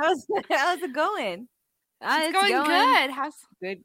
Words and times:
How's, 0.00 0.26
how's 0.50 0.82
it 0.82 0.92
going? 0.92 1.48
Uh, 2.00 2.18
It's, 2.22 2.32
going, 2.32 2.52
good. 2.64 3.10
How's 3.10 3.34
Good. 3.62 3.78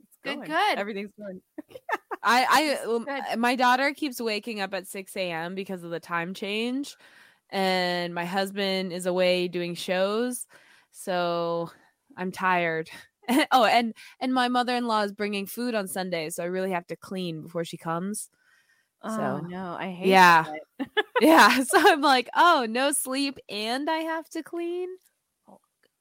It's 0.00 0.18
Good, 0.22 0.36
going. 0.36 0.48
good. 0.50 0.78
Everything's 0.78 1.12
going. 1.18 1.40
I, 2.22 2.46
I 2.82 2.84
good. 3.30 3.38
my 3.38 3.54
daughter 3.56 3.92
keeps 3.92 4.20
waking 4.20 4.60
up 4.60 4.72
at 4.74 4.88
6 4.88 5.14
a.m. 5.16 5.54
because 5.54 5.84
of 5.84 5.90
the 5.90 6.00
time 6.00 6.34
change. 6.34 6.96
And 7.50 8.14
my 8.14 8.24
husband 8.24 8.92
is 8.92 9.06
away 9.06 9.48
doing 9.48 9.74
shows. 9.74 10.46
So 10.92 11.70
I'm 12.16 12.32
tired. 12.32 12.90
oh, 13.52 13.64
and 13.64 13.94
and 14.20 14.32
my 14.34 14.48
mother-in-law 14.48 15.02
is 15.02 15.12
bringing 15.12 15.46
food 15.46 15.74
on 15.74 15.88
Sunday, 15.88 16.30
so 16.30 16.42
I 16.42 16.46
really 16.46 16.70
have 16.72 16.86
to 16.88 16.96
clean 16.96 17.42
before 17.42 17.64
she 17.64 17.76
comes. 17.76 18.30
Oh 19.02 19.14
So, 19.16 19.38
no, 19.40 19.76
I 19.78 19.90
hate 19.90 20.08
yeah. 20.08 20.44
yeah 21.20 21.62
so 21.62 21.78
i'm 21.92 22.00
like 22.00 22.28
oh 22.34 22.66
no 22.68 22.92
sleep 22.92 23.38
and 23.48 23.88
i 23.88 23.98
have 23.98 24.28
to 24.30 24.42
clean 24.42 24.88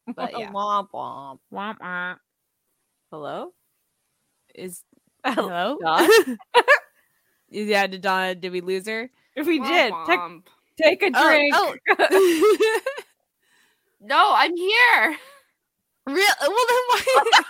But 0.08 0.34
yeah. 0.38 0.52
Womp 0.52 0.90
womp. 0.94 1.40
Womp 1.52 1.80
womp. 1.80 2.20
Hello? 3.12 3.54
is 4.56 4.84
Hello? 5.26 5.50
hello 5.50 5.78
Dawn? 5.82 6.40
yeah 7.50 7.88
did 7.88 8.02
donna 8.02 8.36
did 8.36 8.52
we 8.52 8.62
lose 8.62 8.88
her 8.88 9.10
If 9.36 9.48
we 9.48 9.60
Womp 9.60 9.68
did, 9.68 9.94
take, 10.06 10.20
womp. 10.20 10.48
take 10.82 11.04
a 11.04 11.12
Oh, 11.14 11.30
drink. 11.30 11.54
oh. 11.54 11.76
No, 14.00 14.34
I'm 14.36 14.56
here. 14.56 15.18
Real? 16.06 16.28
Well, 16.42 16.66
then 16.70 16.84
why? 16.90 17.44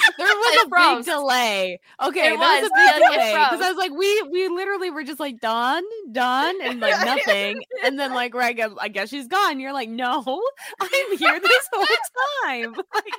there 0.18 0.26
was 0.26 0.66
a 0.66 0.68
froze. 0.68 1.04
big 1.04 1.14
delay. 1.14 1.80
Okay, 2.02 2.20
It 2.20 2.22
there 2.22 2.38
was, 2.38 2.62
was, 2.62 2.70
a 2.70 2.74
big 2.74 3.02
delay 3.10 3.32
because. 3.32 3.60
I 3.60 3.68
was 3.70 3.76
like, 3.78 3.92
we 3.92 4.22
we 4.30 4.48
literally 4.48 4.90
were 4.90 5.04
just 5.04 5.20
like 5.20 5.40
done, 5.40 5.84
done, 6.12 6.54
and 6.62 6.80
like 6.80 7.04
nothing, 7.06 7.62
and 7.84 7.98
then 7.98 8.14
like 8.14 8.32
Greg, 8.32 8.60
I- 8.60 8.88
guess 8.88 9.08
she's 9.08 9.28
gone. 9.28 9.60
You're 9.60 9.72
like, 9.72 9.88
no, 9.88 10.20
I'm 10.80 11.16
here 11.18 11.40
this 11.40 11.68
whole 11.72 11.86
time. 12.44 12.74
Like, 12.74 13.14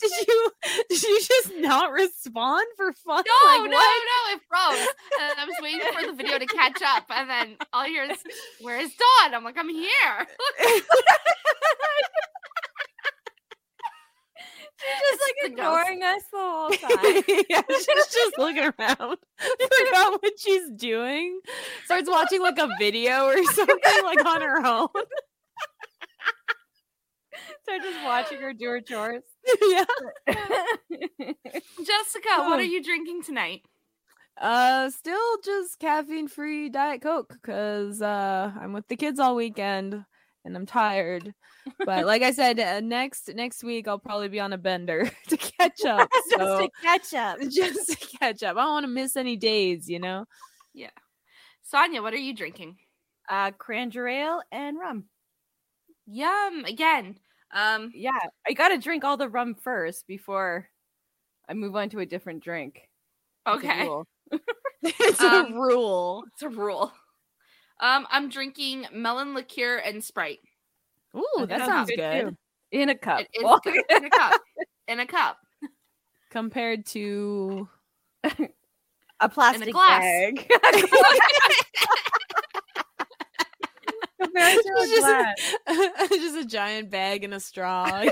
did 0.00 0.10
you 0.26 0.50
did 0.88 1.02
you 1.02 1.20
just 1.20 1.52
not 1.56 1.92
respond 1.92 2.66
for 2.76 2.92
fun? 2.92 3.24
No, 3.26 3.50
like, 3.50 3.70
no, 3.70 3.76
what? 3.76 4.02
no, 4.04 4.34
it 4.34 4.40
froze. 4.48 4.88
And 5.20 5.38
I 5.38 5.44
was 5.44 5.54
waiting 5.62 5.80
for 5.92 6.06
the 6.06 6.12
video 6.12 6.38
to 6.38 6.46
catch 6.46 6.80
up, 6.82 7.04
and 7.10 7.28
then 7.30 7.56
all 7.72 7.84
is, 7.84 8.18
"Where's 8.60 8.90
Dawn?" 8.94 9.34
I'm 9.34 9.44
like, 9.44 9.56
"I'm 9.58 9.68
here." 9.68 10.26
Just 14.80 15.20
like 15.26 15.50
ignoring 15.52 16.02
us 16.02 16.22
the 16.32 16.38
whole 16.38 16.70
time. 16.70 17.22
yeah, 17.48 17.62
she's 17.68 17.86
just 17.86 18.34
looking 18.38 18.70
around, 18.78 18.98
forgot 18.98 20.22
what 20.22 20.32
she's 20.38 20.70
doing, 20.76 21.40
starts 21.84 22.08
watching 22.10 22.42
like 22.42 22.58
a 22.58 22.68
video 22.78 23.26
or 23.26 23.42
something 23.44 24.04
like 24.04 24.24
on 24.24 24.42
her 24.42 24.66
own. 24.66 24.88
so 27.64 27.78
just 27.82 28.04
watching 28.04 28.40
her 28.40 28.52
do 28.52 28.66
her 28.66 28.80
chores. 28.80 29.22
yeah. 29.68 29.84
Jessica, 30.28 32.28
what 32.38 32.58
are 32.58 32.62
you 32.62 32.82
drinking 32.82 33.22
tonight? 33.22 33.62
Uh, 34.38 34.90
still 34.90 35.38
just 35.42 35.78
caffeine 35.78 36.28
free 36.28 36.68
Diet 36.68 37.00
Coke 37.00 37.32
because 37.32 38.02
uh 38.02 38.52
I'm 38.60 38.74
with 38.74 38.86
the 38.88 38.96
kids 38.96 39.18
all 39.18 39.34
weekend 39.34 40.04
and 40.46 40.56
I'm 40.56 40.64
tired. 40.66 41.34
But 41.84 42.06
like 42.06 42.22
I 42.22 42.30
said, 42.30 42.58
uh, 42.60 42.80
next 42.80 43.28
next 43.34 43.62
week 43.64 43.88
I'll 43.88 43.98
probably 43.98 44.28
be 44.28 44.40
on 44.40 44.52
a 44.52 44.58
bender 44.58 45.10
to 45.28 45.36
catch 45.36 45.80
up. 45.84 46.08
just 46.10 46.30
So 46.30 46.58
to 46.60 46.70
catch 46.82 47.12
up. 47.14 47.38
just 47.50 47.88
to 47.90 47.96
catch 48.18 48.42
up. 48.42 48.56
I 48.56 48.60
don't 48.62 48.72
want 48.72 48.84
to 48.84 48.88
miss 48.92 49.16
any 49.16 49.36
days, 49.36 49.88
you 49.90 49.98
know. 49.98 50.24
Yeah. 50.72 50.90
Sonia, 51.64 52.00
what 52.00 52.14
are 52.14 52.18
you 52.18 52.32
drinking? 52.34 52.76
Uh, 53.28 53.50
cranger 53.50 54.06
ale 54.06 54.40
and 54.52 54.78
rum. 54.78 55.04
Yum. 56.06 56.64
Again. 56.64 57.18
Um. 57.52 57.90
Yeah, 57.94 58.10
I 58.46 58.52
gotta 58.52 58.78
drink 58.78 59.04
all 59.04 59.16
the 59.16 59.28
rum 59.28 59.54
first 59.54 60.06
before 60.06 60.68
I 61.48 61.54
move 61.54 61.74
on 61.76 61.90
to 61.90 61.98
a 62.00 62.06
different 62.06 62.42
drink. 62.44 62.88
It's 63.46 63.54
a 63.54 63.56
Okay. 63.58 63.82
rule. 63.84 64.06
it's 64.82 65.20
Um, 65.20 65.52
a 65.52 65.54
rule. 65.60 66.24
It's 66.34 66.42
a 66.42 66.48
rule. 66.48 66.92
Um. 67.80 68.06
I'm 68.10 68.28
drinking 68.28 68.86
melon 68.92 69.34
liqueur 69.34 69.76
and 69.78 70.02
Sprite. 70.02 70.40
Ooh, 71.16 71.24
That 71.38 71.48
that 71.48 71.58
sounds 71.60 71.68
sounds 71.68 71.90
good, 71.90 72.24
good. 72.24 72.36
In 72.72 72.88
a 72.90 72.94
cup. 72.94 73.20
It 73.20 73.28
is 73.34 73.44
Well, 73.44 73.60
good. 73.62 73.82
in 73.90 74.04
a 74.04 74.10
cup. 74.10 74.40
In 74.88 75.00
a 75.00 75.06
cup. 75.06 75.38
Compared 76.30 76.84
to 76.86 77.68
a 79.20 79.28
plastic 79.28 79.72
glass. 79.72 80.00
bag. 80.02 80.48
Compared 84.20 84.62
to 84.62 84.68
a 84.68 84.82
It's 84.82 84.90
just, 84.90 85.06
glass. 85.06 86.08
just 86.08 86.36
a 86.36 86.44
giant 86.46 86.90
bag 86.90 87.22
and 87.24 87.34
a 87.34 87.40
straw. 87.40 88.04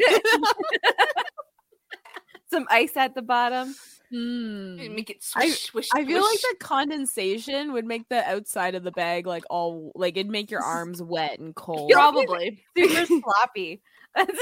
Some 2.54 2.66
ice 2.70 2.96
at 2.96 3.14
the 3.14 3.22
bottom. 3.22 3.74
And 4.10 4.76
Make 4.94 5.10
it 5.10 5.24
I- 5.34 5.48
swish, 5.48 5.64
swish, 5.64 5.88
I 5.92 6.04
feel 6.04 6.22
like 6.22 6.40
the 6.40 6.54
condensation 6.60 7.72
would 7.72 7.84
make 7.84 8.08
the 8.08 8.22
outside 8.28 8.74
of 8.76 8.84
the 8.84 8.92
bag 8.92 9.26
like 9.26 9.42
all 9.50 9.90
like 9.96 10.16
it'd 10.16 10.30
make 10.30 10.50
your 10.52 10.60
arms 10.62 11.02
wet 11.02 11.40
and 11.40 11.54
cold. 11.54 11.90
probably. 11.92 12.62
Super 12.78 13.06
sloppy. 13.06 13.82
So 14.16 14.24
then 14.24 14.36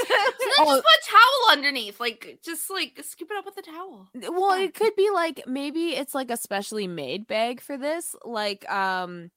Oh. 0.59 0.65
just 0.65 0.83
put 0.83 0.85
a 0.85 1.09
towel 1.09 1.51
underneath. 1.57 1.99
Like 1.99 2.37
just 2.45 2.69
like 2.69 2.99
scoop 3.03 3.29
it 3.31 3.37
up 3.37 3.45
with 3.45 3.57
a 3.57 3.63
towel. 3.63 4.07
Well, 4.13 4.61
it 4.61 4.75
could 4.75 4.95
be 4.95 5.09
like 5.11 5.41
maybe 5.47 5.95
it's 5.95 6.13
like 6.13 6.29
a 6.29 6.37
specially 6.37 6.85
made 6.87 7.25
bag 7.25 7.59
for 7.59 7.75
this. 7.75 8.15
Like, 8.23 8.69
um, 8.71 9.31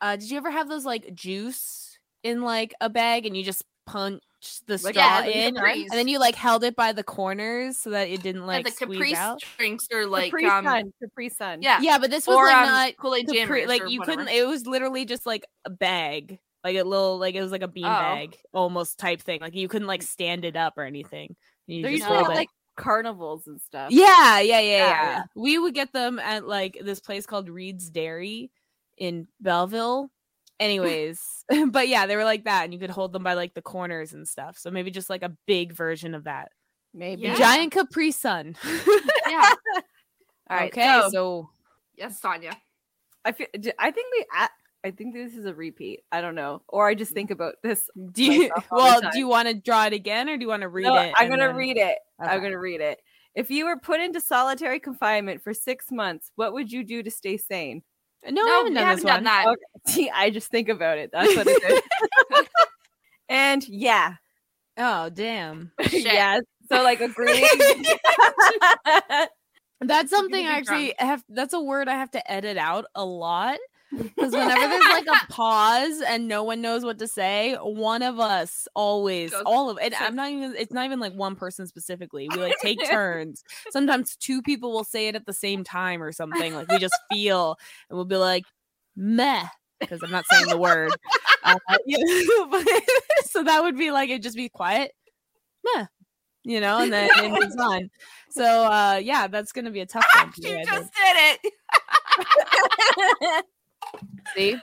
uh, 0.00 0.16
did 0.16 0.28
you 0.28 0.38
ever 0.38 0.50
have 0.50 0.68
those 0.68 0.84
like 0.84 1.14
juice 1.14 2.00
in 2.24 2.42
like 2.42 2.74
a 2.80 2.90
bag 2.90 3.26
and 3.26 3.36
you 3.36 3.44
just 3.44 3.62
punch 3.86 4.20
the 4.66 4.74
Like 4.74 4.94
straw 4.94 5.20
yeah, 5.20 5.24
in, 5.24 5.54
Capri's. 5.54 5.90
and 5.90 5.98
then 5.98 6.08
you 6.08 6.18
like 6.18 6.34
held 6.34 6.62
it 6.64 6.76
by 6.76 6.92
the 6.92 7.02
corners 7.02 7.78
so 7.78 7.90
that 7.90 8.08
it 8.08 8.22
didn't 8.22 8.42
Yeah, 8.42 8.46
like 8.46 8.64
the 8.66 8.70
squeeze 8.70 8.98
Capri 8.98 9.14
out? 9.14 9.40
drinks 9.58 9.88
are 9.92 10.06
like 10.06 10.30
Capri 10.30 10.46
um 10.46 10.64
Sun. 10.64 10.92
Capri 11.02 11.28
Sun. 11.28 11.62
yeah. 11.62 11.80
Yeah, 11.80 11.98
but 11.98 12.10
this 12.10 12.26
was 12.26 12.36
or 12.36 12.44
like 12.46 12.56
um, 12.56 12.66
not 12.66 12.96
Kool-Aid 12.98 13.28
Capri- 13.28 13.66
like 13.66 13.88
you 13.88 14.00
whatever. 14.00 14.18
couldn't. 14.24 14.34
It 14.34 14.46
was 14.46 14.66
literally 14.66 15.04
just 15.04 15.26
like 15.26 15.44
a 15.64 15.70
bag, 15.70 16.38
like 16.62 16.76
a 16.76 16.82
little, 16.84 17.18
like 17.18 17.34
it 17.34 17.42
was 17.42 17.50
like 17.52 17.62
a 17.62 17.68
bean 17.68 17.84
Oh. 17.86 17.88
bag 17.88 18.36
almost 18.52 18.98
type 18.98 19.20
thing. 19.22 19.40
Like 19.40 19.54
you 19.54 19.68
couldn't 19.68 19.88
like 19.88 20.02
stand 20.02 20.44
it 20.44 20.56
up 20.56 20.74
or 20.76 20.82
anything. 20.84 21.34
You 21.66 21.82
There 21.82 21.90
just 21.90 22.00
used 22.02 22.08
to 22.08 22.10
be 22.12 22.16
hold 22.18 22.30
it. 22.30 22.34
like 22.34 22.48
carnivals 22.76 23.46
and 23.46 23.60
stuff. 23.60 23.90
Yeah, 23.90 24.38
yeah, 24.40 24.40
yeah, 24.40 24.60
yeah, 24.60 24.76
Yeah. 24.76 24.86
yeah. 25.16 25.22
We 25.34 25.58
would 25.58 25.74
get 25.74 25.92
them 25.92 26.18
at 26.18 26.46
like 26.46 26.78
this 26.84 27.00
place 27.00 27.24
called 27.26 27.48
Reid's 27.48 27.88
Dairy 27.90 28.50
in 28.98 29.26
Belleville. 29.40 30.10
Anyways, 30.60 31.44
but 31.68 31.88
yeah, 31.88 32.06
they 32.06 32.16
were 32.16 32.24
like 32.24 32.44
that, 32.44 32.64
and 32.64 32.72
you 32.72 32.78
could 32.80 32.90
hold 32.90 33.12
them 33.12 33.22
by 33.22 33.34
like 33.34 33.54
the 33.54 33.62
corners 33.62 34.12
and 34.12 34.26
stuff. 34.26 34.56
So 34.58 34.70
maybe 34.70 34.90
just 34.90 35.10
like 35.10 35.22
a 35.22 35.36
big 35.46 35.72
version 35.72 36.14
of 36.14 36.24
that. 36.24 36.50
Maybe. 36.94 37.22
Yeah. 37.22 37.36
Giant 37.36 37.72
Capri 37.72 38.10
Sun. 38.10 38.56
yeah. 39.28 39.52
All 40.48 40.56
right. 40.56 40.72
okay, 40.72 41.00
So, 41.02 41.10
so 41.10 41.50
Yes, 41.96 42.20
Sonia. 42.20 42.56
I 43.24 43.32
feel. 43.32 43.48
d- 43.58 43.72
I 43.78 43.90
think 43.90 44.06
we. 44.16 44.24
I, 44.32 44.48
I 44.84 44.90
think 44.92 45.14
this 45.14 45.34
is 45.34 45.44
a 45.46 45.54
repeat. 45.54 46.00
I 46.12 46.20
don't 46.20 46.36
know, 46.36 46.62
or 46.68 46.86
I 46.86 46.94
just 46.94 47.12
think 47.12 47.30
about 47.30 47.54
this. 47.62 47.90
do 48.12 48.22
you 48.24 48.40
myself 48.42 48.64
all 48.70 48.78
the 48.78 49.00
well, 49.02 49.10
do 49.12 49.18
you 49.18 49.26
want 49.28 49.48
to 49.48 49.54
draw 49.54 49.84
it 49.86 49.92
again 49.92 50.28
or 50.28 50.36
do 50.36 50.42
you 50.42 50.48
want 50.48 50.62
to 50.62 50.68
read 50.68 50.84
No, 50.84 50.94
it? 50.96 51.12
I'm 51.16 51.28
gonna 51.28 51.48
then- 51.48 51.56
read 51.56 51.76
it. 51.76 51.98
I'm 52.20 52.40
gonna 52.40 52.58
read 52.58 52.80
it. 52.80 53.00
If 53.34 53.50
you 53.50 53.66
were 53.66 53.78
put 53.78 54.00
into 54.00 54.20
solitary 54.20 54.78
confinement 54.80 55.42
for 55.42 55.52
six 55.52 55.90
months, 55.90 56.30
what 56.36 56.52
would 56.54 56.70
you 56.72 56.84
do 56.84 57.02
to 57.02 57.10
stay 57.10 57.36
sane? 57.36 57.82
Uh, 58.24 58.30
no, 58.30 58.42
I 58.42 58.44
No, 58.44 58.52
haven't 58.58 58.68
we 58.70 58.74
done 58.74 58.84
haven't 58.84 58.96
this 58.96 59.04
done 59.04 59.14
one. 59.16 59.24
that. 59.24 59.46
Okay. 59.48 59.62
See, 59.92 60.10
I 60.10 60.30
just 60.30 60.48
think 60.50 60.68
about 60.68 60.98
it. 60.98 61.10
That's 61.12 61.34
what 61.34 61.46
it 61.48 61.62
is. 61.72 62.46
and 63.28 63.66
yeah, 63.68 64.14
Oh, 64.78 65.08
damn. 65.08 65.72
Shit. 65.88 66.04
yeah. 66.04 66.38
So 66.70 66.82
like 66.82 67.00
agreeing. 67.00 67.46
That's 69.80 70.10
something 70.10 70.46
I 70.46 70.50
actually 70.58 70.86
drunk. 70.98 71.00
have. 71.00 71.24
That's 71.28 71.54
a 71.54 71.60
word 71.60 71.88
I 71.88 71.94
have 71.94 72.10
to 72.12 72.30
edit 72.30 72.56
out 72.56 72.86
a 72.94 73.04
lot 73.04 73.58
because 73.96 74.32
whenever 74.32 74.68
there's 74.68 74.84
like 74.84 75.06
a 75.06 75.26
pause 75.32 76.00
and 76.06 76.28
no 76.28 76.42
one 76.42 76.60
knows 76.60 76.84
what 76.84 76.98
to 76.98 77.08
say, 77.08 77.54
one 77.56 78.02
of 78.02 78.20
us 78.20 78.68
always, 78.74 79.30
Goes- 79.30 79.42
all 79.46 79.70
of 79.70 79.78
it. 79.80 79.94
I'm 80.00 80.16
not 80.16 80.30
even. 80.30 80.54
It's 80.56 80.72
not 80.72 80.84
even 80.84 81.00
like 81.00 81.14
one 81.14 81.36
person 81.36 81.66
specifically. 81.66 82.28
We 82.30 82.36
like 82.38 82.54
take 82.62 82.78
turns. 82.90 83.42
Sometimes 83.70 84.16
two 84.16 84.42
people 84.42 84.72
will 84.72 84.84
say 84.84 85.08
it 85.08 85.16
at 85.16 85.26
the 85.26 85.32
same 85.32 85.64
time 85.64 86.02
or 86.02 86.12
something. 86.12 86.54
Like 86.54 86.70
we 86.70 86.78
just 86.78 86.96
feel, 87.12 87.56
and 87.88 87.96
we'll 87.96 88.04
be 88.04 88.16
like, 88.16 88.44
"Meh," 88.96 89.44
because 89.80 90.02
I'm 90.02 90.10
not 90.10 90.24
saying 90.30 90.46
the 90.48 90.58
word. 90.58 90.92
Uh, 91.42 91.56
yeah, 91.86 91.98
so 93.24 93.42
that 93.44 93.62
would 93.62 93.78
be 93.78 93.90
like 93.90 94.10
it. 94.10 94.22
Just 94.22 94.36
be 94.36 94.48
quiet. 94.48 94.92
Meh. 95.74 95.86
you 96.44 96.60
know, 96.60 96.78
and 96.78 96.92
then 96.92 97.08
it 97.16 97.30
moves 97.30 97.56
on. 97.56 97.90
So 98.30 98.44
uh 98.44 99.00
yeah, 99.02 99.26
that's 99.28 99.52
gonna 99.52 99.70
be 99.70 99.80
a 99.80 99.86
tough 99.86 100.06
one. 100.14 100.32
she 100.32 100.42
just 100.64 100.92
did 100.92 101.38
it. 101.44 101.52
See? 104.34 104.56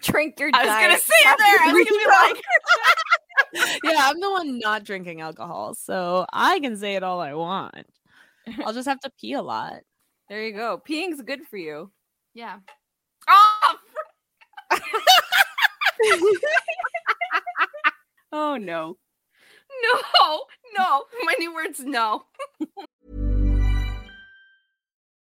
Drink 0.00 0.38
your 0.38 0.50
I 0.52 0.64
was 0.64 0.68
gonna 0.68 0.98
say 0.98 1.14
it 1.20 1.38
there. 1.38 1.58
I 1.60 1.72
was 1.72 1.86
gonna 1.88 2.00
be 2.00 3.64
like, 3.64 3.80
yeah, 3.94 4.10
I'm 4.10 4.20
the 4.20 4.30
one 4.30 4.58
not 4.58 4.84
drinking 4.84 5.20
alcohol, 5.20 5.74
so 5.74 6.26
I 6.32 6.58
can 6.60 6.76
say 6.76 6.96
it 6.96 7.02
all 7.02 7.20
I 7.20 7.34
want. 7.34 7.86
I'll 8.64 8.74
just 8.74 8.88
have 8.88 9.00
to 9.00 9.10
pee 9.20 9.32
a 9.34 9.42
lot. 9.42 9.80
There 10.28 10.42
you 10.42 10.52
go. 10.52 10.78
Peeing's 10.78 11.22
good 11.22 11.42
for 11.48 11.56
you. 11.56 11.90
yeah. 12.34 12.58
Oh, 13.28 13.76
Oh 18.36 18.56
no. 18.56 18.96
no, 20.18 20.42
no. 20.76 21.04
My 21.24 21.34
new 21.38 21.54
words, 21.54 21.78
no. 21.80 22.24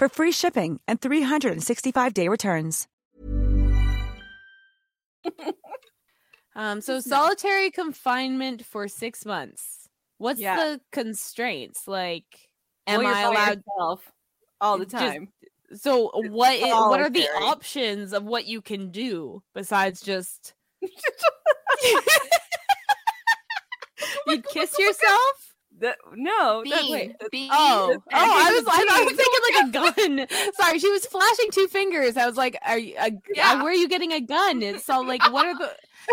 for 0.00 0.08
free 0.08 0.32
shipping 0.32 0.80
and 0.88 0.98
365-day 0.98 2.26
returns. 2.28 2.88
Um, 6.56 6.80
so 6.80 7.00
solitary 7.00 7.70
confinement 7.70 8.64
for 8.64 8.88
six 8.88 9.26
months. 9.26 9.90
What's 10.16 10.40
Yeah. 10.40 10.56
the 10.56 10.80
constraints? 10.90 11.86
Like, 11.86 12.24
am 12.86 13.00
Well, 13.04 13.08
I 13.08 13.12
by 13.12 13.20
allowed? 13.28 13.62
yourself 13.66 14.12
all 14.60 14.78
the 14.78 14.86
Just- 14.86 15.04
time? 15.04 15.32
So 15.74 16.10
what? 16.14 16.60
what 16.60 17.00
are 17.00 17.10
the 17.10 17.28
options 17.28 18.14
of 18.14 18.24
what 18.24 18.46
you 18.46 18.62
can 18.62 18.90
do 18.90 19.42
besides 19.54 20.00
just? 20.00 20.54
You'd 24.26 24.44
kiss 24.48 24.78
yourself? 24.78 25.49
The- 25.80 25.96
no, 26.14 26.62
that's 26.68 26.82
Bean, 26.82 26.92
wait. 26.92 27.30
bean. 27.30 27.48
Oh, 27.52 27.96
oh! 27.96 28.02
I 28.12 28.52
was, 28.54 28.64
I, 28.68 28.86
I 28.90 29.04
was 29.04 29.14
thinking 29.16 29.96
like 29.96 30.26
a 30.26 30.26
gun. 30.28 30.52
Sorry, 30.54 30.78
she 30.78 30.90
was 30.90 31.06
flashing 31.06 31.50
two 31.50 31.66
fingers. 31.68 32.16
I 32.18 32.26
was 32.26 32.36
like, 32.36 32.58
"Are 32.66 32.78
you? 32.78 32.94
A, 32.98 33.06
uh, 33.06 33.10
Yeah. 33.34 33.62
Where 33.62 33.72
are 33.72 33.74
you 33.74 33.88
getting 33.88 34.12
a 34.12 34.20
gun?" 34.20 34.62
It's 34.62 34.84
so 34.84 35.00
like, 35.00 35.22
what 35.32 35.46
are 35.46 35.56
the? 35.56 35.70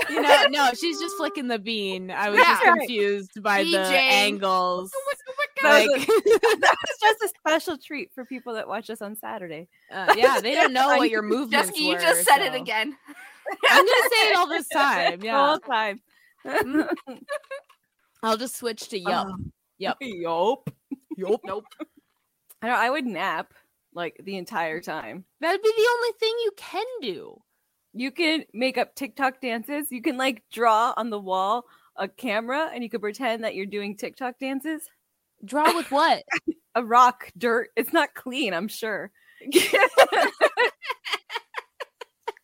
You 0.10 0.22
know, 0.22 0.46
no, 0.50 0.70
she's 0.74 1.00
just 1.00 1.18
flicking 1.18 1.48
the 1.48 1.60
bean. 1.60 2.12
I 2.12 2.30
was 2.30 2.40
just 2.40 2.64
confused 2.64 3.44
by 3.44 3.64
the 3.64 3.72
BJ. 3.72 3.92
angles. 3.92 4.92
Oh 4.96 5.14
oh 5.14 5.44
that 5.64 5.88
Like, 5.88 5.90
was 5.90 6.06
that 6.06 6.76
was 6.88 6.98
just 7.02 7.22
a 7.24 7.28
special 7.40 7.78
treat 7.78 8.12
for 8.14 8.24
people 8.24 8.54
that 8.54 8.68
watch 8.68 8.90
us 8.90 9.02
on 9.02 9.16
Saturday. 9.18 9.68
uh, 9.92 10.14
yeah, 10.16 10.40
they 10.40 10.56
don't 10.56 10.72
know 10.72 10.88
what 10.98 11.10
your 11.10 11.24
movements 11.24 11.70
Jessica, 11.70 11.80
you 11.82 11.94
were, 11.96 12.00
just 12.00 12.26
said 12.28 12.40
it 12.42 12.54
again. 12.54 12.96
I'm 13.70 13.86
gonna 13.86 14.10
say 14.12 14.30
it 14.30 14.36
all 14.38 14.48
this 14.48 14.68
time. 14.70 15.20
The 15.20 15.26
Yeah, 15.26 15.48
whole 15.48 15.60
time. 15.60 16.00
Mm. 16.46 16.88
I'll 18.24 18.38
just 18.38 18.56
switch 18.58 18.88
to 18.90 19.02
um, 19.04 19.12
yup. 19.12 19.28
Yup. 19.78 19.98
Yup. 20.02 20.70
Yup. 21.18 21.42
Nope. 21.46 21.66
I 22.62 22.68
know. 22.68 22.76
I 22.76 22.90
would 22.90 23.06
nap 23.06 23.54
like 23.94 24.20
the 24.24 24.38
entire 24.38 24.82
time. 24.82 25.26
That'd 25.42 25.62
be 25.62 25.74
the 25.76 25.90
only 25.96 26.12
thing 26.20 26.34
you 26.44 26.52
can 26.58 26.86
do. 27.02 27.42
You 27.94 28.12
can 28.12 28.44
make 28.54 28.78
up 28.78 28.96
TikTok 28.96 29.42
dances. 29.42 29.92
You 29.92 30.02
can 30.02 30.18
like 30.18 30.44
draw 30.52 30.94
on 30.98 31.10
the 31.10 31.20
wall 31.20 31.66
a 31.96 32.08
camera, 32.08 32.70
and 32.74 32.84
you 32.84 32.90
could 32.90 33.02
pretend 33.02 33.44
that 33.44 33.56
you're 33.56 33.66
doing 33.66 33.98
TikTok 33.98 34.38
dances. 34.40 34.88
Draw 35.44 35.76
with 35.76 35.92
what? 35.92 36.24
A 36.76 36.84
rock, 36.84 37.32
dirt. 37.36 37.70
It's 37.76 37.92
not 37.92 38.14
clean. 38.14 38.54
I'm 38.54 38.68
sure. 38.68 39.12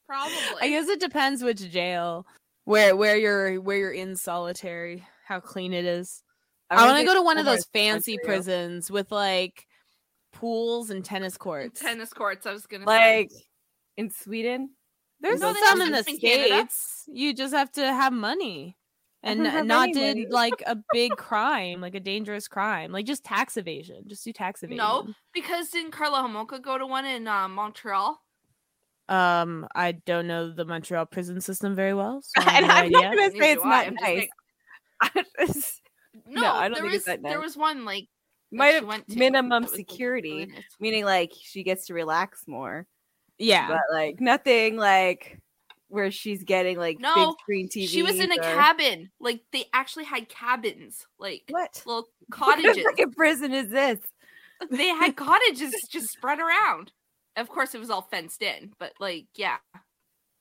Probably. 0.07 0.61
I 0.61 0.69
guess 0.69 0.87
it 0.87 0.99
depends 0.99 1.43
which 1.43 1.69
jail, 1.71 2.25
where 2.65 2.95
where 2.95 3.15
you're 3.15 3.61
where 3.61 3.77
you're 3.77 3.91
in 3.91 4.15
solitary, 4.15 5.05
how 5.27 5.39
clean 5.39 5.71
it 5.71 5.85
is. 5.85 6.22
I, 6.75 6.85
want 6.87 6.99
to 6.99 7.05
go 7.05 7.13
to 7.13 7.21
one 7.21 7.37
of 7.37 7.45
those 7.45 7.65
fancy 7.73 8.17
prisons 8.23 8.89
with 8.91 9.11
like 9.11 9.65
pools 10.31 10.89
and 10.89 11.03
tennis 11.03 11.37
courts. 11.37 11.79
tennis 11.81 12.11
courts. 12.11 12.45
I 12.45 12.53
was 12.53 12.65
gonna 12.67 12.85
Like 12.85 13.31
in 13.97 14.09
Sweden. 14.09 14.71
There's 15.21 15.39
No, 15.39 15.53
they 15.53 15.59
some 15.61 15.81
in 15.81 15.91
the 15.91 16.03
some 16.03 16.15
in 16.15 16.19
Canada. 16.19 16.47
states. 16.55 17.03
You 17.07 17.33
just 17.33 17.53
have 17.53 17.71
to 17.73 17.81
have 17.85 18.11
money 18.11 18.77
and 19.21 19.41
don't 19.43 19.51
have 19.51 19.65
not 19.65 19.93
did 19.93 20.17
money. 20.17 20.27
like 20.29 20.61
a 20.65 20.77
big 20.91 21.11
crime, 21.17 21.79
like 21.79 21.95
a 21.95 21.99
dangerous 22.01 22.47
crime, 22.49 22.91
like 22.91 23.05
just 23.05 23.23
tax 23.23 23.55
evasion. 23.55 24.03
Just 24.07 24.25
do 24.25 24.33
tax 24.33 24.63
evasion. 24.63 24.77
no, 24.77 25.07
because 25.33 25.69
didn't 25.69 25.91
Karla 25.91 26.17
Homolka 26.27 26.61
go 26.61 26.77
to 26.77 26.85
one 26.85 27.05
in 27.05 27.27
uh, 27.27 27.47
Montreal? 27.47 28.19
Um, 29.09 29.67
I 29.75 29.91
don't 29.93 30.27
know 30.27 30.51
the 30.51 30.65
Montreal 30.65 31.05
prison 31.05 31.39
system 31.41 31.75
very 31.75 31.93
well. 31.93 32.21
So 32.21 32.41
I 32.41 32.57
and 32.57 32.65
have 32.71 32.85
I'm 32.85 32.91
no 32.91 32.99
not 33.01 33.15
gonna 33.15 33.31
say 33.31 33.51
it's 33.53 33.63
not 33.63 33.87
I'm 33.87 33.93
nice. 33.95 34.01
saying- 34.03 35.25
It's- 35.39 35.81
No, 36.25 36.41
No, 36.41 36.51
I 36.53 36.67
don't 36.69 36.81
there 36.81 36.89
think 36.91 37.05
was 37.07 37.17
there 37.21 37.39
was 37.41 37.57
one 37.57 37.85
like 37.85 38.07
Might 38.51 38.75
have 38.75 38.85
went 38.85 39.09
minimum 39.09 39.63
was, 39.63 39.71
like, 39.71 39.77
security, 39.77 40.53
meaning 40.79 41.05
like 41.05 41.31
she 41.41 41.63
gets 41.63 41.87
to 41.87 41.93
relax 41.93 42.47
more, 42.47 42.85
Yeah. 43.37 43.67
but 43.67 43.81
like 43.91 44.19
nothing 44.21 44.77
like 44.77 45.39
where 45.89 46.09
she's 46.11 46.43
getting 46.43 46.77
like 46.77 46.99
No, 46.99 47.13
big 47.15 47.29
screen 47.41 47.67
TV. 47.69 47.87
She 47.87 48.03
was 48.03 48.19
in 48.19 48.31
a 48.31 48.37
cabin. 48.37 49.11
Like 49.19 49.41
they 49.51 49.65
actually 49.73 50.05
had 50.05 50.29
cabins, 50.29 51.05
like 51.19 51.43
What? 51.49 51.81
little 51.85 52.07
cottages. 52.31 52.77
What 52.77 52.91
fucking 52.97 53.13
prison 53.13 53.53
is 53.53 53.69
this? 53.69 53.99
they 54.71 54.87
had 54.87 55.15
cottages 55.17 55.73
just 55.91 56.09
spread 56.09 56.39
around. 56.39 56.91
Of 57.35 57.49
course, 57.49 57.73
it 57.73 57.79
was 57.79 57.89
all 57.89 58.03
fenced 58.03 58.43
in, 58.43 58.73
but 58.79 58.93
like, 58.99 59.25
yeah, 59.35 59.57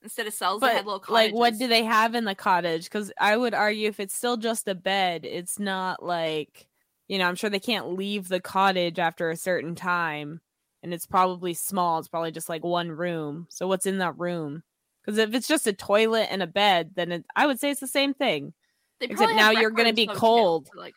instead 0.02 0.26
of 0.26 0.34
cells, 0.34 0.60
But 0.60 0.74
little 0.84 0.98
cottages. 1.00 1.32
like, 1.32 1.34
what 1.34 1.58
do 1.58 1.68
they 1.68 1.84
have 1.84 2.14
in 2.14 2.24
the 2.24 2.34
cottage? 2.34 2.84
Because 2.84 3.12
I 3.18 3.36
would 3.36 3.54
argue 3.54 3.88
if 3.88 4.00
it's 4.00 4.14
still 4.14 4.36
just 4.36 4.68
a 4.68 4.74
bed, 4.74 5.24
it's 5.24 5.58
not 5.58 6.02
like 6.02 6.66
you 7.08 7.18
know. 7.18 7.26
I'm 7.28 7.34
sure 7.34 7.50
they 7.50 7.60
can't 7.60 7.94
leave 7.94 8.28
the 8.28 8.40
cottage 8.40 8.98
after 8.98 9.30
a 9.30 9.36
certain 9.36 9.74
time, 9.74 10.40
and 10.82 10.92
it's 10.94 11.06
probably 11.06 11.54
small. 11.54 11.98
It's 11.98 12.08
probably 12.08 12.30
just 12.32 12.48
like 12.48 12.64
one 12.64 12.90
room. 12.90 13.46
So 13.50 13.66
what's 13.66 13.86
in 13.86 13.98
that 13.98 14.18
room? 14.18 14.62
Because 15.04 15.18
if 15.18 15.34
it's 15.34 15.48
just 15.48 15.66
a 15.66 15.72
toilet 15.72 16.28
and 16.30 16.42
a 16.42 16.46
bed, 16.46 16.92
then 16.94 17.10
it, 17.12 17.24
I 17.34 17.46
would 17.46 17.58
say 17.58 17.70
it's 17.70 17.80
the 17.80 17.86
same 17.88 18.14
thing. 18.14 18.52
They 19.00 19.06
except 19.06 19.32
now 19.34 19.50
you're 19.50 19.70
gonna 19.72 19.92
be 19.92 20.06
though, 20.06 20.12
too, 20.14 20.18
cold. 20.20 20.68
so, 20.72 20.78
Like, 20.80 20.94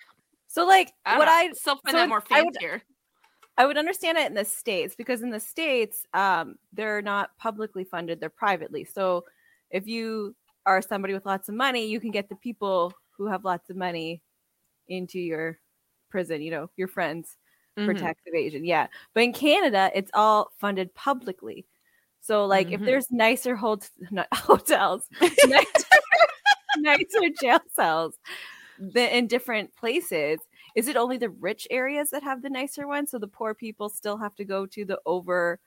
So 0.48 0.66
like 0.66 0.94
I 1.06 1.18
what 1.18 1.28
I 1.28 1.48
know, 1.48 1.54
still 1.54 1.76
find 1.78 1.92
so 1.94 1.98
that 1.98 2.10
more 2.10 2.24
I 2.32 2.44
would- 2.44 2.54
fancier. 2.56 2.84
I 3.58 3.66
would 3.66 3.78
understand 3.78 4.18
it 4.18 4.28
in 4.28 4.34
the 4.34 4.46
states 4.46 4.96
because 4.96 5.22
in 5.22 5.30
the 5.30 5.40
states, 5.40 6.06
um, 6.14 6.56
they're 6.74 7.02
not 7.02 7.38
publicly 7.38 7.84
funded; 7.86 8.20
they're 8.20 8.30
privately. 8.30 8.84
So 8.84 9.24
if 9.72 9.88
you 9.88 10.36
are 10.66 10.82
somebody 10.82 11.14
with 11.14 11.26
lots 11.26 11.48
of 11.50 11.56
money, 11.56 11.86
you 11.88 12.00
can 12.00 12.12
get 12.12 12.28
the 12.30 12.36
people 12.36 12.94
who 13.18 13.28
have 13.28 13.46
lots 13.46 13.70
of 13.70 13.78
money 13.78 14.22
into 14.90 15.20
your 15.20 15.60
prison. 16.10 16.42
You 16.42 16.52
know, 16.52 16.70
your 16.78 16.88
friends 16.90 17.38
for 17.86 17.94
Mhm. 17.94 18.00
tax 18.00 18.22
evasion. 18.26 18.66
Yeah, 18.66 18.88
but 19.14 19.24
in 19.24 19.34
Canada, 19.34 19.92
it's 19.96 20.12
all 20.14 20.52
funded 20.60 20.94
publicly. 20.96 21.66
So 22.22 22.46
like, 22.48 22.72
if 22.72 22.82
Mhm. 22.82 22.86
there's 22.86 23.12
nicer 23.12 23.56
hot- 23.56 23.90
hotels, 24.34 25.08
nicer, 25.44 25.66
nicer 26.78 27.30
jail 27.42 27.60
cells 27.76 28.18
in 28.96 29.28
different 29.28 29.76
places, 29.76 30.40
is 30.76 30.90
it 30.90 30.98
only 30.98 31.18
the 31.18 31.30
rich 31.30 31.68
areas 31.72 32.10
that 32.10 32.24
have 32.24 32.42
the 32.42 32.50
nicer 32.50 32.88
ones? 32.88 33.12
So 33.12 33.18
the 33.18 33.28
poor 33.28 33.54
people 33.54 33.90
still 33.90 34.18
have 34.18 34.36
to 34.36 34.46
go 34.46 34.66
to 34.68 34.86
the 34.86 35.00
overpopulated. 35.08 35.60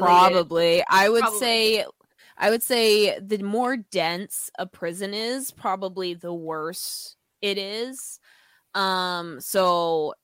Probably. 0.00 0.82
I 0.88 1.08
would 1.08 1.20
Probably. 1.20 1.38
say 1.38 1.86
I 2.36 2.50
would 2.50 2.62
say 2.62 3.18
the 3.20 3.42
more 3.42 3.76
dense 3.76 4.50
a 4.58 4.66
prison 4.66 5.14
is, 5.14 5.50
probably 5.50 6.14
the 6.14 6.34
worse 6.34 7.16
it 7.42 7.58
is. 7.58 8.18
Um 8.74 9.40
so 9.40 10.14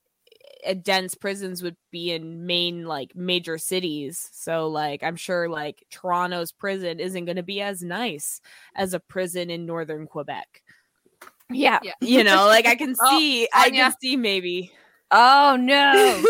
uh, 0.67 0.73
dense 0.73 1.15
prisons 1.15 1.63
would 1.63 1.77
be 1.91 2.11
in 2.11 2.45
main 2.45 2.85
like 2.85 3.15
major 3.15 3.57
cities. 3.57 4.29
So 4.33 4.67
like 4.67 5.03
I'm 5.03 5.15
sure 5.15 5.47
like 5.47 5.85
Toronto's 5.91 6.51
prison 6.51 6.99
isn't 6.99 7.25
going 7.25 7.37
to 7.37 7.43
be 7.43 7.61
as 7.61 7.81
nice 7.81 8.41
as 8.75 8.93
a 8.93 8.99
prison 8.99 9.49
in 9.49 9.65
northern 9.65 10.07
Quebec. 10.07 10.61
Yeah. 11.53 11.79
Yeah. 11.83 11.93
You 12.01 12.23
know, 12.23 12.47
like 12.47 12.65
I 12.65 12.75
can 12.75 12.95
Oh, 12.99 13.09
see 13.09 13.47
I 13.53 13.69
can 13.69 13.93
see 14.01 14.15
maybe. 14.17 14.71
Oh 15.11 15.57
no. 15.59 16.23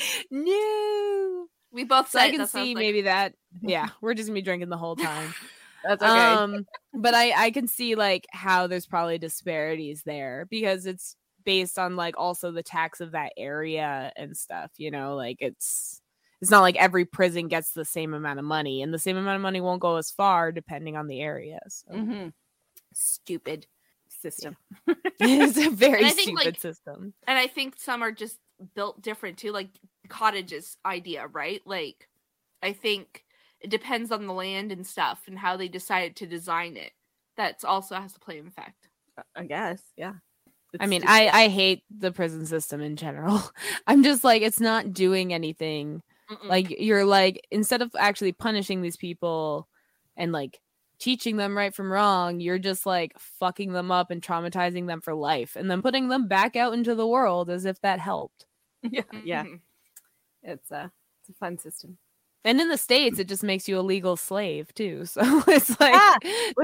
no. 0.30 1.46
We 1.72 1.84
both 1.84 2.10
So 2.10 2.18
I 2.18 2.30
can 2.30 2.40
that's 2.40 2.54
why 2.54 2.60
I 2.60 2.62
was 2.62 2.68
see 2.68 2.74
like, 2.74 2.82
maybe 2.82 3.02
that 3.02 3.34
yeah, 3.62 3.88
we're 4.00 4.14
just 4.14 4.28
gonna 4.28 4.34
be 4.38 4.42
drinking 4.42 4.68
the 4.68 4.76
whole 4.76 4.96
time. 4.96 5.34
That's 5.84 6.02
okay. 6.02 6.34
Um, 6.34 6.66
but 6.94 7.14
I 7.14 7.32
I 7.46 7.50
can 7.50 7.66
see 7.68 7.94
like 7.94 8.26
how 8.30 8.66
there's 8.66 8.86
probably 8.86 9.18
disparities 9.18 10.02
there 10.04 10.46
because 10.50 10.86
it's 10.86 11.16
based 11.44 11.78
on 11.78 11.96
like 11.96 12.18
also 12.18 12.50
the 12.50 12.62
tax 12.62 13.00
of 13.00 13.12
that 13.12 13.32
area 13.36 14.12
and 14.16 14.36
stuff. 14.36 14.70
You 14.78 14.90
know, 14.90 15.14
like 15.14 15.36
it's 15.40 16.00
it's 16.40 16.50
not 16.50 16.60
like 16.60 16.76
every 16.76 17.04
prison 17.04 17.48
gets 17.48 17.72
the 17.72 17.84
same 17.84 18.14
amount 18.14 18.38
of 18.38 18.44
money, 18.44 18.82
and 18.82 18.92
the 18.92 18.98
same 18.98 19.16
amount 19.16 19.36
of 19.36 19.42
money 19.42 19.60
won't 19.60 19.80
go 19.80 19.96
as 19.96 20.10
far 20.10 20.52
depending 20.52 20.96
on 20.96 21.06
the 21.06 21.20
area. 21.20 21.60
So 21.68 21.92
Mhm. 21.92 22.32
Stupid 22.98 23.66
system. 24.08 24.56
it's 25.20 25.58
a 25.58 25.70
very 25.70 26.02
think, 26.04 26.20
stupid 26.20 26.46
like, 26.46 26.60
system. 26.60 27.12
and 27.26 27.38
I 27.38 27.46
think 27.46 27.74
some 27.76 28.02
are 28.02 28.10
just 28.12 28.38
built 28.74 29.02
different 29.02 29.36
too, 29.36 29.52
like 29.52 29.68
cottages 30.08 30.78
idea, 30.84 31.26
right? 31.26 31.60
Like, 31.66 32.08
I 32.62 32.72
think 32.72 33.24
it 33.60 33.68
depends 33.68 34.10
on 34.10 34.26
the 34.26 34.32
land 34.32 34.72
and 34.72 34.86
stuff 34.86 35.22
and 35.26 35.38
how 35.38 35.56
they 35.56 35.68
decided 35.68 36.16
to 36.16 36.26
design 36.26 36.76
it. 36.76 36.92
That's 37.36 37.64
also 37.64 37.96
has 37.96 38.14
to 38.14 38.20
play 38.20 38.38
an 38.38 38.46
effect. 38.46 38.88
I 39.34 39.44
guess. 39.44 39.82
Yeah. 39.96 40.14
I 40.80 40.86
mean, 40.86 41.02
just- 41.02 41.12
I 41.12 41.28
I 41.28 41.48
hate 41.48 41.84
the 41.96 42.12
prison 42.12 42.46
system 42.46 42.80
in 42.80 42.96
general. 42.96 43.42
I'm 43.86 44.02
just 44.02 44.24
like 44.24 44.42
it's 44.42 44.60
not 44.60 44.92
doing 44.92 45.32
anything 45.34 46.02
Mm-mm. 46.30 46.48
like 46.48 46.80
you're 46.80 47.04
like 47.04 47.46
instead 47.50 47.82
of 47.82 47.90
actually 47.96 48.32
punishing 48.32 48.82
these 48.82 48.96
people 48.96 49.68
and 50.16 50.32
like 50.32 50.58
teaching 50.98 51.36
them 51.36 51.56
right 51.56 51.74
from 51.74 51.92
wrong 51.92 52.40
you're 52.40 52.58
just 52.58 52.86
like 52.86 53.12
fucking 53.18 53.72
them 53.72 53.90
up 53.90 54.10
and 54.10 54.22
traumatizing 54.22 54.86
them 54.86 55.00
for 55.00 55.14
life 55.14 55.54
and 55.56 55.70
then 55.70 55.82
putting 55.82 56.08
them 56.08 56.26
back 56.28 56.56
out 56.56 56.72
into 56.72 56.94
the 56.94 57.06
world 57.06 57.50
as 57.50 57.64
if 57.64 57.80
that 57.82 57.98
helped 58.00 58.46
yeah. 58.82 59.02
Yeah. 59.24 59.44
Mhm. 59.44 59.60
It's 60.42 60.70
a 60.70 60.90
it's 61.20 61.30
a 61.30 61.32
fun 61.34 61.58
system. 61.58 61.98
and 62.44 62.60
in 62.60 62.68
the 62.68 62.78
states 62.78 63.18
it 63.18 63.28
just 63.28 63.42
makes 63.42 63.68
you 63.68 63.78
a 63.78 63.82
legal 63.82 64.16
slave 64.16 64.72
too 64.74 65.04
so 65.06 65.20
it's 65.48 65.78
like 65.80 65.92
Yeah, 65.94 66.14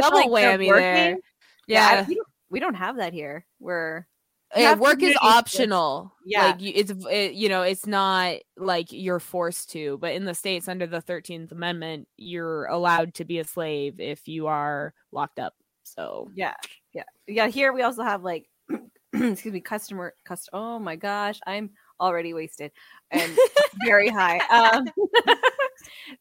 double 0.01 0.31
like, 0.31 0.59
the 0.59 0.65
whammy 0.65 0.69
there 0.71 1.11
working- 1.11 1.21
yeah, 1.69 2.05
we, 2.09 2.15
don't, 2.17 2.29
we 2.51 2.61
don't 2.61 2.75
have 2.75 2.97
that 2.97 3.13
here. 3.13 3.47
We're 3.61 4.07
yeah, 4.57 4.75
work 4.75 4.95
is 5.03 5.15
community 5.15 5.15
service. 5.15 5.37
optional. 5.37 6.13
Yeah. 6.25 6.47
like 6.47 6.57
it's 6.61 6.93
it, 7.11 7.33
you 7.35 7.49
know 7.49 7.63
it's 7.63 7.87
not 7.87 8.37
like 8.57 8.93
you're 8.93 9.19
forced 9.21 9.71
to. 9.71 9.99
But 9.99 10.13
in 10.15 10.25
the 10.25 10.35
states, 10.35 10.69
under 10.69 10.87
the 10.87 11.01
Thirteenth 11.01 11.53
Amendment, 11.53 12.09
you're 12.17 12.67
allowed 12.67 13.15
to 13.15 13.25
be 13.25 13.39
a 13.39 13.45
slave 13.45 14.01
if 14.01 14.29
you 14.29 14.47
are 14.49 14.95
locked 15.13 15.39
up. 15.39 15.55
So 15.85 16.31
yeah, 16.35 16.55
yeah, 16.93 17.05
yeah. 17.27 17.49
Here 17.49 17.73
we 17.73 17.83
also 17.83 18.03
have 18.03 18.23
like, 18.23 18.49
excuse 19.13 19.53
me, 19.53 19.61
customer, 19.61 20.15
cust. 20.25 20.49
Oh 20.53 20.79
my 20.79 20.97
gosh, 20.97 21.39
I'm 21.47 21.71
already 22.01 22.35
wasted 22.35 22.73
and 23.11 23.37
very 23.87 24.09
high. 24.09 24.39
Um, 24.49 24.85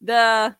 the 0.01 0.55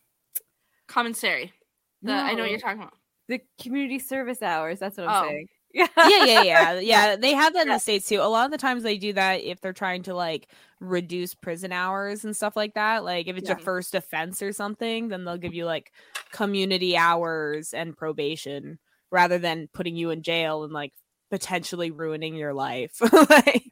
Commissary. 0.87 1.53
The 2.01 2.11
I 2.13 2.33
know 2.33 2.41
what 2.43 2.51
you're 2.51 2.59
talking 2.59 2.81
about. 2.81 2.93
the 3.27 3.39
community 3.61 3.99
service 3.99 4.41
hours. 4.41 4.79
That's 4.79 4.97
what 4.97 5.07
I'm 5.07 5.23
Oh. 5.25 5.29
saying. 5.29 5.47
Yeah, 5.73 5.87
yeah, 6.01 6.23
yeah, 6.25 6.41
yeah, 6.41 6.79
yeah. 6.79 7.15
They 7.15 7.33
have 7.33 7.53
that 7.53 7.63
in 7.63 7.69
the 7.69 7.79
states 7.79 8.07
too. 8.07 8.19
A 8.21 8.27
lot 8.29 8.45
of 8.45 8.51
the 8.51 8.57
times 8.57 8.83
they 8.83 8.97
do 8.97 9.13
that 9.13 9.41
if 9.43 9.61
they're 9.61 9.73
trying 9.73 10.03
to 10.03 10.13
like 10.13 10.49
reduce 10.79 11.33
prison 11.33 11.71
hours 11.71 12.25
and 12.25 12.35
stuff 12.35 12.55
like 12.55 12.73
that. 12.73 13.03
Like 13.05 13.27
if 13.27 13.37
it's 13.37 13.47
your 13.49 13.57
Yeah. 13.57 13.63
first 13.63 13.95
offense 13.95 14.41
or 14.41 14.51
something, 14.51 15.09
then 15.09 15.23
they'll 15.25 15.37
give 15.37 15.53
you 15.53 15.65
like 15.65 15.91
community 16.31 16.97
hours 16.97 17.73
and 17.73 17.95
probation 17.95 18.79
rather 19.11 19.37
than 19.37 19.67
putting 19.73 19.95
you 19.95 20.09
in 20.09 20.23
jail 20.23 20.63
and 20.63 20.73
like 20.73 20.93
potentially 21.29 21.91
ruining 21.91 22.35
your 22.35 22.53
life. 22.53 22.99
like, 23.29 23.63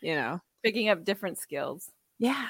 you 0.00 0.14
know. 0.14 0.40
picking 0.64 0.88
up 0.88 1.04
different 1.04 1.38
skills. 1.38 1.90
Yeah. 2.18 2.48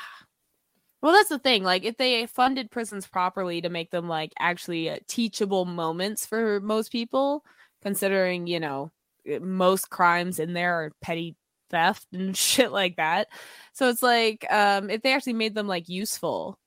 Well, 1.03 1.13
that's 1.13 1.31
the 1.31 1.39
thing. 1.39 1.63
Like, 1.65 1.85
if 1.85 1.97
they 1.97 2.27
funded 2.27 2.71
prisons 2.71 3.07
properly 3.07 3.61
to 3.63 3.71
make 3.71 3.91
them 3.91 4.09
like 4.09 4.33
actually 4.39 4.91
uh, 4.91 4.99
teachable 5.09 5.65
moments 5.65 6.27
for 6.27 6.61
most 6.61 6.93
people, 6.93 7.45
considering 7.83 8.47
you 8.47 8.61
know 8.61 8.91
uh, 9.31 9.39
most 9.41 9.91
crimes 9.91 10.39
in 10.39 10.53
there 10.55 10.75
are 10.75 10.93
petty 11.03 11.37
theft 11.71 12.07
and 12.13 12.37
shit 12.37 12.73
like 12.73 12.97
that. 12.97 13.29
So 13.73 13.89
it's 13.89 14.03
like, 14.03 14.45
um, 14.51 14.91
if 14.91 15.03
they 15.03 15.13
actually 15.13 15.35
made 15.35 15.55
them 15.55 15.69
like 15.69 15.89
useful, 15.89 16.59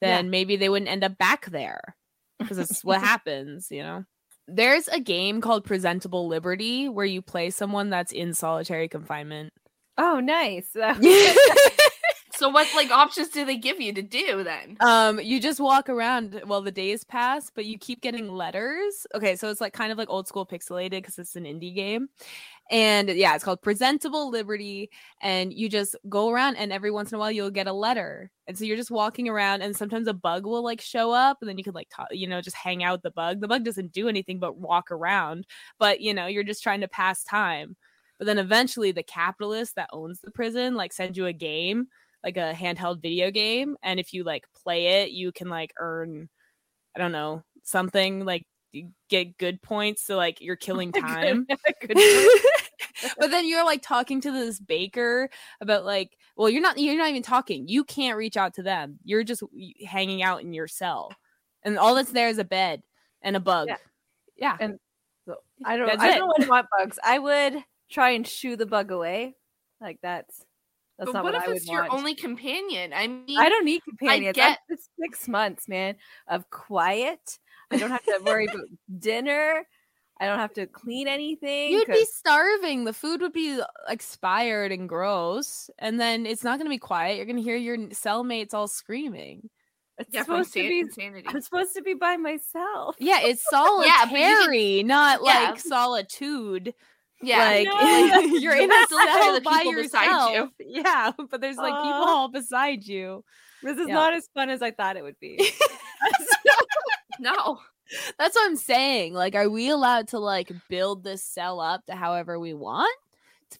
Yeah. 0.00 0.16
then 0.16 0.30
maybe 0.30 0.56
they 0.56 0.68
wouldn't 0.68 0.90
end 0.90 1.04
up 1.04 1.18
back 1.18 1.46
there 1.46 1.94
because 2.38 2.58
it's 2.58 2.82
what 2.84 3.00
happens, 3.02 3.68
you 3.70 3.82
know. 3.82 4.04
There's 4.46 4.88
a 4.88 4.98
game 5.00 5.42
called 5.42 5.64
Presentable 5.64 6.26
Liberty 6.26 6.88
where 6.88 7.04
you 7.04 7.20
play 7.20 7.50
someone 7.50 7.90
that's 7.90 8.12
in 8.12 8.32
solitary 8.32 8.88
confinement. 8.88 9.52
Oh, 9.98 10.20
nice. 10.20 10.70
So 12.38 12.48
what 12.48 12.68
like 12.76 12.92
options 12.92 13.30
do 13.30 13.44
they 13.44 13.56
give 13.56 13.80
you 13.80 13.92
to 13.92 14.00
do 14.00 14.44
then? 14.44 14.76
Um, 14.78 15.18
you 15.18 15.40
just 15.40 15.58
walk 15.58 15.88
around 15.88 16.40
while 16.44 16.62
the 16.62 16.70
days 16.70 17.02
pass, 17.02 17.50
but 17.52 17.64
you 17.64 17.76
keep 17.76 18.00
getting 18.00 18.30
letters. 18.30 19.08
Okay, 19.12 19.34
so 19.34 19.50
it's 19.50 19.60
like 19.60 19.72
kind 19.72 19.90
of 19.90 19.98
like 19.98 20.08
old 20.08 20.28
school 20.28 20.46
pixelated 20.46 20.90
because 20.90 21.18
it's 21.18 21.34
an 21.34 21.42
indie 21.42 21.74
game. 21.74 22.10
And 22.70 23.08
yeah, 23.08 23.34
it's 23.34 23.42
called 23.42 23.60
Presentable 23.60 24.30
Liberty. 24.30 24.88
And 25.20 25.52
you 25.52 25.68
just 25.68 25.96
go 26.08 26.30
around 26.30 26.54
and 26.54 26.72
every 26.72 26.92
once 26.92 27.10
in 27.10 27.16
a 27.16 27.18
while 27.18 27.32
you'll 27.32 27.50
get 27.50 27.66
a 27.66 27.72
letter. 27.72 28.30
And 28.46 28.56
so 28.56 28.64
you're 28.64 28.76
just 28.76 28.92
walking 28.92 29.28
around 29.28 29.62
and 29.62 29.74
sometimes 29.76 30.06
a 30.06 30.14
bug 30.14 30.46
will 30.46 30.62
like 30.62 30.80
show 30.80 31.10
up 31.10 31.38
and 31.40 31.48
then 31.48 31.58
you 31.58 31.64
can 31.64 31.74
like 31.74 31.88
talk, 31.90 32.06
you 32.12 32.28
know, 32.28 32.40
just 32.40 32.54
hang 32.54 32.84
out 32.84 33.02
the 33.02 33.10
bug. 33.10 33.40
The 33.40 33.48
bug 33.48 33.64
doesn't 33.64 33.90
do 33.90 34.08
anything 34.08 34.38
but 34.38 34.56
walk 34.56 34.92
around, 34.92 35.44
but 35.80 36.00
you 36.00 36.14
know, 36.14 36.28
you're 36.28 36.44
just 36.44 36.62
trying 36.62 36.82
to 36.82 36.88
pass 36.88 37.24
time. 37.24 37.74
But 38.16 38.26
then 38.26 38.38
eventually 38.38 38.92
the 38.92 39.02
capitalist 39.02 39.74
that 39.74 39.90
owns 39.92 40.20
the 40.20 40.30
prison 40.30 40.76
like 40.76 40.92
sends 40.92 41.18
you 41.18 41.26
a 41.26 41.32
game 41.32 41.88
like 42.24 42.36
a 42.36 42.52
handheld 42.54 43.00
video 43.00 43.30
game 43.30 43.76
and 43.82 44.00
if 44.00 44.12
you 44.12 44.24
like 44.24 44.44
play 44.62 45.02
it 45.02 45.10
you 45.10 45.32
can 45.32 45.48
like 45.48 45.72
earn 45.78 46.28
i 46.96 46.98
don't 46.98 47.12
know 47.12 47.42
something 47.62 48.24
like 48.24 48.44
you 48.72 48.90
get 49.08 49.38
good 49.38 49.62
points 49.62 50.02
so 50.04 50.16
like 50.16 50.40
you're 50.40 50.56
killing 50.66 50.92
time 50.92 51.46
Good 51.80 51.96
but 53.18 53.30
then 53.30 53.46
you're 53.46 53.64
like 53.64 53.82
talking 53.82 54.20
to 54.22 54.30
this 54.32 54.58
baker 54.58 55.30
about 55.60 55.84
like 55.84 56.16
well 56.36 56.48
you're 56.48 56.62
not 56.62 56.78
you're 56.78 56.96
not 56.96 57.08
even 57.10 57.22
talking 57.22 57.68
you 57.68 57.84
can't 57.84 58.16
reach 58.16 58.36
out 58.36 58.54
to 58.54 58.62
them 58.62 58.98
you're 59.04 59.24
just 59.24 59.42
hanging 59.86 60.22
out 60.22 60.42
in 60.42 60.52
your 60.52 60.66
cell 60.68 61.12
and 61.62 61.78
all 61.78 61.94
that's 61.94 62.10
there 62.12 62.28
is 62.28 62.38
a 62.38 62.44
bed 62.44 62.82
and 63.22 63.36
a 63.36 63.40
bug 63.40 63.68
Yeah. 63.68 63.76
yeah, 64.36 64.56
And- 64.60 64.78
So 65.26 65.36
I 65.64 65.76
don't. 65.76 65.86
That's 65.88 66.00
I 66.00 66.16
don't 66.16 66.28
want, 66.28 66.48
want 66.48 66.66
bugs. 66.78 66.98
I 67.04 67.18
would 67.18 67.62
try 67.90 68.10
and 68.10 68.26
shoo 68.26 68.56
the 68.56 68.64
bug 68.64 68.90
away. 68.92 69.34
Like 69.80 69.98
that's 70.02 70.44
that's 70.98 71.06
but 71.06 71.12
not 71.12 71.24
what 71.24 71.34
what, 71.34 71.48
if 71.48 71.56
it's 71.56 71.68
your 71.68 71.82
want. 71.82 71.92
only 71.94 72.14
companion? 72.14 72.92
I 72.92 73.06
mean, 73.06 73.38
I 73.38 73.48
don't 73.48 73.64
need 73.64 73.82
companions. 73.84 74.36
I 74.36 74.40
get- 74.50 74.58
it's 74.68 74.88
six 75.00 75.28
months, 75.28 75.68
man, 75.68 75.96
of 76.26 76.48
quiet. 76.50 77.38
I 77.70 77.76
don't 77.76 77.90
have 77.90 78.04
to 78.04 78.20
worry 78.24 78.46
about 78.46 78.64
dinner. 78.98 79.66
I 80.20 80.26
don't 80.26 80.38
have 80.40 80.54
to 80.54 80.66
clean 80.66 81.06
anything. 81.06 81.70
You'd 81.70 81.86
be 81.86 82.04
starving. 82.12 82.84
The 82.84 82.92
food 82.92 83.20
would 83.20 83.32
be 83.32 83.60
uh, 83.60 83.66
expired 83.88 84.72
and 84.72 84.88
gross, 84.88 85.70
and 85.78 86.00
then 86.00 86.26
it's 86.26 86.42
not 86.42 86.58
going 86.58 86.66
to 86.66 86.70
be 86.74 86.78
quiet. 86.78 87.16
You're 87.16 87.26
going 87.26 87.36
to 87.36 87.42
hear 87.42 87.56
your 87.56 87.76
cellmates 87.90 88.52
all 88.52 88.66
screaming. 88.66 89.48
it's 89.98 90.12
yeah, 90.12 90.22
supposed 90.22 90.52
to 90.54 90.60
be. 90.68 90.80
insanity. 90.80 91.28
I'm 91.28 91.40
supposed 91.40 91.74
to 91.76 91.82
be 91.82 91.94
by 91.94 92.16
myself. 92.16 92.96
Yeah, 92.98 93.20
it's 93.22 93.44
Yeah, 93.52 93.60
but 93.60 94.08
can- 94.08 94.34
solitary, 94.34 94.82
not 94.82 95.20
Yeah. 95.22 95.50
like 95.50 95.60
solitude. 95.60 96.74
Yeah, 97.22 97.38
like 97.46 97.66
No. 97.66 98.20
you're 98.38 98.56
in 98.56 98.70
a 98.70 98.86
cell 98.88 99.40
by 99.40 99.62
people 99.62 99.82
beside 99.82 100.04
you. 100.04 100.10
yourself. 100.10 100.50
Yeah, 100.60 101.12
but 101.30 101.40
there's 101.40 101.56
like 101.56 101.72
people 101.74 101.88
uh-huh. 102.02 102.10
all 102.10 102.28
beside 102.28 102.84
you. 102.86 103.24
This 103.62 103.78
is 103.78 103.88
Yeah. 103.88 103.94
not 103.94 104.12
as 104.14 104.28
fun 104.34 104.50
as 104.50 104.62
I 104.62 104.70
thought 104.70 104.96
it 104.96 105.02
would 105.02 105.18
be. 105.20 105.50
no. 107.20 107.58
That's 108.18 108.34
what 108.36 108.46
I'm 108.46 108.56
saying. 108.56 109.14
Like, 109.14 109.34
are 109.34 109.48
we 109.48 109.70
allowed 109.70 110.08
to 110.08 110.18
like 110.18 110.52
build 110.68 111.04
this 111.04 111.22
cell 111.24 111.58
up 111.60 111.86
to 111.86 111.94
however 111.94 112.38
we 112.38 112.52
want 112.54 112.94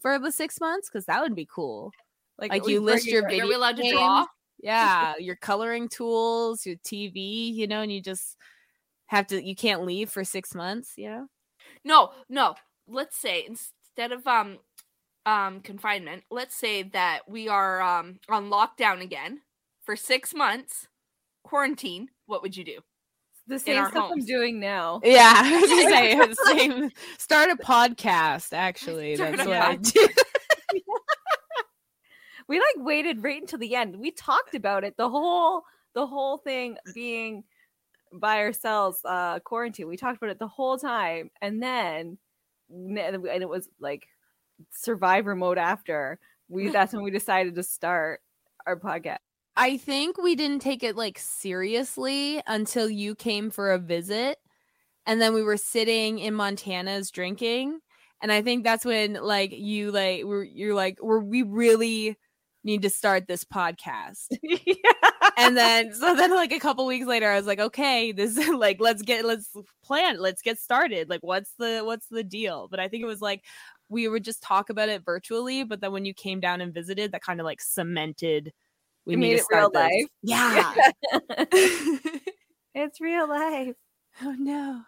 for 0.01 0.19
the 0.19 0.31
six 0.31 0.61
months? 0.61 0.89
Because 0.91 1.07
that 1.07 1.23
would 1.23 1.35
be 1.35 1.49
cool. 1.51 1.93
Like, 2.39 2.53
like 2.53 2.69
you 2.69 2.81
list 2.81 3.07
your 3.07 3.27
video 3.29 3.45
Are 3.47 3.49
we 3.49 3.55
allowed 3.55 3.77
to 3.77 3.83
games. 3.83 3.95
draw? 3.95 4.27
yeah 4.61 5.15
your 5.21 5.37
coloring 5.37 5.89
tools 5.89 6.67
your 6.67 6.75
tv 6.79 7.55
you 7.55 7.69
know 7.69 7.81
and 7.81 7.93
you 7.93 8.03
just 8.03 8.37
have 9.07 9.25
to 9.25 9.41
you 9.41 9.55
can't 9.55 9.85
leave 9.85 10.11
for 10.11 10.25
six 10.25 10.53
months 10.53 10.95
you 10.97 11.09
know 11.09 11.29
No, 11.85 12.11
no. 12.29 12.57
Let's 12.89 13.17
say 13.17 13.45
instead 13.47 14.13
of 14.13 14.27
um 14.27 14.59
um 15.27 15.61
confinement, 15.61 16.25
let's 16.31 16.55
say 16.55 16.83
that 16.83 17.29
we 17.29 17.49
are 17.49 17.81
um 17.81 18.19
on 18.29 18.51
lockdown 18.51 19.03
again 19.03 19.41
for 19.85 19.97
six 19.97 20.35
months, 20.35 20.89
quarantine. 21.45 22.09
What 22.27 22.43
would 22.43 22.57
you 22.57 22.65
do? 22.65 22.81
the 23.49 23.59
same 23.59 23.79
our 23.79 23.91
stuff 23.91 24.11
I'm 24.13 24.25
doing 24.25 24.61
now. 24.61 25.01
yeah 25.03 25.33
I 25.45 25.61
was 25.61 25.71
gonna 25.71 25.89
say, 25.89 26.15
the 26.15 26.37
same 26.47 26.91
start 27.19 27.51
a 27.51 27.57
podcast 27.57 28.53
actually 28.53 29.17
Start 29.17 29.37
that's 29.37 29.47
a 29.47 29.49
what 29.49 29.59
i 29.59 29.77
podcast. 29.77 30.09
we 32.49 32.59
like 32.59 32.75
waited 32.77 33.23
right 33.23 33.41
until 33.41 33.59
the 33.59 33.75
end. 33.75 33.97
We 33.97 34.11
talked 34.11 34.55
about 34.55 34.85
it 34.85 34.97
the 34.97 35.09
whole 35.09 35.63
the 35.95 36.07
whole 36.07 36.39
thing 36.39 36.77
being 36.95 37.45
by 38.13 38.39
ourselves 38.39 39.01
uh 39.05 39.41
quarantine. 39.41 39.89
We 39.89 39.97
talked 39.97 40.19
about 40.19 40.31
it 40.31 40.39
the 40.39 40.49
whole 40.49 40.79
time, 40.79 41.31
and 41.41 41.63
then 41.63 42.19
and 42.71 43.43
it 43.43 43.49
was 43.49 43.69
like 43.81 44.07
survivor 44.71 45.35
mode 45.35 45.59
after 45.59 46.19
we 46.49 46.69
that's 46.73 46.93
when 46.93 47.03
we 47.03 47.11
decided 47.11 47.55
to 47.55 47.63
start 47.63 48.21
our 48.67 48.79
podcast. 48.79 49.19
I 49.57 49.77
think 49.77 50.19
we 50.19 50.37
didn't 50.37 50.61
take 50.61 50.85
it 50.85 50.97
like 50.97 51.19
seriously 51.19 52.41
until 52.47 52.89
you 52.89 53.15
came 53.15 53.51
for 53.51 53.73
a 53.73 53.79
visit. 53.79 54.39
And 55.05 55.21
then 55.21 55.35
we 55.35 55.43
were 55.43 55.57
sitting 55.57 56.19
in 56.19 56.35
Montana's 56.35 57.11
drinking. 57.11 57.81
And 58.23 58.31
I 58.31 58.43
think 58.43 58.63
that's 58.63 58.85
when 58.85 59.15
like 59.15 59.53
you 59.53 59.91
like 59.91 60.25
we're 60.25 60.45
you're 60.45 60.75
like, 60.75 60.99
we're 61.03 61.21
we 61.21 61.43
really 61.43 62.17
need 62.63 62.83
to 62.83 62.91
start 62.91 63.27
this 63.27 63.45
podcast. 63.45 64.27
yeah. 64.43 65.11
And 65.39 65.57
then 65.57 65.93
so 65.95 66.15
then 66.15 66.31
like 66.35 66.53
a 66.53 66.59
couple 66.59 66.87
weeks 66.87 67.07
later, 67.07 67.29
I 67.31 67.37
was 67.37 67.47
like, 67.47 67.61
okay, 67.61 68.13
this 68.13 68.37
is 68.37 68.49
like 68.55 68.79
let's 68.81 69.03
get 69.03 69.25
let's 69.25 69.51
plan, 69.85 70.19
let's 70.21 70.43
get 70.43 70.59
started. 70.59 71.09
Like 71.09 71.21
what's 71.23 71.53
the 71.59 71.83
what's 71.85 72.07
the 72.09 72.25
deal? 72.25 72.69
But 72.71 72.81
I 72.81 72.89
think 72.89 73.03
it 73.03 73.07
was 73.07 73.21
like 73.21 73.45
we 73.89 74.07
would 74.09 74.25
just 74.25 74.43
talk 74.43 74.71
about 74.71 74.89
it 74.91 75.05
virtually, 75.05 75.65
but 75.65 75.81
then 75.81 75.93
when 75.93 76.05
you 76.05 76.13
came 76.15 76.41
down 76.41 76.61
and 76.61 76.75
visited, 76.75 77.13
that 77.13 77.23
kind 77.23 77.41
of 77.41 77.45
like 77.45 77.61
cemented 77.61 78.53
we 79.07 79.15
You 79.15 79.17
need 79.17 79.31
made 79.31 79.39
it 79.41 79.47
real 79.51 79.71
this. 79.71 79.81
life. 79.81 80.07
Yeah. 80.23 80.75
it's 82.75 83.01
real 83.01 83.29
life. 83.29 83.75
oh 84.23 84.35
no. 84.39 84.83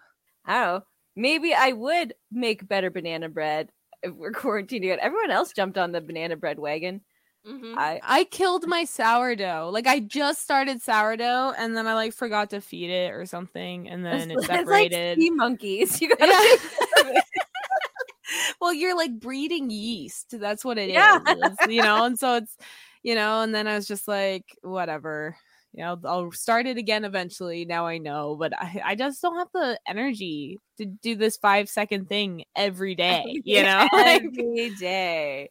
I 0.45 0.65
don't. 0.65 0.85
Maybe 1.17 1.55
I 1.55 1.73
would 1.73 2.15
make 2.31 2.67
better 2.69 2.91
banana 2.91 3.29
bread 3.29 3.71
if 4.03 4.13
we're 4.15 4.33
quarantining 4.33 4.77
again. 4.85 4.99
Everyone 5.01 5.31
else 5.31 5.53
jumped 5.53 5.79
on 5.79 5.93
the 5.93 6.01
banana 6.01 6.37
bread 6.37 6.59
wagon. 6.59 7.01
Mhm. 7.47 7.75
I 7.79 8.01
I 8.03 8.25
killed 8.25 8.67
my 8.67 8.85
sourdough. 8.85 9.71
Like 9.73 9.87
I 9.87 10.01
just 10.01 10.43
started 10.43 10.83
sourdough 10.83 11.55
and 11.57 11.75
then 11.77 11.87
I 11.87 11.95
like 11.95 12.13
forgot 12.13 12.51
to 12.51 12.61
feed 12.61 12.91
it 12.91 13.13
or 13.13 13.25
something 13.27 13.89
and 13.89 14.05
then 14.05 14.31
it 14.31 14.35
it's 14.39 14.49
like 14.49 14.59
separated. 14.61 15.19
sea 15.19 15.31
monkeys. 15.31 16.01
You 16.03 16.15
gotta 16.17 16.59
Yeah. 17.05 17.21
well, 18.61 18.73
you're 18.75 18.97
like 18.97 19.19
breeding 19.19 19.71
yeast. 19.71 20.39
That's 20.39 20.65
what 20.65 20.79
it 20.79 20.89
is. 20.91 20.95
Yeah. 20.95 21.19
It's, 21.27 21.67
you 21.67 21.83
know, 21.83 22.05
and 22.05 22.19
so 22.19 22.37
it's 22.37 22.57
you 23.03 23.15
know, 23.15 23.41
and 23.43 23.55
then 23.55 23.67
I 23.67 23.75
was 23.77 23.87
just 23.87 24.07
like, 24.07 24.45
whatever. 24.63 25.37
You 25.73 25.85
know, 25.85 25.99
I'll 26.05 26.33
start 26.33 26.67
it 26.67 26.77
again 26.79 27.05
eventually. 27.05 27.65
Now 27.65 27.87
I 27.87 27.99
know, 27.99 28.37
but 28.37 28.53
I, 28.61 28.83
I 28.85 28.95
just 28.97 29.23
don't 29.23 29.37
have 29.39 29.49
the 29.55 29.79
energy 29.89 30.59
to 30.79 30.85
do 30.85 31.15
this 31.17 31.37
five 31.37 31.69
second 31.69 32.09
thing 32.09 32.45
every 32.57 32.95
day. 32.95 33.41
You 33.45 33.63
know, 33.63 33.89
like, 33.93 34.25
every 34.25 34.75
day. 34.79 35.51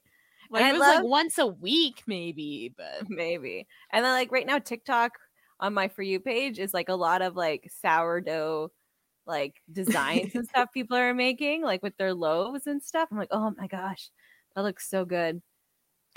Like 0.50 0.66
it 0.66 0.74
was 0.74 0.80
love- 0.80 0.96
like 0.98 1.04
once 1.04 1.38
a 1.38 1.48
week, 1.48 2.04
maybe, 2.08 2.74
but 2.76 3.08
Maybe. 3.08 3.68
And 3.92 4.04
then 4.06 4.12
like 4.14 4.32
right 4.32 4.46
now, 4.48 4.60
TikTok 4.60 5.14
on 5.60 5.74
my 5.74 5.88
for 5.90 6.02
you 6.04 6.20
page 6.20 6.60
is 6.60 6.74
like 6.74 6.90
a 6.90 6.96
lot 6.96 7.22
of 7.22 7.36
like 7.36 7.70
sourdough 7.82 8.72
like 9.26 9.56
designs 9.72 10.36
and 10.36 10.48
stuff 10.50 10.70
people 10.74 10.98
are 10.98 11.14
making, 11.14 11.64
like 11.64 11.84
with 11.84 11.96
their 11.98 12.14
loaves 12.14 12.68
and 12.68 12.82
stuff. 12.84 13.10
I'm 13.12 13.18
like, 13.18 13.30
oh 13.32 13.54
my 13.58 13.68
gosh, 13.68 14.10
that 14.56 14.64
looks 14.64 14.90
so 14.90 15.06
good. 15.06 15.42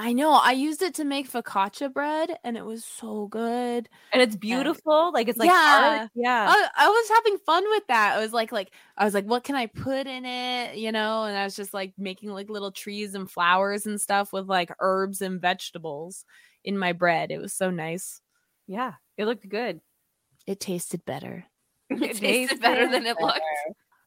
I 0.04 0.12
know 0.14 0.32
I 0.32 0.50
used 0.52 0.82
it 0.82 0.94
to 0.94 1.04
make 1.04 1.30
focaccia 1.30 1.92
bread, 1.92 2.36
and 2.42 2.56
it 2.56 2.64
was 2.64 2.84
so 2.84 3.28
good. 3.28 3.88
And 4.12 4.20
it's 4.20 4.34
beautiful. 4.34 5.12
Like 5.12 5.28
it's 5.28 5.38
like 5.38 5.48
Yeah. 5.48 5.98
art. 6.00 6.10
Yeah. 6.16 6.46
I, 6.50 6.68
I 6.76 6.88
was 6.88 7.08
having 7.08 7.38
fun 7.46 7.62
with 7.70 7.86
that. 7.86 8.16
I 8.16 8.20
was 8.20 8.32
like, 8.32 8.50
like 8.50 8.72
I 8.96 9.04
was 9.04 9.14
like, 9.14 9.26
what 9.26 9.44
can 9.44 9.54
I 9.54 9.66
put 9.66 10.08
in 10.08 10.24
it? 10.24 10.76
You 10.76 10.90
know, 10.90 11.22
and 11.24 11.36
I 11.38 11.44
was 11.44 11.54
just 11.54 11.72
like 11.72 11.92
making 11.96 12.30
like 12.30 12.50
little 12.50 12.72
trees 12.72 13.14
and 13.14 13.30
flowers 13.30 13.86
and 13.86 14.00
stuff 14.00 14.32
with 14.32 14.48
like 14.48 14.72
herbs 14.80 15.22
and 15.22 15.40
vegetables 15.40 16.24
in 16.64 16.76
my 16.76 16.92
bread. 16.92 17.30
It 17.30 17.38
was 17.38 17.52
so 17.52 17.70
nice. 17.70 18.20
yeah. 18.66 18.94
It 19.16 19.26
looked 19.26 19.48
good. 19.48 19.80
It 20.48 20.58
tasted 20.58 21.04
better. 21.04 21.44
It 21.90 22.16
tasted 22.16 22.60
better 22.60 22.90
than 22.90 23.06
it 23.06 23.20
looked. 23.20 23.40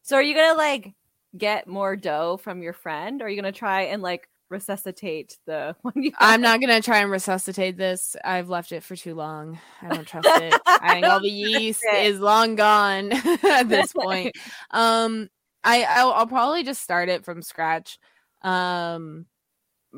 So 0.01 0.17
are 0.17 0.21
you 0.23 0.35
gonna 0.35 0.57
like 0.57 0.93
get 1.37 1.67
more 1.67 1.95
dough 1.95 2.35
from 2.37 2.61
your 2.61 2.73
friend? 2.73 3.21
Or 3.21 3.25
are 3.25 3.29
you 3.29 3.37
gonna 3.41 3.51
try 3.53 3.83
and 3.83 4.01
like 4.01 4.27
resuscitate 4.49 5.37
the 5.45 5.75
one 5.81 5.93
you 5.95 6.11
I'm 6.19 6.41
not 6.41 6.61
gonna 6.61 6.81
try 6.81 6.99
and 6.99 7.11
resuscitate 7.11 7.77
this. 7.77 8.15
I've 8.23 8.49
left 8.49 8.71
it 8.71 8.83
for 8.83 8.95
too 8.95 9.15
long. 9.15 9.59
I 9.81 9.89
don't 9.89 10.07
trust 10.07 10.27
it. 10.29 10.53
I 10.65 10.93
think 10.93 11.05
all 11.05 11.21
the 11.21 11.29
yeast 11.29 11.81
it. 11.83 12.05
is 12.05 12.19
long 12.19 12.55
gone 12.55 13.11
at 13.43 13.69
this 13.69 13.93
point. 13.93 14.35
Um, 14.71 15.29
I 15.63 15.83
I'll, 15.83 16.11
I'll 16.11 16.27
probably 16.27 16.63
just 16.63 16.81
start 16.81 17.09
it 17.09 17.25
from 17.25 17.41
scratch. 17.41 17.97
Um, 18.41 19.25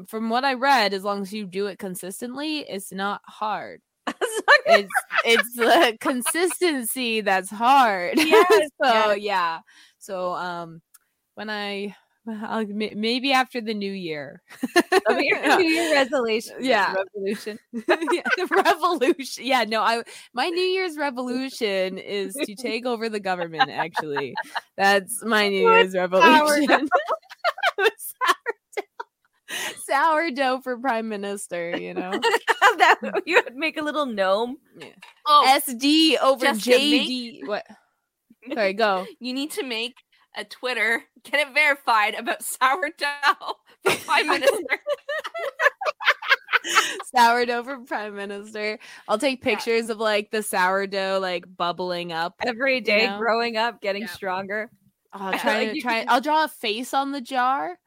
from 0.07 0.29
what 0.29 0.45
I 0.45 0.53
read, 0.53 0.93
as 0.93 1.03
long 1.03 1.21
as 1.21 1.33
you 1.33 1.45
do 1.45 1.67
it 1.67 1.79
consistently, 1.79 2.59
it's 2.59 2.91
not 2.91 3.21
hard. 3.25 3.81
It's 4.65 4.91
it's 5.25 5.55
the 5.55 5.97
consistency 5.99 7.21
that's 7.21 7.49
hard. 7.49 8.17
Yes, 8.17 8.69
so 8.83 9.11
yes. 9.11 9.19
yeah. 9.19 9.59
So 9.97 10.33
um, 10.33 10.81
when 11.35 11.49
I 11.49 11.95
I'll, 12.27 12.65
maybe 12.65 13.31
after 13.31 13.61
the 13.61 13.73
new 13.73 13.91
year. 13.91 14.41
That'll 14.73 15.15
be 15.15 15.27
your 15.27 15.57
New 15.57 15.65
Year 15.65 15.93
resolution. 15.93 16.55
Yeah. 16.59 16.93
Revolution. 16.93 17.59
yeah, 18.11 18.21
revolution. 18.49 19.45
Yeah, 19.45 19.63
no, 19.63 19.81
I 19.81 20.03
my 20.33 20.49
New 20.49 20.61
Year's 20.61 20.97
revolution 20.97 21.97
is 21.97 22.35
to 22.35 22.55
take 22.55 22.85
over 22.85 23.09
the 23.09 23.19
government. 23.19 23.69
Actually, 23.69 24.35
that's 24.75 25.23
my 25.23 25.47
New 25.47 25.69
Year's 25.69 25.93
revolution. 25.93 26.89
sourdough. 27.77 27.91
sourdough 29.85 30.61
for 30.61 30.77
prime 30.77 31.07
minister. 31.07 31.77
You 31.77 31.93
know, 31.93 32.11
that 32.11 33.21
you 33.25 33.41
would 33.43 33.55
make 33.55 33.77
a 33.77 33.83
little 33.83 34.05
gnome. 34.05 34.57
Oh, 35.25 35.59
SD 35.65 36.17
over 36.21 36.45
JD. 36.47 37.47
What? 37.47 37.65
Sorry, 38.53 38.73
go. 38.73 39.05
you 39.19 39.33
need 39.33 39.51
to 39.51 39.63
make 39.63 39.95
a 40.35 40.43
Twitter, 40.45 41.03
get 41.23 41.47
it 41.47 41.53
verified 41.53 42.15
about 42.15 42.43
sourdough 42.61 43.55
for 43.85 43.95
prime 44.05 44.27
minister. 44.27 44.79
sourdough 47.15 47.63
for 47.63 47.79
prime 47.85 48.15
minister. 48.15 48.77
I'll 49.07 49.17
take 49.19 49.39
Yeah. 49.43 49.55
pictures 49.55 49.89
of 49.89 49.97
like 49.99 50.31
the 50.31 50.43
sourdough 50.43 51.19
like 51.21 51.45
bubbling 51.55 52.11
up. 52.11 52.35
Every 52.45 52.81
day 52.81 53.07
know? 53.07 53.17
growing 53.19 53.57
up, 53.57 53.81
getting 53.81 54.03
Yeah. 54.03 54.09
stronger. 54.09 54.69
I'll 55.13 55.31
Yeah, 55.31 55.37
try 55.39 55.63
like 55.63 55.73
to 55.73 55.81
try. 55.81 55.99
can- 56.01 56.09
I'll 56.09 56.21
draw 56.21 56.43
a 56.43 56.47
face 56.49 56.93
on 56.93 57.11
the 57.11 57.21
jar. 57.21 57.79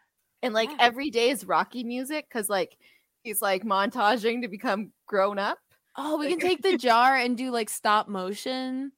And 0.42 0.54
like 0.54 0.70
Yeah. 0.70 0.76
every 0.80 1.10
day 1.10 1.30
is 1.30 1.44
Rocky 1.44 1.84
music 1.84 2.26
because 2.28 2.48
like 2.48 2.76
he's 3.22 3.42
like 3.42 3.62
montaging 3.64 4.42
to 4.42 4.48
become 4.48 4.92
grown 5.06 5.38
up. 5.38 5.58
Oh, 5.96 6.16
we 6.18 6.28
can 6.28 6.38
take 6.40 6.62
the 6.62 6.78
jar 6.78 7.16
and 7.16 7.36
do 7.36 7.50
like 7.50 7.68
stop 7.68 8.08
motion, 8.08 8.92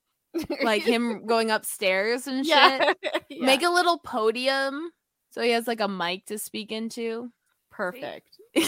like 0.62 0.82
him 0.86 1.26
going 1.26 1.50
upstairs 1.50 2.26
and 2.26 2.46
shit. 2.46 2.54
yeah. 3.28 3.44
Make 3.46 3.62
a 3.62 3.70
little 3.70 3.98
podium 3.98 4.90
so 5.30 5.42
he 5.42 5.50
has 5.50 5.66
like 5.66 5.80
a 5.80 5.88
mic 5.88 6.26
to 6.26 6.38
speak 6.38 6.72
into. 6.72 7.30
perfect. 7.70 8.28
Did 8.54 8.66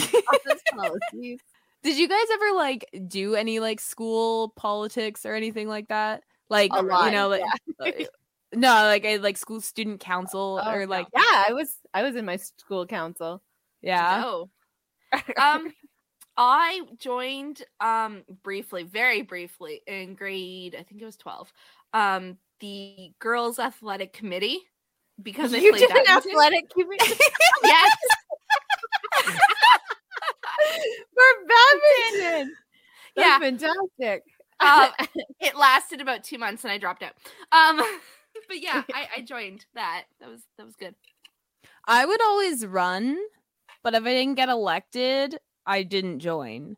you 1.99 2.07
guys 2.07 2.25
ever 2.33 2.53
like 2.55 2.85
do 3.07 3.35
any 3.35 3.59
like 3.59 3.79
school 3.79 4.49
politics 4.55 5.25
or 5.25 5.35
anything 5.35 5.67
like 5.67 5.87
that? 5.89 6.23
Like 6.49 6.71
A 6.73 6.77
you 6.81 7.11
know, 7.11 7.27
like 7.29 7.43
uh, 7.79 7.91
no, 8.53 8.69
like 8.85 9.05
a 9.05 9.17
like 9.19 9.37
school 9.37 9.61
student 9.61 9.99
council 9.99 10.59
Oh, 10.63 10.71
or 10.71 10.85
no. 10.85 10.89
like 10.91 11.07
yeah, 11.15 11.43
I 11.47 11.53
was 11.53 11.75
I 11.93 12.01
was 12.03 12.15
in 12.15 12.25
my 12.25 12.37
school 12.37 12.85
council. 12.87 13.41
yeah. 13.81 14.21
No. 14.23 14.49
Um, 15.37 15.71
I 16.37 16.81
joined 16.97 17.63
um 17.79 18.23
briefly, 18.43 18.83
very 18.83 19.21
briefly 19.21 19.81
in 19.87 20.15
grade, 20.15 20.75
I 20.79 20.83
think 20.83 21.01
it 21.01 21.05
was 21.05 21.17
twelve. 21.17 21.51
Um, 21.93 22.37
the 22.59 23.11
girls' 23.19 23.59
athletic 23.59 24.13
committee 24.13 24.59
because 25.21 25.53
I 25.53 25.57
you 25.57 25.71
played 25.71 25.87
did 25.87 25.91
an 25.91 26.07
athletic 26.09 26.69
committee 26.69 27.15
Yes, 27.63 27.97
for 31.13 31.23
badminton. 31.47 32.53
Yeah. 33.15 33.39
Fantastic. 33.39 34.23
uh, 34.59 34.89
it 35.39 35.55
lasted 35.57 36.01
about 36.01 36.23
two 36.23 36.37
months 36.37 36.63
and 36.63 36.71
I 36.71 36.77
dropped 36.77 37.03
out. 37.03 37.13
Um, 37.51 37.77
but 38.47 38.61
yeah, 38.61 38.83
I, 38.93 39.07
I 39.17 39.21
joined 39.21 39.65
that. 39.75 40.03
That 40.19 40.29
was 40.29 40.41
that 40.57 40.65
was 40.65 40.75
good. 40.75 40.95
I 41.87 42.05
would 42.05 42.21
always 42.21 42.65
run, 42.65 43.17
but 43.83 43.93
if 43.93 44.03
I 44.03 44.13
didn't 44.13 44.35
get 44.35 44.49
elected, 44.49 45.37
I 45.65 45.83
didn't 45.83 46.19
join. 46.19 46.77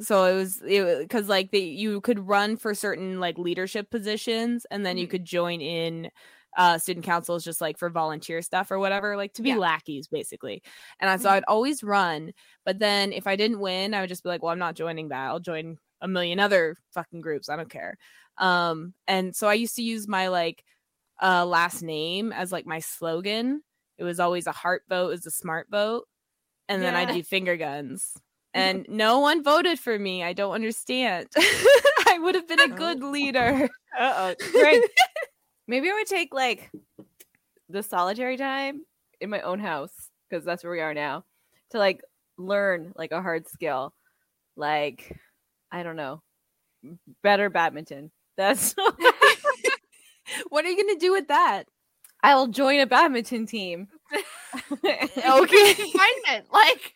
So 0.00 0.24
it 0.26 0.34
was 0.36 0.62
it 0.62 1.00
because 1.00 1.28
like 1.28 1.50
the 1.52 1.60
you 1.60 2.00
could 2.02 2.20
run 2.20 2.56
for 2.56 2.74
certain 2.74 3.20
like 3.20 3.38
leadership 3.38 3.90
positions, 3.90 4.66
and 4.70 4.86
then 4.86 4.98
you 4.98 5.06
Mhm. 5.06 5.08
could 5.08 5.24
join 5.24 5.60
in 5.60 6.10
uh 6.56 6.78
student 6.78 7.04
councils 7.06 7.44
just 7.44 7.60
like 7.60 7.78
for 7.78 7.90
volunteer 7.90 8.42
stuff 8.42 8.70
or 8.70 8.78
whatever, 8.78 9.16
like 9.16 9.34
to 9.34 9.42
be 9.42 9.52
Yeah. 9.52 9.56
lackeys 9.56 10.08
basically. 10.08 10.62
And 11.00 11.10
I 11.10 11.16
so 11.18 11.28
Mhm. 11.28 11.32
I'd 11.32 11.44
always 11.48 11.82
run, 11.84 12.32
but 12.64 12.78
then 12.78 13.12
if 13.12 13.26
I 13.26 13.36
didn't 13.36 13.60
win, 13.60 13.94
I 13.94 14.00
would 14.02 14.08
just 14.10 14.22
be 14.24 14.28
like, 14.30 14.42
well, 14.42 14.52
I'm 14.52 14.58
not 14.60 14.76
joining 14.76 15.08
that. 15.10 15.28
I'll 15.28 15.40
join 15.40 15.78
a 16.00 16.08
million 16.08 16.40
other 16.40 16.76
fucking 16.92 17.20
groups. 17.22 17.48
I 17.50 17.56
don't 17.56 17.70
care. 17.70 17.98
Um, 18.38 18.94
and 19.08 19.36
so 19.36 19.48
I 19.48 19.54
used 19.54 19.76
to 19.76 19.82
use 19.82 20.08
my 20.08 20.28
like 20.28 20.64
uh 21.22 21.44
last 21.46 21.82
name 21.82 22.32
as 22.32 22.52
like 22.52 22.66
my 22.66 22.80
slogan. 22.80 23.62
It 23.98 24.04
was 24.04 24.20
always 24.20 24.46
a 24.46 24.52
heart 24.52 24.84
vote 24.88 25.10
is 25.14 25.26
a 25.26 25.30
smart 25.30 25.68
vote. 25.70 26.06
And 26.70 26.80
then 26.82 26.94
I 26.94 27.02
Yeah. 27.02 27.12
do 27.14 27.22
finger 27.22 27.56
guns. 27.56 28.16
and 28.54 28.86
no 28.88 29.18
one 29.20 29.42
voted 29.42 29.78
for 29.78 29.98
me. 29.98 30.22
I 30.24 30.32
don't 30.32 30.54
understand. 30.54 31.28
I 31.36 32.18
would 32.20 32.34
have 32.34 32.48
been 32.48 32.60
a 32.60 32.68
good 32.68 33.02
leader. 33.02 33.68
Uh 33.98 34.34
oh. 34.40 34.50
Great. 34.52 34.82
Maybe 35.66 35.90
I 35.90 35.94
would 35.94 36.06
take 36.06 36.32
like 36.32 36.70
the 37.68 37.82
solitary 37.82 38.36
time 38.36 38.82
in 39.20 39.30
my 39.30 39.40
own 39.40 39.58
house 39.58 39.92
because 40.28 40.44
that's 40.44 40.62
where 40.62 40.72
we 40.72 40.80
are 40.80 40.94
now 40.94 41.24
to 41.70 41.78
like 41.78 42.00
learn 42.38 42.92
like 42.94 43.10
a 43.10 43.20
hard 43.20 43.48
skill, 43.48 43.92
like 44.56 45.16
I 45.72 45.82
don't 45.82 45.96
know, 45.96 46.22
better 47.24 47.50
badminton. 47.50 48.12
That's 48.36 48.74
What 50.48 50.64
are 50.64 50.68
you 50.68 50.76
gonna 50.76 50.98
do 51.00 51.10
with 51.12 51.28
that? 51.28 51.64
I'll 52.22 52.46
join 52.46 52.78
a 52.80 52.86
badminton 52.86 53.46
team. 53.46 53.88
Okay. 54.92 55.74
Confinement, 55.74 56.46
like 56.52 56.94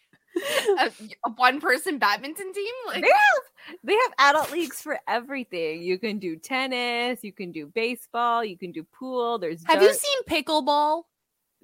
a, 0.79 0.91
a 1.25 1.31
one 1.37 1.61
person 1.61 1.99
badminton 1.99 2.53
team. 2.53 2.75
Like 2.87 3.03
They 3.03 3.09
have 3.09 3.77
they 3.83 3.93
have 3.95 4.13
adult 4.19 4.53
leagues 4.53 4.81
for 4.81 4.99
everything. 5.07 5.83
You 5.83 5.99
can 5.99 6.19
do 6.19 6.37
tennis, 6.37 7.23
you 7.23 7.33
can 7.33 7.53
do 7.53 7.67
baseball, 7.67 8.45
you 8.45 8.59
can 8.59 8.73
do 8.73 8.85
pool. 8.85 9.39
There's 9.39 9.65
Have 9.67 9.83
you 9.83 9.95
seen 9.95 10.19
pickleball? 10.29 11.05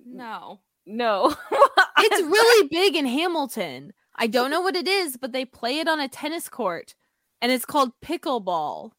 no. 0.05 0.61
no? 0.87 1.35
It's 2.03 2.23
really 2.23 2.69
big 2.69 2.97
in 2.97 3.05
Hamilton. 3.05 3.93
I 4.17 4.27
don't 4.27 4.51
know 4.51 4.63
what 4.63 4.75
it 4.75 4.89
is, 4.89 5.19
but 5.19 5.33
they 5.33 5.45
play 5.45 5.81
it 5.81 5.89
on 5.89 6.01
a 6.01 6.09
tennis 6.09 6.49
court, 6.49 6.95
and 7.43 7.53
it's 7.53 7.67
called 7.67 7.93
pickleball. 8.03 8.93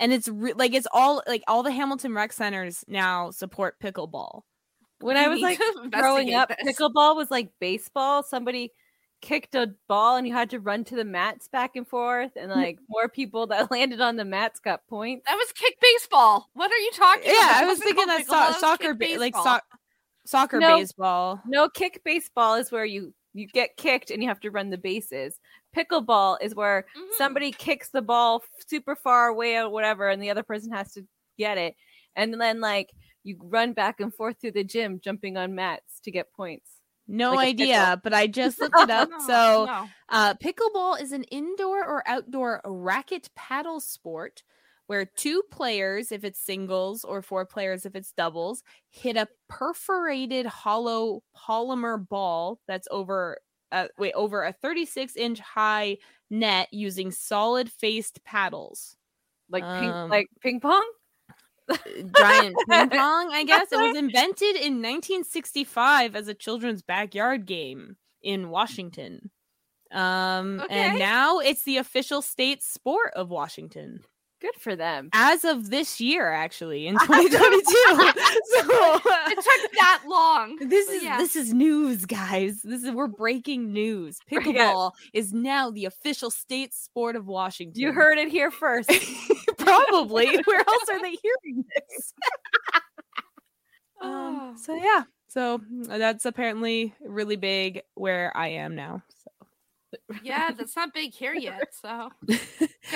And 0.00 0.12
it's 0.12 0.28
re- 0.28 0.54
like 0.54 0.72
it's 0.72 0.86
all 0.92 1.22
like 1.26 1.42
all 1.46 1.62
the 1.62 1.72
Hamilton 1.72 2.14
rec 2.14 2.32
centers 2.32 2.84
now 2.88 3.30
support 3.30 3.78
pickleball. 3.80 4.42
When 5.00 5.16
I 5.16 5.28
was 5.28 5.40
like 5.40 5.58
growing 5.92 6.34
up, 6.34 6.48
this. 6.62 6.76
pickleball 6.78 7.16
was 7.16 7.30
like 7.30 7.50
baseball. 7.60 8.22
Somebody 8.22 8.72
kicked 9.20 9.54
a 9.56 9.74
ball 9.88 10.14
and 10.16 10.26
you 10.28 10.32
had 10.32 10.50
to 10.50 10.60
run 10.60 10.84
to 10.84 10.94
the 10.94 11.04
mats 11.04 11.48
back 11.48 11.74
and 11.76 11.86
forth, 11.86 12.32
and 12.36 12.50
like 12.50 12.78
more 12.88 13.08
people 13.08 13.46
that 13.48 13.70
landed 13.70 14.00
on 14.00 14.16
the 14.16 14.24
mats 14.24 14.60
got 14.60 14.86
points. 14.88 15.24
That 15.26 15.36
was 15.36 15.52
kick 15.52 15.76
baseball. 15.80 16.48
What 16.54 16.70
are 16.70 16.76
you 16.76 16.90
talking 16.94 17.24
Yeah, 17.26 17.32
about? 17.50 17.64
I 17.64 17.66
was 17.66 17.78
thinking 17.78 18.06
that 18.06 18.26
so- 18.26 18.58
soccer, 18.60 18.94
ba- 18.94 19.16
like 19.18 19.36
so- 19.36 19.58
soccer, 20.24 20.60
No. 20.60 20.76
baseball. 20.76 21.40
No, 21.46 21.68
kick 21.68 22.02
baseball 22.04 22.54
is 22.56 22.70
where 22.70 22.84
you 22.84 23.12
you 23.34 23.46
get 23.46 23.76
kicked 23.76 24.10
and 24.10 24.22
you 24.22 24.28
have 24.28 24.40
to 24.40 24.50
run 24.50 24.70
the 24.70 24.78
bases. 24.78 25.38
Pickleball 25.76 26.38
is 26.40 26.54
where 26.54 26.86
Mhm. 26.96 27.08
somebody 27.18 27.52
kicks 27.52 27.90
the 27.90 28.02
ball 28.02 28.42
super 28.66 28.96
far 28.96 29.28
away 29.28 29.56
or 29.58 29.68
whatever, 29.68 30.08
and 30.08 30.20
the 30.22 30.30
other 30.30 30.42
person 30.42 30.72
has 30.72 30.92
to 30.94 31.06
get 31.36 31.58
it, 31.58 31.76
and 32.16 32.40
then 32.40 32.60
like 32.60 32.90
you 33.28 33.36
run 33.42 33.72
back 33.74 34.00
and 34.00 34.12
forth 34.14 34.40
through 34.40 34.52
the 34.52 34.64
gym, 34.64 35.00
jumping 35.00 35.36
on 35.36 35.54
mats 35.54 36.00
to 36.00 36.10
get 36.10 36.32
points. 36.32 36.70
No 37.06 37.34
Like 37.34 37.48
idea, 37.48 38.00
but 38.02 38.12
I 38.14 38.26
just 38.26 38.60
looked 38.60 38.78
it 38.78 38.90
up. 38.90 39.10
No, 39.10 39.18
so 39.18 39.64
no. 39.66 39.88
Uh, 40.08 40.34
pickleball 40.34 41.00
is 41.00 41.12
an 41.12 41.24
indoor 41.24 41.84
or 41.84 42.02
outdoor 42.06 42.60
racket 42.64 43.30
paddle 43.34 43.80
sport 43.80 44.42
where 44.86 45.04
two 45.04 45.42
players, 45.50 46.12
if 46.12 46.24
it's 46.24 46.40
singles, 46.40 47.04
or 47.04 47.20
four 47.22 47.44
players, 47.44 47.84
if 47.86 47.94
it's 47.94 48.12
doubles, 48.12 48.62
hit 48.90 49.16
a 49.16 49.28
perforated 49.48 50.46
hollow 50.46 51.22
polymer 51.36 52.08
ball 52.08 52.60
that's 52.66 52.88
over 52.90 53.38
uh, 53.70 53.88
wait 53.98 54.14
over 54.14 54.44
a 54.44 54.52
36 54.52 55.14
inch 55.16 55.40
high 55.40 55.98
net 56.30 56.68
using 56.72 57.10
solid 57.10 57.70
faced 57.70 58.24
paddles. 58.24 58.96
Like 59.50 59.62
ping, 59.64 59.90
Um, 59.90 60.10
like 60.10 60.26
ping 60.40 60.60
pong. 60.60 60.86
Giant 62.16 62.56
ping 62.68 62.88
pong, 62.90 63.30
I 63.32 63.44
guess. 63.46 63.70
It 63.72 63.76
was 63.76 63.96
invented 63.96 64.56
in 64.56 64.82
1965 64.82 66.16
as 66.16 66.28
a 66.28 66.34
children's 66.34 66.82
backyard 66.82 67.46
game 67.46 67.96
in 68.22 68.50
Washington. 68.50 69.30
Um, 69.90 70.60
Okay. 70.60 70.74
and 70.74 70.98
now 70.98 71.38
it's 71.38 71.62
the 71.62 71.78
official 71.78 72.20
state 72.20 72.62
sport 72.62 73.12
of 73.16 73.30
Washington 73.30 74.00
Good 74.40 74.54
for 74.60 74.76
them. 74.76 75.08
as 75.14 75.44
of 75.46 75.70
this 75.70 75.98
year, 76.00 76.30
actually 76.30 76.86
in 76.86 76.94
2022. 76.98 77.30
so 77.32 79.00
It 79.06 79.34
took 79.36 79.72
that 79.72 80.02
long. 80.06 80.56
this 80.60 80.86
but 80.86 80.94
is 80.96 81.02
yeah. 81.02 81.16
this 81.18 81.34
is 81.36 81.54
news, 81.54 82.04
guys. 82.04 82.60
This 82.62 82.82
is 82.84 82.90
we're 82.92 83.06
breaking 83.06 83.72
news. 83.72 84.18
Pickleball 84.30 84.92
is 85.14 85.32
now 85.32 85.70
the 85.70 85.86
official 85.86 86.30
state 86.30 86.74
sport 86.74 87.16
of 87.16 87.26
Washington. 87.26 87.80
You 87.80 87.92
heard 87.92 88.18
it 88.18 88.28
here 88.28 88.50
first. 88.50 88.90
Probably. 89.68 90.36
Where 90.44 90.60
else 90.60 90.88
are 90.90 91.00
they 91.00 91.16
hearing 91.22 91.64
this? 91.74 92.14
um, 94.02 94.56
so 94.56 94.74
yeah, 94.74 95.04
so 95.28 95.58
mm, 95.58 95.86
that's 95.86 96.24
apparently 96.24 96.94
really 97.00 97.36
big 97.36 97.82
where 97.94 98.34
I 98.36 98.48
am 98.48 98.74
now. 98.74 99.02
So 99.22 99.98
Yeah, 100.22 100.50
that's 100.52 100.74
not 100.74 100.94
big 100.94 101.12
here 101.12 101.34
yet. 101.34 101.74
So 101.80 102.10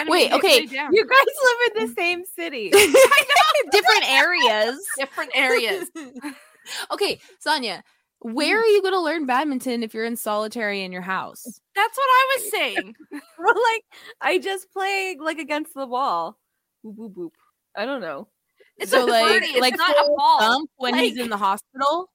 Wait, 0.06 0.32
okay, 0.32 0.60
you 0.60 1.06
guys 1.06 1.26
live 1.44 1.76
in 1.76 1.86
the 1.86 1.94
same 1.96 2.22
city. 2.36 2.70
different 3.70 4.08
areas. 4.10 4.78
different 4.96 5.30
areas. 5.34 5.90
okay, 6.90 7.20
Sonia, 7.38 7.84
where 8.20 8.58
are 8.58 8.66
you 8.66 8.82
going 8.82 8.94
to 8.94 9.00
learn 9.00 9.26
badminton 9.26 9.82
if 9.82 9.94
you're 9.94 10.04
in 10.04 10.16
solitary 10.16 10.82
in 10.82 10.92
your 10.92 11.02
house? 11.02 11.44
That's 11.74 11.96
what 11.96 12.08
I 12.08 12.36
was 12.36 12.50
saying. 12.50 12.94
Well, 13.10 13.54
like 13.72 13.84
I 14.20 14.38
just 14.38 14.72
play 14.72 15.16
like 15.20 15.38
against 15.38 15.74
the 15.74 15.86
wall. 15.86 16.38
Boop 16.84 16.96
boop 16.96 17.14
boop. 17.14 17.30
I 17.76 17.84
don't 17.86 18.00
know. 18.00 18.28
It's 18.76 18.90
So, 18.90 19.04
a 19.04 19.06
like- 19.06 19.42
It's 19.42 19.60
like 19.60 19.76
not 19.76 19.90
a 19.90 20.10
ball. 20.16 20.40
Gump 20.40 20.70
when 20.76 20.94
he's 20.96 21.16
in 21.18 21.30
the 21.30 21.36
hospital, 21.36 22.10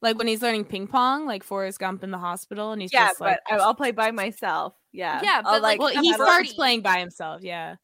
like 0.00 0.16
when 0.18 0.26
he's 0.26 0.42
learning 0.42 0.64
ping 0.64 0.86
pong, 0.86 1.26
like 1.26 1.42
Forrest 1.42 1.78
Gump 1.78 2.04
in 2.04 2.10
the 2.10 2.18
hospital, 2.18 2.72
and 2.72 2.80
he's 2.82 2.92
Yeah, 2.92 3.08
just 3.08 3.20
like, 3.20 3.38
but 3.48 3.60
I- 3.60 3.62
I'll 3.64 3.74
play 3.74 3.90
by 3.92 4.10
myself. 4.10 4.74
Yeah. 4.92 5.20
Yeah, 5.22 5.42
I'll, 5.44 5.54
but, 5.54 5.62
like, 5.62 5.78
well, 5.80 5.88
a 5.88 6.00
he 6.00 6.12
birdie. 6.12 6.24
starts 6.24 6.52
playing 6.54 6.82
by 6.82 6.98
himself. 6.98 7.42
Yeah, 7.42 7.76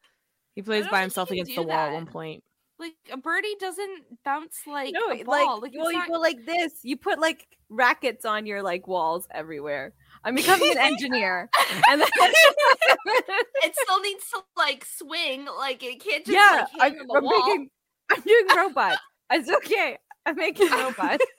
he 0.54 0.62
plays 0.62 0.86
by 0.88 1.00
himself 1.00 1.30
against 1.30 1.54
the 1.54 1.62
do 1.62 1.68
wall 1.68 1.76
at 1.76 1.92
one 1.92 2.06
point. 2.06 2.44
Like 2.78 2.94
a 3.10 3.16
birdie 3.16 3.56
doesn't 3.58 4.04
bounce 4.24 4.58
like 4.66 4.94
no, 4.94 5.08
a 5.08 5.24
like, 5.24 5.26
ball. 5.26 5.60
Like, 5.60 5.72
well, 5.74 5.88
it's 5.88 5.96
you 5.96 6.06
go 6.06 6.20
like 6.20 6.44
this. 6.46 6.72
You 6.84 6.96
put 6.96 7.18
like 7.18 7.46
rackets 7.68 8.24
on 8.24 8.46
your 8.46 8.62
like 8.62 8.86
walls 8.86 9.26
everywhere. 9.32 9.94
I'm 10.24 10.34
becoming 10.34 10.70
an 10.72 10.78
engineer, 10.78 11.48
and 11.90 12.00
then 12.00 12.08
it 12.16 13.74
still 13.76 14.00
needs 14.00 14.28
to 14.30 14.40
like 14.56 14.84
swing. 14.84 15.46
Like 15.58 15.82
it 15.82 16.02
can't 16.02 16.24
just 16.24 16.34
yeah, 16.36 16.60
like 16.62 16.68
I'm, 16.80 16.92
hang 16.92 17.00
on 17.00 17.06
the 17.06 17.14
I'm 17.16 17.24
wall. 17.24 17.46
making, 17.48 17.70
I'm 18.10 18.20
doing 18.22 18.46
robots. 18.56 18.98
It's 19.30 19.50
okay. 19.50 19.98
I'm 20.26 20.36
making 20.36 20.70
robots. 20.70 21.24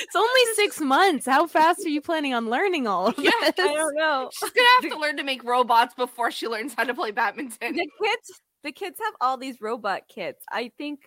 It's 0.00 0.16
only 0.16 0.54
six 0.54 0.80
months. 0.80 1.26
How 1.26 1.46
fast 1.46 1.84
are 1.84 1.90
you 1.90 2.00
planning 2.00 2.32
on 2.32 2.48
learning 2.48 2.86
all 2.86 3.08
of 3.08 3.18
Yeah, 3.18 3.30
this? 3.42 3.52
I 3.58 3.74
don't 3.74 3.94
know. 3.94 4.30
She's 4.32 4.50
gonna 4.50 4.66
have 4.80 4.90
to 4.90 4.98
learn 4.98 5.18
to 5.18 5.22
make 5.22 5.44
robots 5.44 5.94
before 5.94 6.30
she 6.30 6.48
learns 6.48 6.72
how 6.74 6.84
to 6.84 6.94
play 6.94 7.10
badminton. 7.10 7.74
the 7.76 7.88
kids 8.02 8.40
the 8.62 8.72
kids 8.72 8.98
have 9.04 9.12
all 9.20 9.36
these 9.36 9.60
robot 9.60 10.04
kits. 10.08 10.42
I 10.50 10.72
think 10.78 11.00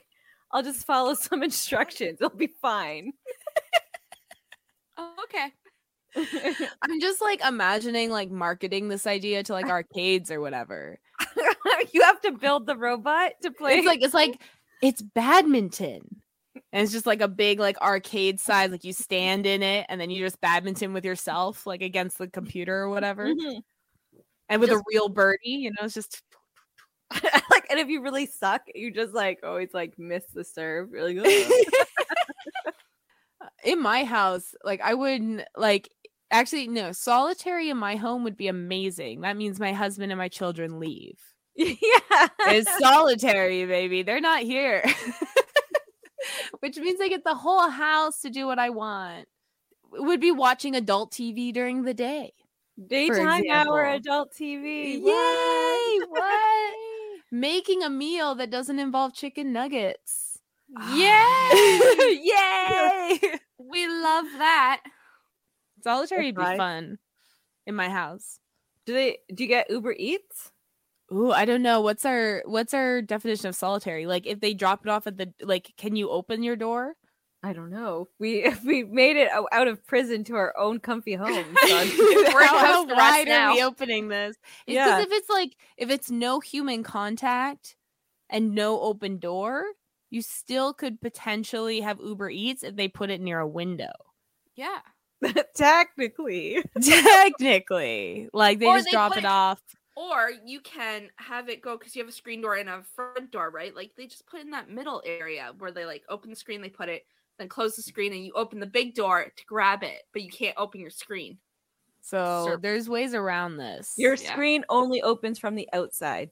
I'll 0.51 0.61
just 0.61 0.85
follow 0.85 1.15
some 1.15 1.41
instructions. 1.41 2.19
It'll 2.21 2.37
be 2.37 2.51
fine. 2.61 3.13
Oh, 4.95 5.13
okay. 5.23 5.51
I'm 6.81 6.99
just 6.99 7.21
like 7.21 7.41
imagining 7.45 8.09
like 8.09 8.31
marketing 8.31 8.87
this 8.89 9.05
idea 9.07 9.43
to 9.43 9.53
like 9.53 9.67
arcades 9.67 10.31
or 10.31 10.41
whatever. 10.41 10.99
you 11.91 12.01
have 12.01 12.21
to 12.21 12.31
build 12.31 12.65
the 12.65 12.77
robot 12.77 13.33
to 13.43 13.51
play. 13.51 13.77
It's 13.77 13.87
like 13.87 14.01
it's 14.01 14.13
like 14.13 14.41
it's 14.81 15.01
badminton. 15.01 16.21
And 16.73 16.83
it's 16.83 16.91
just 16.91 17.05
like 17.05 17.21
a 17.21 17.27
big 17.27 17.59
like 17.59 17.79
arcade 17.81 18.39
size, 18.39 18.71
like 18.71 18.83
you 18.83 18.93
stand 18.93 19.45
in 19.45 19.61
it 19.63 19.85
and 19.89 20.01
then 20.01 20.09
you 20.09 20.23
just 20.23 20.41
badminton 20.41 20.93
with 20.93 21.05
yourself, 21.05 21.65
like 21.65 21.81
against 21.81 22.17
the 22.17 22.27
computer 22.27 22.75
or 22.75 22.89
whatever. 22.89 23.27
Mhm. 23.27 23.61
And 24.49 24.61
with 24.61 24.69
Just- 24.69 24.81
a 24.81 24.83
real 24.91 25.09
birdie, 25.09 25.39
you 25.49 25.71
know, 25.71 25.85
it's 25.85 25.93
just 25.93 26.21
like, 27.49 27.65
and 27.69 27.79
if 27.79 27.87
you 27.89 28.01
really 28.01 28.25
suck, 28.25 28.61
you 28.73 28.91
just 28.91 29.13
like 29.13 29.39
always 29.43 29.69
like 29.73 29.97
miss 29.97 30.23
the 30.33 30.43
serve. 30.43 30.89
You're 30.91 31.13
like, 31.13 31.17
"Ugh." 31.25 32.71
in 33.63 33.81
my 33.81 34.03
house, 34.03 34.55
like 34.63 34.81
I 34.81 34.93
wouldn't 34.93 35.43
like 35.55 35.89
actually 36.31 36.67
no, 36.67 36.91
solitary 36.91 37.69
in 37.69 37.77
my 37.77 37.95
home 37.95 38.23
would 38.23 38.37
be 38.37 38.47
amazing. 38.47 39.21
That 39.21 39.37
means 39.37 39.59
my 39.59 39.73
husband 39.73 40.11
and 40.11 40.19
my 40.19 40.29
children 40.29 40.79
leave. 40.79 41.19
yeah. 41.55 42.27
It's 42.41 42.77
solitary, 42.79 43.65
baby. 43.65 44.03
They're 44.03 44.21
not 44.21 44.43
here. 44.43 44.83
Which 46.59 46.77
means 46.77 46.99
I 47.01 47.09
get 47.09 47.23
the 47.23 47.35
whole 47.35 47.69
house 47.69 48.21
to 48.21 48.29
do 48.29 48.45
what 48.45 48.59
I 48.59 48.69
want. 48.69 49.27
Would 49.91 50.19
be 50.19 50.31
watching 50.31 50.75
adult 50.75 51.11
TV 51.11 51.53
during 51.53 51.83
the 51.83 51.93
day. 51.93 52.33
Daytime 52.85 53.43
hour 53.49 53.85
adult 53.85 54.33
TV. 54.33 55.01
Yay! 55.01 55.99
What? 56.09 56.73
Making 57.31 57.83
a 57.83 57.89
meal 57.89 58.35
that 58.35 58.51
doesn't 58.51 58.77
involve 58.77 59.13
chicken 59.13 59.51
nuggets. 59.51 60.39
Yay! 60.93 62.19
Yay! 62.21 63.19
we 63.57 63.87
love 63.87 64.25
that. 64.37 64.81
Solitary 65.87 66.25
would 66.27 66.35
be 66.35 66.57
fun 66.57 66.97
in 67.65 67.75
my 67.75 67.89
house. 67.89 68.39
Do 68.85 68.93
they? 68.93 69.19
Do 69.33 69.43
you 69.43 69.49
get 69.49 69.69
Uber 69.69 69.93
Eats? 69.97 70.51
Ooh, 71.11 71.31
I 71.31 71.45
don't 71.45 71.61
know. 71.61 71.81
What's 71.81 72.05
our 72.05 72.43
what's 72.45 72.73
our 72.73 73.01
definition 73.01 73.47
of 73.47 73.55
solitary? 73.55 74.05
Like 74.05 74.27
if 74.27 74.39
they 74.41 74.53
drop 74.53 74.85
it 74.85 74.89
off 74.89 75.07
at 75.07 75.17
the 75.17 75.31
like 75.41 75.73
can 75.77 75.95
you 75.95 76.09
open 76.09 76.43
your 76.43 76.55
door? 76.55 76.93
I 77.43 77.53
don't 77.53 77.69
know. 77.69 78.07
We 78.19 78.51
we 78.65 78.83
made 78.83 79.15
it 79.15 79.29
out 79.51 79.67
of 79.67 79.85
prison 79.87 80.23
to 80.25 80.35
our 80.35 80.57
own 80.57 80.79
comfy 80.79 81.13
home. 81.15 81.45
son. 81.67 81.87
We're 81.97 82.25
in 82.25 82.31
how, 82.33 82.57
how 82.59 82.85
wide 82.85 83.29
are 83.29 83.53
we 83.53 83.63
opening 83.63 84.09
this? 84.09 84.35
It's 84.65 84.75
Yeah. 84.75 84.85
because 84.85 85.05
if 85.05 85.11
it's 85.13 85.29
like 85.29 85.55
if 85.77 85.89
it's 85.89 86.11
no 86.11 86.39
human 86.41 86.83
contact 86.83 87.75
and 88.29 88.53
no 88.53 88.81
open 88.81 89.19
door, 89.19 89.63
you 90.09 90.21
still 90.21 90.73
could 90.73 90.99
potentially 90.99 91.79
have 91.81 91.99
Uber 92.01 92.29
Eats 92.29 92.63
if 92.63 92.75
they 92.75 92.89
put 92.89 93.09
it 93.09 93.21
near 93.21 93.39
a 93.39 93.47
window. 93.47 93.91
Yeah. 94.55 94.79
Technically. 95.55 96.63
Technically, 96.81 98.29
like 98.33 98.59
they 98.59 98.65
Or 98.67 98.75
just 98.77 98.85
they 98.85 98.91
drop 98.91 99.13
it 99.13 99.19
it- 99.19 99.25
off. 99.25 99.61
Or 99.95 100.29
you 100.45 100.59
can 100.59 101.09
have 101.15 101.49
it 101.49 101.59
go 101.63 101.75
because 101.75 101.95
you 101.95 102.03
have 102.03 102.09
a 102.09 102.11
screen 102.11 102.39
door 102.41 102.53
and 102.55 102.69
a 102.69 102.83
front 102.95 103.31
door, 103.31 103.49
right? 103.49 103.75
Like 103.75 103.93
they 103.97 104.05
just 104.05 104.27
put 104.27 104.39
it 104.39 104.45
in 104.45 104.51
that 104.51 104.69
middle 104.69 105.01
area 105.03 105.51
where 105.57 105.71
they 105.71 105.85
like 105.85 106.03
open 106.07 106.29
the 106.29 106.35
screen, 106.35 106.61
they 106.61 106.69
put 106.69 106.87
it, 106.87 107.03
then 107.39 107.49
close 107.49 107.75
the 107.75 107.81
screen, 107.81 108.13
and 108.13 108.23
you 108.23 108.31
open 108.35 108.59
the 108.59 108.67
big 108.67 108.93
door 108.93 109.31
to 109.35 109.45
grab 109.47 109.81
it, 109.81 110.03
but 110.13 110.21
you 110.21 110.29
can't 110.29 110.53
open 110.55 110.79
your 110.81 110.91
screen. 110.91 111.39
So 112.01 112.43
Sure. 112.45 112.57
there's 112.57 112.87
ways 112.87 113.15
around 113.15 113.57
this. 113.57 113.95
Your 113.97 114.13
Yeah. 114.13 114.31
screen 114.33 114.63
only 114.69 115.01
opens 115.01 115.39
from 115.39 115.55
the 115.55 115.67
outside. 115.73 116.29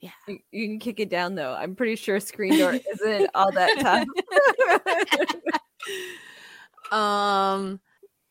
Yeah. 0.00 0.10
You, 0.26 0.38
you 0.50 0.68
can 0.68 0.78
kick 0.78 0.98
it 0.98 1.10
down 1.10 1.34
though. 1.34 1.52
I'm 1.52 1.76
pretty 1.76 1.96
sure 1.96 2.18
screen 2.18 2.56
door 2.58 2.72
isn't 2.94 3.30
all 3.34 3.52
that 3.52 4.06
tough. 6.90 6.98
um 6.98 7.78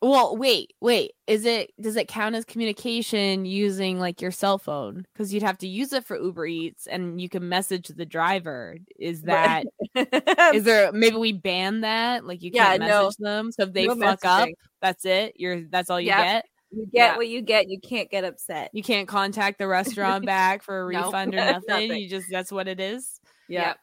well 0.02 0.36
wait 0.36 0.72
wait 0.80 1.12
is 1.28 1.46
it 1.46 1.70
does 1.80 1.94
it 1.96 2.08
count 2.08 2.34
as 2.34 2.44
communication 2.44 3.44
using 3.44 4.00
like 4.00 4.20
your 4.20 4.32
cell 4.32 4.58
phone 4.58 5.06
because 5.14 5.32
you'd 5.32 5.42
have 5.44 5.56
to 5.56 5.68
use 5.68 5.92
it 5.92 6.04
for 6.04 6.18
uber 6.18 6.44
eats 6.44 6.86
and 6.88 7.20
you 7.20 7.28
can 7.28 7.48
message 7.48 7.86
the 7.88 8.04
driver 8.04 8.76
is 8.98 9.22
that 9.22 9.64
is 10.54 10.64
there 10.64 10.90
maybe 10.92 11.16
we 11.16 11.32
ban 11.32 11.82
that 11.82 12.24
like 12.26 12.42
you 12.42 12.50
Yeah, 12.52 12.70
can't 12.70 12.80
no. 12.80 13.04
message 13.04 13.16
them 13.18 13.52
so 13.52 13.62
if 13.62 13.72
they 13.72 13.86
No 13.86 13.94
fuck 13.96 14.24
up 14.24 14.48
that's 14.80 15.04
it 15.04 15.34
you're 15.36 15.62
that's 15.70 15.88
all 15.88 16.00
you 16.00 16.08
Yep. 16.08 16.18
get 16.18 16.44
you 16.74 16.86
get 16.86 16.90
Yeah. 16.94 17.16
what 17.18 17.28
you 17.28 17.42
get. 17.42 17.68
You 17.68 17.78
can't 17.80 18.10
get 18.10 18.24
upset. 18.24 18.70
you 18.72 18.82
can't 18.82 19.06
contact 19.06 19.58
the 19.58 19.68
restaurant 19.68 20.24
back 20.26 20.62
for 20.62 20.80
a 20.80 20.84
refund 20.86 21.34
or 21.34 21.36
nothing. 21.44 21.62
Nothing. 21.68 21.92
you 21.96 22.08
just 22.08 22.26
that's 22.30 22.50
what 22.50 22.66
it 22.66 22.80
is 22.80 23.20
Yeah. 23.48 23.68
Yep. 23.68 23.76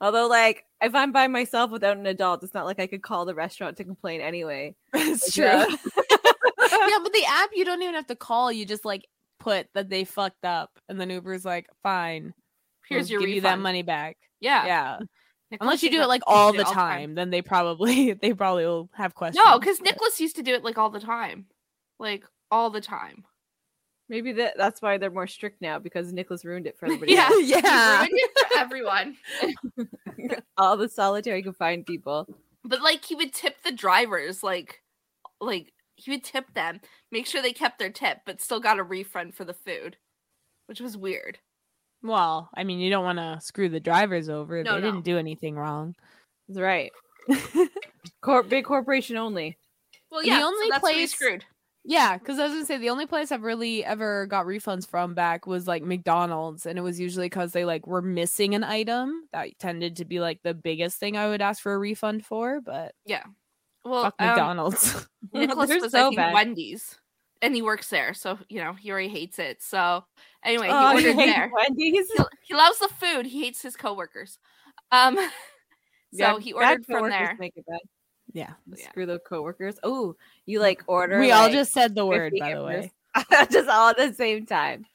Although, 0.00 0.28
like, 0.28 0.64
if 0.80 0.94
I'm 0.94 1.12
by 1.12 1.26
myself 1.28 1.70
without 1.70 1.96
an 1.98 2.06
adult, 2.06 2.42
it's 2.42 2.54
not 2.54 2.64
like 2.64 2.80
I 2.80 2.86
could 2.86 3.02
call 3.02 3.24
the 3.26 3.34
restaurant 3.34 3.76
to 3.76 3.84
complain 3.84 4.20
anyway. 4.20 4.74
it's 4.94 5.32
true 5.34 5.44
Yeah. 6.70 6.98
but 7.02 7.12
the 7.12 7.24
app 7.28 7.50
you 7.54 7.64
don't 7.64 7.82
even 7.82 7.94
have 7.94 8.06
to 8.08 8.16
call 8.16 8.50
you 8.52 8.64
just 8.64 8.84
like 8.84 9.06
put 9.38 9.66
that 9.74 9.88
they 9.90 10.04
fucked 10.04 10.44
up 10.44 10.70
and 10.88 11.00
then 11.00 11.10
uber's 11.10 11.44
like 11.44 11.66
fine 11.82 12.32
Here's 12.88 13.04
we'll 13.10 13.12
your 13.12 13.20
give 13.20 13.26
refund. 13.26 13.34
you 13.36 13.40
that 13.42 13.58
money 13.58 13.82
back 13.82 14.16
Yeah. 14.40 14.66
yeah 14.66 14.98
Nicholas 15.50 15.66
unless 15.66 15.82
you 15.82 15.90
do 15.90 16.00
it 16.02 16.08
like 16.08 16.22
all 16.26 16.52
the 16.52 16.64
time 16.64 17.14
then 17.14 17.30
they 17.30 17.42
probably 17.42 18.12
they 18.12 18.32
probably 18.34 18.64
will 18.66 18.88
have 18.92 19.14
questions 19.14 19.42
No, 19.44 19.58
because 19.58 19.80
Nicholas 19.80 20.20
used 20.20 20.36
to 20.36 20.42
do 20.42 20.54
it 20.54 20.62
like 20.64 20.78
all 20.78 20.90
the 20.90 21.00
time, 21.00 21.46
like 21.98 22.24
all 22.50 22.70
the 22.70 22.80
time. 22.80 23.24
Maybe 24.10 24.32
that 24.32 24.58
that's 24.58 24.82
why 24.82 24.98
they're 24.98 25.10
more 25.10 25.26
strict 25.26 25.62
now 25.62 25.78
because 25.78 26.12
Nicholas 26.12 26.44
ruined 26.44 26.66
it 26.66 26.76
for 26.78 26.84
everybody. 26.92 27.12
Yeah, 27.12 27.26
else. 27.28 27.38
He 27.38 27.46
yeah 27.50 27.98
ruined 28.00 28.10
it 28.12 28.30
for 28.50 28.58
everyone. 28.58 29.16
All 30.58 30.76
the 30.76 30.88
solitary 30.88 31.42
confined 31.42 31.86
people. 31.86 32.28
But 32.64 32.82
like 32.82 33.04
he 33.04 33.14
would 33.14 33.32
tip 33.32 33.62
the 33.64 33.72
drivers, 33.72 34.42
like, 34.42 34.82
like 35.40 35.72
he 35.96 36.10
would 36.10 36.24
tip 36.24 36.52
them, 36.54 36.80
make 37.10 37.26
sure 37.26 37.40
they 37.40 37.52
kept 37.54 37.78
their 37.78 37.90
tip, 37.90 38.18
but 38.26 38.40
still 38.40 38.60
got 38.60 38.78
a 38.78 38.82
refund 38.82 39.34
for 39.34 39.44
the 39.46 39.54
food, 39.54 39.96
which 40.66 40.80
was 40.80 40.96
weird. 40.96 41.38
well 42.02 42.48
i 42.54 42.64
mean 42.64 42.80
you 42.80 42.88
don't 42.90 43.04
want 43.04 43.18
to 43.18 43.38
screw 43.40 43.68
the 43.68 43.78
drivers 43.80 44.28
over 44.30 44.62
No, 44.62 44.74
they 44.74 44.80
no. 44.80 44.86
didn't 44.86 45.04
do 45.04 45.18
anything 45.18 45.54
wrong 45.56 45.94
That's 46.48 46.58
right. 46.60 46.90
Cor- 48.22 48.42
big 48.42 48.64
corporation 48.64 49.16
only. 49.16 49.56
Well, 50.10 50.22
The 50.22 50.28
yeah, 50.28 50.42
only 50.44 50.66
so 50.66 50.70
that's 50.70 50.80
place- 50.80 51.12
screwed. 51.12 51.44
Yeah 51.90 52.16
because 52.16 52.38
i 52.38 52.44
was 52.44 52.52
gonna 52.52 52.64
say 52.64 52.78
the 52.78 52.88
only 52.88 53.04
place 53.06 53.32
i've 53.32 53.42
really 53.42 53.84
ever 53.84 54.26
got 54.26 54.46
refunds 54.46 54.88
from 54.88 55.12
back 55.12 55.46
was 55.46 55.66
like 55.66 55.82
mcdonald's 55.82 56.64
and 56.64 56.78
it 56.78 56.82
was 56.82 57.00
usually 57.00 57.26
because 57.26 57.52
they 57.52 57.64
like 57.64 57.86
were 57.86 58.00
missing 58.00 58.54
an 58.54 58.62
item 58.62 59.24
that 59.32 59.48
tended 59.58 59.96
to 59.96 60.04
be 60.04 60.20
like 60.20 60.40
the 60.44 60.54
biggest 60.54 60.98
thing 60.98 61.16
i 61.16 61.28
would 61.28 61.42
ask 61.42 61.60
for 61.60 61.74
a 61.74 61.78
refund 61.78 62.24
for 62.24 62.60
but 62.60 62.94
Yeah. 63.04 63.24
Well, 63.84 64.04
fuck 64.04 64.14
um, 64.20 64.28
mcdonald's 64.28 65.06
Nicholas 65.32 65.70
was 65.70 65.90
so 65.92 65.98
I 65.98 66.02
think 66.08 66.16
bad. 66.16 66.34
Wendy's, 66.34 66.98
and 67.42 67.54
he 67.54 67.62
works 67.62 67.88
there, 67.88 68.14
so 68.14 68.38
you 68.48 68.62
know 68.62 68.72
he 68.72 68.90
already 68.90 69.08
hates 69.08 69.38
it. 69.38 69.62
So 69.62 70.04
anyway, 70.44 70.68
he 70.68 70.72
Oh, 70.74 70.92
ordered 70.94 71.14
hate 71.14 71.26
there. 71.26 71.50
Wendy's? 71.54 72.10
He, 72.10 72.22
he 72.42 72.54
loves 72.54 72.78
the 72.78 72.88
food. 72.88 73.26
He 73.26 73.42
hates 73.42 73.62
his 73.62 73.76
coworkers. 73.76 74.38
Um, 74.90 75.16
so 75.16 75.30
Yeah, 76.12 76.38
he 76.38 76.52
bad 76.52 76.60
ordered 76.60 76.86
from 76.86 76.94
coworkers 76.96 77.10
there. 77.18 77.36
Make 78.34 78.44
it 78.44 78.48
bad. 78.48 78.56
yeah 78.68 78.76
Yeah. 78.78 78.88
Screw 78.90 79.06
the 79.06 79.18
coworkers. 79.20 79.78
Oh, 79.82 80.16
you 80.46 80.60
like 80.60 80.82
order? 80.86 81.18
we 81.20 81.32
all 81.32 81.50
just 81.50 81.72
said 81.72 81.94
the 81.94 82.06
word 82.06 82.34
by 82.38 82.54
the 82.54 82.62
way 82.64 82.92
just 83.50 83.68
all 83.68 83.90
at 83.90 83.96
the 83.96 84.12
same 84.14 84.46
time. 84.46 84.86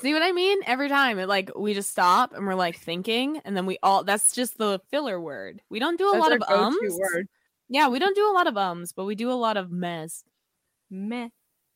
See 0.00 0.12
what 0.14 0.22
I 0.22 0.32
mean? 0.32 0.58
Every 0.66 0.88
time 0.88 1.18
it 1.18 1.28
like 1.28 1.50
we 1.56 1.74
just 1.74 1.90
stop 1.90 2.32
and 2.34 2.46
we're 2.46 2.54
like 2.54 2.78
thinking, 2.78 3.40
and 3.44 3.54
then 3.56 3.66
we 3.66 3.78
all 3.82 4.02
that's 4.04 4.32
just 4.32 4.56
the 4.58 4.80
filler 4.90 5.20
word. 5.20 5.60
We 5.68 5.78
don't 5.78 5.98
do 5.98 6.08
a 6.08 6.12
That's 6.12 6.22
lot 6.22 6.32
of 6.32 6.42
ums. 6.48 6.98
word. 6.98 7.28
Yeah, 7.68 7.88
we 7.88 7.98
don't 7.98 8.16
do 8.16 8.30
a 8.30 8.32
lot 8.32 8.46
of 8.46 8.56
ums, 8.56 8.92
but 8.92 9.04
we 9.04 9.14
do 9.14 9.30
a 9.30 9.34
lot 9.34 9.56
of 9.58 9.70
mess. 9.70 10.24
Meh. 10.90 11.28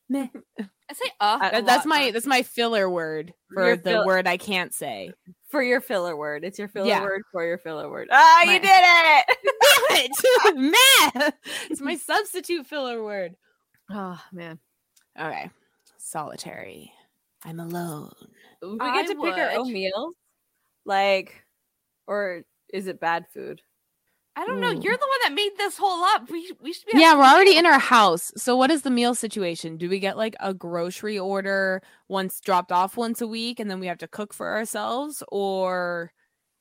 Meh. 0.09 0.29
I 0.59 0.95
say 0.95 1.11
uh. 1.21 1.39
Uh, 1.43 1.51
That- 1.51 1.67
that's 1.67 1.85
lot, 1.85 1.99
my 1.99 2.09
uh. 2.09 2.13
that's 2.13 2.27
my 2.27 2.43
filler 2.43 2.89
word 2.89 3.35
for 3.53 3.67
Your 3.67 3.77
the 3.77 3.83
fill- 3.91 4.07
word 4.07 4.27
I 4.27 4.39
can't 4.39 4.73
say. 4.73 5.13
For 5.51 5.63
your 5.63 5.81
filler 5.83 6.17
word. 6.17 6.45
It's 6.45 6.59
your 6.59 6.69
filler 6.69 6.89
Yeah. 6.89 7.03
word 7.03 7.23
for 7.33 7.45
your 7.45 7.59
filler 7.59 7.91
word. 7.91 8.09
Ah, 8.11 8.43
My- 8.47 8.53
you 8.55 8.59
did 8.59 8.71
it. 8.71 9.37
Meh. 10.55 11.31
It's 11.71 11.81
my 11.81 11.97
substitute 11.97 12.67
filler 12.67 13.03
word. 13.03 13.37
oh 13.91 14.21
man. 14.33 14.59
Okay. 15.19 15.51
Solitary. 15.97 16.93
I'm 17.45 17.61
alone. 17.61 18.13
We 18.63 18.79
I 18.81 19.03
get 19.03 19.11
to 19.11 19.21
pick 19.21 19.35
our 19.35 19.53
own 19.53 19.73
meals. 19.73 20.15
Like 20.85 21.45
or 22.07 22.43
is 22.73 22.87
it 22.87 23.01
bad 23.01 23.27
food? 23.33 23.63
I 24.37 24.47
don't 24.47 24.61
know. 24.61 24.71
Ooh. 24.71 24.81
You're 24.81 24.97
the 24.97 25.09
one 25.09 25.21
that 25.25 25.33
made 25.35 25.51
this 25.57 25.77
whole 25.77 26.05
up. 26.05 26.31
We 26.31 26.53
we 26.63 26.73
should 26.73 26.87
be. 26.87 27.01
Yeah, 27.01 27.15
we're 27.17 27.25
already 27.25 27.57
in 27.57 27.67
our 27.67 27.81
house. 27.81 28.31
So 28.37 28.55
what 28.55 28.71
is 28.71 28.83
the 28.83 28.91
meal 28.91 29.17
situation? 29.17 29.79
Do 29.79 29.89
we 29.89 29.99
get 29.99 30.17
like 30.17 30.37
a 30.39 30.55
grocery 30.55 31.19
order 31.19 31.83
once 32.09 32.41
dropped 32.41 32.71
off 32.71 32.97
once 32.97 33.21
a 33.21 33.27
week 33.27 33.59
and 33.59 33.69
then 33.69 33.81
we 33.81 33.89
have 33.89 33.99
to 33.99 34.07
cook 34.09 34.33
for 34.33 34.55
ourselves 34.55 35.25
or 35.33 36.13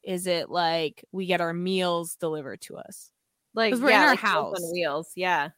is 0.04 0.26
it 0.26 0.50
like 0.50 1.06
we 1.12 1.28
get 1.28 1.42
our 1.42 1.54
meals 1.54 2.16
delivered 2.16 2.62
to 2.62 2.78
us? 2.78 3.12
Like 3.58 3.74
'Cause 3.74 3.82
we're 3.82 3.88
in 3.90 3.94
yeah, 3.96 4.02
our 4.04 4.10
like 4.12 4.20
house. 4.20 4.56
on 4.64 4.72
wheels. 4.72 5.12
Yeah. 5.16 5.50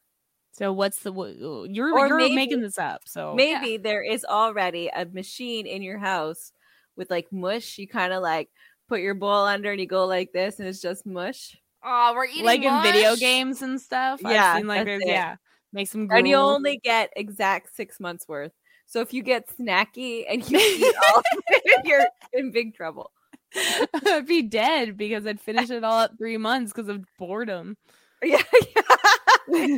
So 0.54 0.72
what's 0.74 1.00
the 1.04 1.12
uh, 1.14 1.64
you're 1.70 1.94
Or 1.94 2.08
you're 2.08 2.18
maybe- 2.18 2.36
making 2.36 2.62
this 2.62 2.78
up. 2.78 3.02
So 3.06 3.34
Maybe 3.36 3.76
there 3.78 4.02
is 4.02 4.24
already 4.26 4.90
a 4.96 5.06
machine 5.06 5.68
in 5.68 5.82
your 5.84 5.98
house 6.00 6.52
with 6.96 7.12
like 7.12 7.32
mush. 7.32 7.78
You 7.78 7.88
kind 7.88 8.14
of 8.14 8.24
like 8.24 8.50
put 8.88 9.02
your 9.02 9.16
bowl 9.16 9.46
under 9.46 9.72
and 9.72 9.80
you 9.82 9.86
go 9.86 10.06
like 10.06 10.32
this 10.32 10.60
and 10.60 10.68
it's 10.68 10.82
just 10.82 11.06
mush. 11.06 11.56
Oh, 11.84 12.14
we're 12.16 12.26
eating 12.26 12.46
like 12.46 12.62
in 12.64 12.82
video 12.82 13.16
games 13.18 13.62
and 13.62 13.80
stuff. 13.80 14.22
Yeah, 14.24 14.54
I've 14.54 14.58
seen 14.60 14.68
like 14.68 14.80
that's 14.80 14.86
there's 14.88 15.02
it. 15.04 15.08
yeah. 15.10 15.36
Make 15.72 15.88
some 15.90 16.08
And 16.12 16.28
you 16.28 16.36
only 16.36 16.78
get 16.84 17.12
exact 17.16 17.76
six 17.76 18.00
months 18.00 18.28
worth. 18.28 18.54
So 18.88 19.02
if 19.02 19.14
you 19.14 19.22
get 19.24 19.48
snacky 19.56 20.26
and 20.28 20.42
you 20.50 20.58
eat 20.62 20.96
all 21.10 21.20
of 21.20 21.24
it, 21.50 21.86
you're 21.86 22.08
in 22.34 22.52
big 22.52 22.74
trouble. 22.76 23.12
I'd 23.56 24.26
be 24.28 24.42
dead 24.42 24.98
because 24.98 25.26
I'd 25.26 25.40
finish 25.40 25.70
it 25.70 25.84
all 25.84 26.02
at 26.02 26.18
three 26.18 26.38
months 26.38 26.72
because 26.72 26.90
of 26.90 27.04
boredom. 27.18 27.78
Yeah, 28.22 28.44
yeah. 28.76 29.78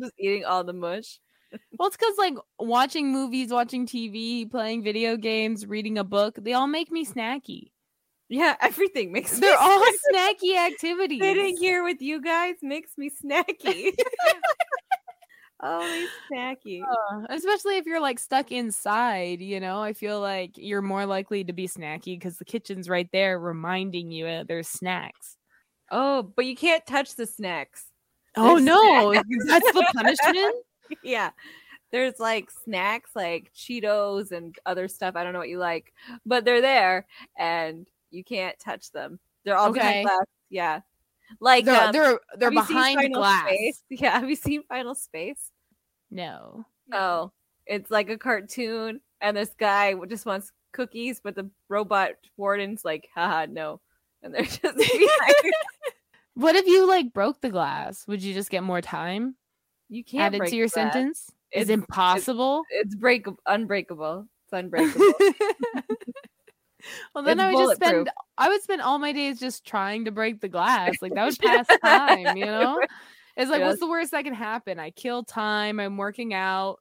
just 0.00 0.12
eating 0.18 0.44
all 0.44 0.64
the 0.64 0.72
mush. 0.72 1.20
Well, 1.78 1.86
it's 1.86 1.96
because 1.96 2.18
like 2.18 2.34
watching 2.58 3.12
movies, 3.12 3.52
watching 3.52 3.86
TV, 3.86 4.50
playing 4.50 4.82
video 4.82 5.16
games, 5.16 5.64
reading 5.64 5.96
a 5.96 6.02
book, 6.02 6.34
they 6.40 6.52
all 6.52 6.66
make 6.66 6.90
me 6.90 7.06
snacky. 7.06 7.70
Yeah, 8.28 8.56
everything 8.60 9.12
makes 9.12 9.38
They're 9.38 9.56
all 9.56 9.84
snacky. 9.84 9.92
snacky 10.52 10.56
activities. 10.56 11.20
Sitting 11.20 11.56
here 11.58 11.84
with 11.84 12.02
you 12.02 12.20
guys 12.20 12.56
makes 12.62 12.90
me 12.96 13.10
snacky. 13.10 13.92
Always 15.64 16.10
snacky. 16.30 16.82
Uh, 16.82 17.22
especially 17.30 17.78
if 17.78 17.86
you're 17.86 18.00
like 18.00 18.18
stuck 18.18 18.52
inside, 18.52 19.40
you 19.40 19.60
know, 19.60 19.80
I 19.80 19.94
feel 19.94 20.20
like 20.20 20.52
you're 20.56 20.82
more 20.82 21.06
likely 21.06 21.42
to 21.44 21.54
be 21.54 21.66
snacky 21.66 22.18
because 22.18 22.36
the 22.36 22.44
kitchen's 22.44 22.88
right 22.88 23.08
there 23.12 23.38
reminding 23.38 24.10
you 24.10 24.26
uh, 24.26 24.44
there's 24.46 24.68
snacks. 24.68 25.38
Oh, 25.90 26.22
but 26.22 26.44
you 26.44 26.54
can't 26.54 26.84
touch 26.86 27.16
the 27.16 27.26
snacks. 27.26 27.86
Oh 28.36 28.56
There's 28.56 28.64
no, 28.64 29.14
that's 29.46 29.72
the 29.72 29.86
punishment. 29.94 30.54
yeah. 31.02 31.30
There's 31.92 32.18
like 32.18 32.50
snacks 32.50 33.10
like 33.14 33.50
Cheetos 33.56 34.32
and 34.32 34.54
other 34.66 34.86
stuff. 34.88 35.16
I 35.16 35.24
don't 35.24 35.32
know 35.32 35.38
what 35.38 35.48
you 35.48 35.58
like, 35.58 35.94
but 36.26 36.44
they're 36.44 36.60
there 36.60 37.06
and 37.38 37.86
you 38.10 38.22
can't 38.22 38.58
touch 38.58 38.90
them. 38.90 39.18
They're 39.44 39.56
all 39.56 39.70
Okay. 39.70 39.78
behind 39.78 40.04
glass. 40.04 40.26
Yeah. 40.50 40.80
Like 41.40 41.64
They're 41.64 41.84
um, 41.84 41.92
they're, 41.92 42.20
they're 42.36 42.50
have 42.50 42.54
you 42.54 42.64
seen 42.64 42.76
behind 42.76 43.14
glass. 43.14 43.48
Space? 43.48 43.82
Yeah, 44.00 44.20
have 44.20 44.28
you 44.28 44.36
seen 44.36 44.62
Final 44.68 44.94
Space? 44.94 45.50
No. 46.14 46.64
Oh, 46.92 47.32
it's 47.66 47.90
like 47.90 48.08
a 48.08 48.16
cartoon, 48.16 49.00
and 49.20 49.36
this 49.36 49.50
guy 49.58 49.94
just 50.08 50.24
wants 50.24 50.50
cookies, 50.72 51.20
but 51.22 51.34
the 51.34 51.50
robot 51.68 52.12
warden's 52.36 52.84
like, 52.84 53.08
haha, 53.14 53.46
no. 53.50 53.80
And 54.22 54.32
they're 54.34 54.42
just. 54.44 54.62
What 56.36 56.56
if 56.56 56.66
you 56.66 56.88
like 56.88 57.12
broke 57.12 57.40
the 57.40 57.48
glass? 57.50 58.08
Would 58.08 58.20
you 58.22 58.34
just 58.34 58.50
get 58.50 58.64
more 58.64 58.80
time 58.80 59.36
You 59.88 60.02
can't 60.02 60.34
add 60.34 60.42
it 60.42 60.48
to 60.50 60.56
your 60.56 60.66
glass. 60.66 60.92
sentence? 60.92 61.18
Is 61.52 61.62
It's- 61.62 61.68
it 61.68 61.74
impossible? 61.74 62.62
It's 62.70 62.96
break 62.96 63.26
unbreakable. 63.46 64.26
It's 64.44 64.52
unbreakable. 64.52 65.12
well, 67.14 67.22
then 67.24 67.38
It's 67.38 67.42
I 67.42 67.54
would 67.54 67.66
just 67.68 67.76
spend. 67.76 68.10
I 68.36 68.48
would 68.48 68.62
spend 68.62 68.82
all 68.82 68.98
my 68.98 69.12
days 69.12 69.38
just 69.38 69.64
trying 69.64 70.06
to 70.06 70.10
break 70.10 70.40
the 70.40 70.48
glass. 70.48 70.96
Like 71.00 71.14
that 71.14 71.24
would 71.24 71.38
pass 71.38 71.66
time. 71.82 72.36
You 72.36 72.46
know, 72.46 72.80
it's 73.36 73.50
like 73.50 73.60
Yeah. 73.60 73.68
what's 73.68 73.80
the 73.80 73.88
worst 73.88 74.12
that 74.12 74.24
can 74.24 74.34
happen? 74.34 74.78
I 74.78 74.90
kill 74.90 75.24
time. 75.24 75.80
I'm 75.80 75.96
working 75.96 76.34
out. 76.34 76.78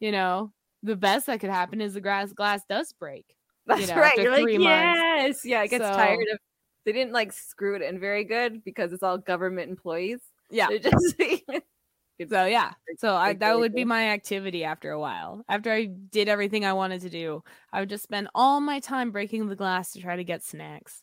You 0.00 0.12
know, 0.12 0.52
the 0.82 0.96
best 0.96 1.26
that 1.26 1.40
could 1.40 1.50
happen 1.50 1.80
is 1.80 1.94
the 1.94 2.00
glass 2.00 2.32
glass 2.32 2.62
does 2.68 2.92
break. 2.92 3.26
That's 3.66 3.88
know, 3.88 3.96
right. 3.96 4.16
You're 4.16 4.30
like, 4.32 4.44
months. 4.44 4.60
yes. 4.62 5.44
Yeah, 5.44 5.62
it 5.62 5.68
gets 5.68 5.84
So- 5.84 5.92
tired 5.92 6.26
of 6.32 6.38
they 6.86 6.92
didn't 6.92 7.12
like 7.12 7.32
screw 7.32 7.76
it 7.76 7.82
in 7.82 8.00
very 8.00 8.24
good 8.24 8.64
because 8.64 8.92
it's 8.92 9.02
all 9.02 9.18
government 9.18 9.68
employees. 9.70 10.20
Yeah. 10.50 10.68
They're 10.68 10.78
just 10.78 11.14
So 12.28 12.44
yeah. 12.46 12.72
So 12.98 13.14
I, 13.14 13.32
that 13.34 13.58
would 13.58 13.74
be 13.74 13.84
my 13.84 14.08
activity 14.10 14.64
after 14.64 14.90
a 14.90 15.00
while. 15.00 15.42
After 15.48 15.70
I 15.72 15.86
did 15.86 16.28
everything 16.28 16.64
I 16.66 16.72
wanted 16.74 17.00
to 17.02 17.10
do, 17.10 17.42
I 17.72 17.80
would 17.80 17.88
just 17.88 18.02
spend 18.04 18.28
all 18.34 18.60
my 18.60 18.80
time 18.80 19.10
breaking 19.10 19.46
the 19.48 19.56
glass 19.56 19.92
to 19.92 20.00
try 20.02 20.16
to 20.16 20.24
get 20.24 20.42
snacks. 20.42 21.02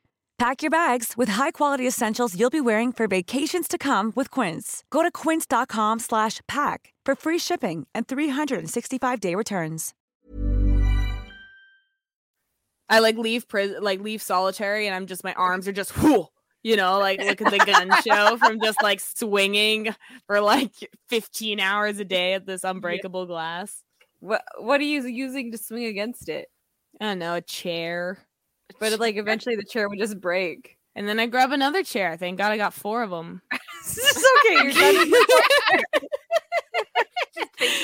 Pack 0.41 0.63
your 0.63 0.71
bags 0.71 1.13
with 1.15 1.29
high-quality 1.29 1.87
essentials 1.87 2.35
you'll 2.35 2.49
be 2.49 2.59
wearing 2.59 2.91
for 2.91 3.07
vacations 3.07 3.67
to 3.67 3.77
come 3.77 4.11
with 4.15 4.31
Quince. 4.31 4.83
Go 4.89 5.03
to 5.03 5.11
quince.com 5.11 5.99
slash 5.99 6.39
pack 6.47 6.95
for 7.05 7.13
free 7.13 7.37
shipping 7.37 7.85
and 7.93 8.07
365-day 8.07 9.35
returns. 9.35 9.93
I 12.89 12.97
like 12.97 13.17
leave 13.17 13.47
prison, 13.47 13.83
like 13.83 13.99
leave 13.99 14.19
solitary, 14.19 14.87
and 14.87 14.95
I'm 14.95 15.05
just 15.05 15.23
my 15.23 15.33
arms 15.33 15.67
are 15.67 15.73
just 15.73 15.95
whoo, 16.01 16.25
you 16.63 16.75
know, 16.75 16.97
like 16.97 17.21
look 17.21 17.39
at 17.39 17.51
the 17.51 17.59
gun 17.59 17.91
show 18.03 18.37
from 18.37 18.59
just 18.59 18.81
like 18.81 18.99
swinging 18.99 19.93
for 20.25 20.41
like 20.41 20.73
15 21.09 21.59
hours 21.59 21.99
a 21.99 22.03
day 22.03 22.33
at 22.33 22.47
this 22.47 22.63
unbreakable 22.63 23.27
glass. 23.27 23.83
what 24.21 24.41
what 24.57 24.81
are 24.81 24.85
you 24.85 25.03
using 25.03 25.51
to 25.51 25.59
swing 25.59 25.85
against 25.85 26.29
it? 26.29 26.47
I 26.99 27.05
don't 27.05 27.19
know, 27.19 27.35
a 27.35 27.41
chair. 27.41 28.17
But 28.79 28.99
like 28.99 29.17
eventually 29.17 29.55
the 29.55 29.63
chair 29.63 29.89
would 29.89 29.99
just 29.99 30.19
break. 30.19 30.77
And 30.95 31.07
then 31.07 31.19
I 31.19 31.27
grab 31.27 31.51
another 31.51 31.83
chair. 31.83 32.17
Thank 32.17 32.37
God 32.37 32.51
I 32.51 32.57
got 32.57 32.73
four 32.73 33.01
of 33.03 33.09
them. 33.09 33.41
it's 33.51 33.97
okay. 34.45 34.63
You're 34.63 34.71
done. 34.73 35.11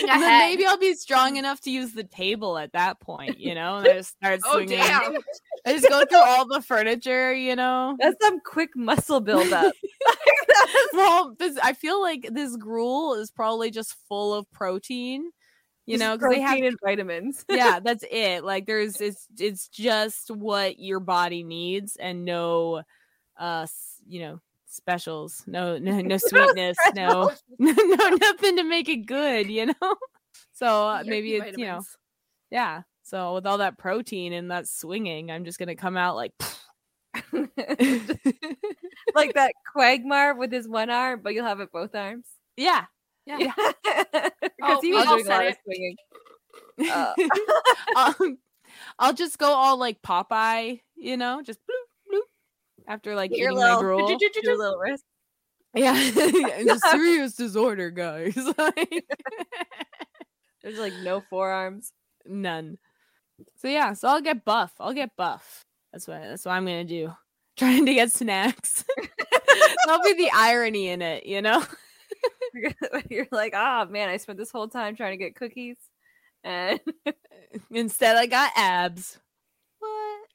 And 0.09 0.21
then 0.21 0.39
maybe 0.39 0.65
I'll 0.65 0.77
be 0.77 0.95
strong 0.95 1.37
enough 1.37 1.61
to 1.61 1.69
use 1.69 1.93
the 1.93 2.03
table 2.03 2.57
at 2.57 2.73
that 2.73 2.99
point, 2.99 3.39
you 3.39 3.53
know? 3.53 3.77
And 3.77 3.87
I 3.87 3.93
just 3.93 4.11
start 4.11 4.39
oh, 4.45 4.53
swinging. 4.53 4.79
oh 4.79 4.87
damn! 4.87 5.17
I 5.65 5.73
just 5.73 5.87
go 5.87 6.03
through 6.05 6.19
all 6.19 6.47
the 6.47 6.61
furniture, 6.61 7.33
you 7.33 7.55
know? 7.55 7.95
That's 7.99 8.15
some 8.21 8.39
quick 8.39 8.69
muscle 8.75 9.19
buildup. 9.19 9.73
well, 10.93 11.35
this, 11.37 11.57
I 11.61 11.73
feel 11.73 12.01
like 12.01 12.27
this 12.31 12.55
gruel 12.55 13.13
is 13.15 13.29
probably 13.29 13.69
just 13.69 13.95
full 14.07 14.33
of 14.33 14.49
protein, 14.51 15.29
you 15.87 15.97
know, 15.97 16.17
because 16.17 16.33
they 16.33 16.41
have 16.41 16.59
and 16.59 16.77
vitamins. 16.83 17.45
yeah, 17.49 17.79
that's 17.79 18.03
it. 18.11 18.43
Like 18.43 18.65
there's 18.65 18.99
it's 18.99 19.25
it's 19.39 19.69
just 19.69 20.29
what 20.29 20.79
your 20.79 20.99
body 20.99 21.43
needs 21.43 21.95
and 21.95 22.25
no 22.25 22.83
uh 23.37 23.65
you 24.05 24.19
know 24.19 24.41
specials. 24.67 25.43
No 25.47 25.77
no 25.79 26.01
no 26.01 26.17
sweetness, 26.17 26.77
no 26.95 27.31
no 27.57 28.09
nothing 28.21 28.57
to 28.57 28.63
make 28.63 28.89
it 28.89 29.05
good, 29.05 29.49
you 29.49 29.67
know? 29.67 29.95
So 30.53 30.87
uh, 30.87 31.03
maybe 31.05 31.35
it's 31.35 31.57
you 31.57 31.65
know, 31.65 31.81
yeah. 32.51 32.81
So 33.03 33.35
with 33.35 33.45
all 33.47 33.59
that 33.59 33.77
protein 33.77 34.33
and 34.33 34.51
that 34.51 34.67
swinging, 34.67 35.31
I'm 35.31 35.45
just 35.45 35.57
going 35.57 35.69
to 35.69 35.75
come 35.75 35.95
out 35.95 36.17
like 36.17 36.33
like 39.15 39.33
that 39.35 39.53
Quagmire 39.73 40.35
with 40.35 40.51
his 40.51 40.67
one 40.67 40.89
arm, 40.89 41.21
but 41.23 41.33
you'll 41.33 41.45
have 41.45 41.61
it 41.61 41.71
both 41.71 41.95
arms. 41.95 42.25
yeah. 42.57 42.85
Yeah, 43.27 43.37
because 43.83 44.31
Oh, 44.61 44.79
he 44.81 44.93
was 44.93 45.05
I'll 45.05 45.17
doing 45.17 45.27
a 45.27 45.29
lot 45.29 45.37
set 45.39 45.47
of 45.47 45.51
it. 45.53 45.57
swinging. 45.63 45.95
Uh, 46.91 47.13
um, 48.23 48.37
I'll 48.99 49.13
just 49.13 49.37
go 49.37 49.47
all 49.53 49.77
like 49.77 50.01
Popeye, 50.01 50.81
you 50.95 51.17
know, 51.17 51.41
just 51.43 51.59
bloop, 51.59 52.13
bloop, 52.13 52.21
after 52.87 53.15
like 53.15 53.31
your 53.35 53.49
eating 53.51 53.57
little, 53.59 53.75
my 53.75 53.81
gruel. 53.81 54.17
your 54.43 54.57
little 54.57 54.77
wrist. 54.77 55.03
Yeah, 55.75 55.93
it's 55.97 56.83
a 56.85 56.89
serious 56.89 57.35
disorder, 57.35 57.91
guys. 57.91 58.35
like, 58.57 59.05
There's 60.63 60.79
like 60.79 60.93
no 61.03 61.21
forearms. 61.29 61.91
none. 62.25 62.77
So 63.57 63.67
yeah, 63.67 63.93
so 63.93 64.07
I'll 64.07 64.21
get 64.21 64.43
buff. 64.45 64.71
I'll 64.79 64.93
get 64.93 65.11
buff. 65.17 65.65
That's 65.91 66.07
what 66.07 66.21
that's 66.21 66.45
what 66.45 66.53
I'm 66.53 66.65
gonna 66.65 66.83
do. 66.85 67.13
Trying 67.57 67.85
to 67.85 67.93
get 67.93 68.11
snacks. 68.11 68.83
That'll 69.85 70.03
be 70.03 70.13
the 70.13 70.31
irony 70.33 70.87
in 70.89 71.01
it, 71.01 71.25
you 71.25 71.41
know. 71.41 71.63
You're 73.09 73.27
like, 73.31 73.53
ah, 73.55 73.85
man, 73.89 74.09
I 74.09 74.17
spent 74.17 74.37
this 74.37 74.51
whole 74.51 74.67
time 74.67 74.95
trying 74.95 75.17
to 75.17 75.23
get 75.23 75.35
cookies, 75.35 75.77
and 76.43 76.79
Instead, 77.71 78.17
I 78.17 78.25
got 78.25 78.51
abs. 78.55 79.19
What? 79.79 80.29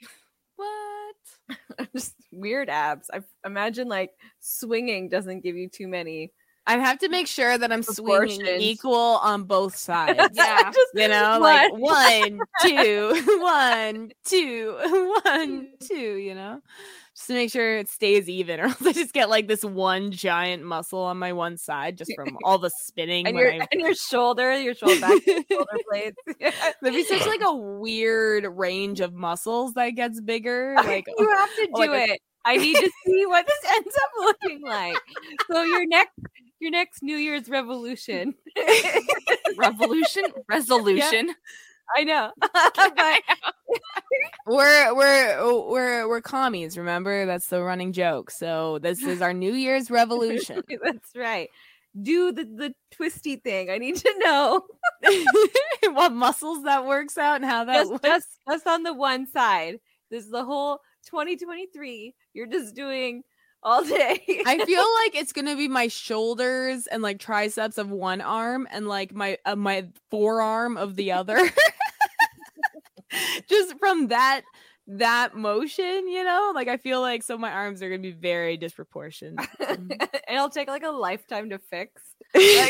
What? 0.56 1.88
just 1.94 2.14
weird 2.30 2.68
abs. 2.68 3.10
I 3.12 3.20
imagine 3.44 3.88
like 3.88 4.10
swinging 4.40 5.08
doesn't 5.08 5.40
give 5.42 5.56
you 5.56 5.68
too 5.68 5.88
many 5.88 6.32
I 6.66 6.78
have 6.78 6.98
to 7.00 7.08
make 7.08 7.26
sure 7.26 7.58
that 7.58 7.72
I'm 7.72 7.82
swinging 7.82 8.60
equal 8.60 8.94
on 8.94 9.44
both 9.44 9.76
sides. 9.76 10.30
Yeah. 10.32 10.70
Just 10.70 10.90
You 10.94 11.08
know, 11.08 11.38
like 11.40 11.72
one, 11.72 12.38
two, 12.62 13.40
one, 13.40 14.12
two, 14.24 15.18
one, 15.24 15.68
two, 15.80 16.16
you 16.16 16.34
know? 16.34 16.60
Just 17.14 17.26
to 17.26 17.34
make 17.34 17.50
sure 17.50 17.76
it 17.76 17.88
stays 17.88 18.28
even, 18.28 18.58
or 18.60 18.64
else 18.64 18.86
I 18.86 18.92
just 18.92 19.12
get 19.12 19.28
like 19.28 19.46
this 19.48 19.64
one 19.64 20.12
giant 20.12 20.64
muscle 20.64 21.00
on 21.00 21.18
my 21.18 21.32
one 21.32 21.58
side 21.58 21.98
just 21.98 22.12
from 22.16 22.38
all 22.44 22.58
the 22.58 22.70
spinning. 22.84 23.26
and 23.26 23.36
when 23.36 23.44
your 23.44 23.62
I- 23.62 23.68
and 23.70 23.80
your 23.80 23.94
shoulder, 23.94 24.58
your 24.58 24.74
shoulder 24.76 25.00
back, 25.00 25.26
your 25.26 25.42
shoulder 25.50 25.78
blades. 25.90 26.16
There'd 26.38 26.94
be 26.94 27.04
such 27.04 27.26
like 27.26 27.42
a 27.44 27.54
weird 27.54 28.46
range 28.56 29.00
of 29.00 29.12
muscles 29.12 29.74
that 29.74 29.90
gets 29.90 30.20
bigger. 30.20 30.74
Like 30.76 31.04
you 31.18 31.28
have 31.28 31.50
to 31.56 31.68
oh, 31.74 31.84
do 31.84 31.92
like 31.92 32.10
it. 32.10 32.20
I 32.44 32.56
need 32.56 32.76
to 32.76 32.90
see 33.06 33.26
what 33.26 33.46
this 33.46 33.70
ends 33.72 33.94
up 33.94 34.10
looking 34.18 34.62
like. 34.62 34.96
So 35.50 35.62
your 35.62 35.86
next 35.86 36.18
your 36.60 36.70
next 36.70 37.02
New 37.02 37.16
Year's 37.16 37.48
revolution. 37.48 38.34
Revolution, 39.56 40.24
resolution. 40.48 41.34
I 41.96 42.04
know. 42.04 42.30
we're 44.46 44.94
we're 44.94 45.36
oh, 45.38 45.70
we're 45.70 46.08
we're 46.08 46.20
commies, 46.20 46.78
remember? 46.78 47.26
That's 47.26 47.48
the 47.48 47.62
running 47.62 47.92
joke. 47.92 48.30
So 48.30 48.78
this 48.78 49.02
is 49.02 49.22
our 49.22 49.32
New 49.32 49.52
Year's 49.54 49.90
revolution. 49.90 50.62
that's 50.82 51.10
right. 51.16 51.48
Do 52.00 52.32
the, 52.32 52.44
the 52.44 52.74
twisty 52.90 53.36
thing. 53.36 53.70
I 53.70 53.78
need 53.78 53.96
to 53.96 54.14
know. 54.18 54.62
what 55.92 56.12
muscles 56.12 56.62
that 56.64 56.86
works 56.86 57.18
out 57.18 57.36
and 57.36 57.44
how 57.44 57.64
that 57.64 57.80
Just, 57.80 57.90
looks. 57.90 58.04
just 58.08 58.28
just 58.48 58.66
on 58.66 58.82
the 58.82 58.94
one 58.94 59.26
side. 59.26 59.78
This 60.10 60.24
is 60.24 60.30
the 60.30 60.44
whole 60.44 60.78
2023. 61.06 62.14
You're 62.34 62.46
just 62.46 62.74
doing 62.74 63.22
all 63.62 63.84
day. 63.84 64.20
I 64.46 64.64
feel 64.64 64.84
like 65.04 65.14
it's 65.14 65.32
gonna 65.32 65.56
be 65.56 65.68
my 65.68 65.88
shoulders 65.88 66.86
and 66.86 67.02
like 67.02 67.18
triceps 67.18 67.78
of 67.78 67.90
one 67.90 68.20
arm 68.20 68.66
and 68.70 68.88
like 68.88 69.14
my 69.14 69.38
uh, 69.44 69.56
my 69.56 69.88
forearm 70.10 70.76
of 70.76 70.96
the 70.96 71.12
other. 71.12 71.50
Just 73.48 73.78
from 73.78 74.08
that 74.08 74.42
that 74.86 75.36
motion, 75.36 76.08
you 76.08 76.24
know, 76.24 76.52
like 76.54 76.68
I 76.68 76.76
feel 76.76 77.00
like 77.00 77.22
so 77.22 77.38
my 77.38 77.50
arms 77.50 77.82
are 77.82 77.88
gonna 77.88 78.02
be 78.02 78.10
very 78.12 78.56
disproportionate. 78.56 79.38
Mm. 79.60 80.08
It'll 80.28 80.48
take 80.48 80.68
like 80.68 80.82
a 80.82 80.90
lifetime 80.90 81.50
to 81.50 81.58
fix. 81.58 82.02
Yeah. 82.34 82.66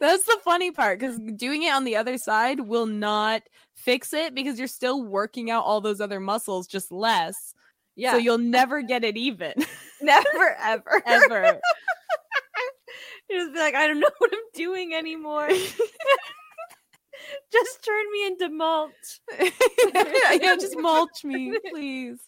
That's 0.00 0.24
the 0.24 0.38
funny 0.44 0.70
part 0.70 1.00
because 1.00 1.18
doing 1.18 1.64
it 1.64 1.72
on 1.72 1.84
the 1.84 1.96
other 1.96 2.18
side 2.18 2.60
will 2.60 2.86
not 2.86 3.42
fix 3.74 4.12
it 4.12 4.34
because 4.34 4.58
you're 4.58 4.68
still 4.68 5.02
working 5.02 5.50
out 5.50 5.64
all 5.64 5.80
those 5.80 6.00
other 6.00 6.20
muscles 6.20 6.68
just 6.68 6.92
less. 6.92 7.54
Yeah. 7.96 8.12
So 8.12 8.18
you'll 8.18 8.38
never 8.38 8.82
get 8.82 9.04
it 9.04 9.16
even 9.16 9.54
never 10.00 10.56
ever 10.62 11.02
ever. 11.06 11.60
You 13.28 13.38
just 13.38 13.54
be 13.54 13.58
like, 13.58 13.74
I 13.74 13.88
don't 13.88 13.98
know 13.98 14.06
what 14.18 14.30
I'm 14.32 14.38
doing 14.54 14.94
anymore. 14.94 15.48
just 17.52 17.84
turn 17.84 18.04
me 18.12 18.26
into 18.26 18.48
mulch. 18.50 19.20
yeah, 20.40 20.54
just 20.54 20.78
mulch 20.78 21.24
me, 21.24 21.58
please. 21.70 22.20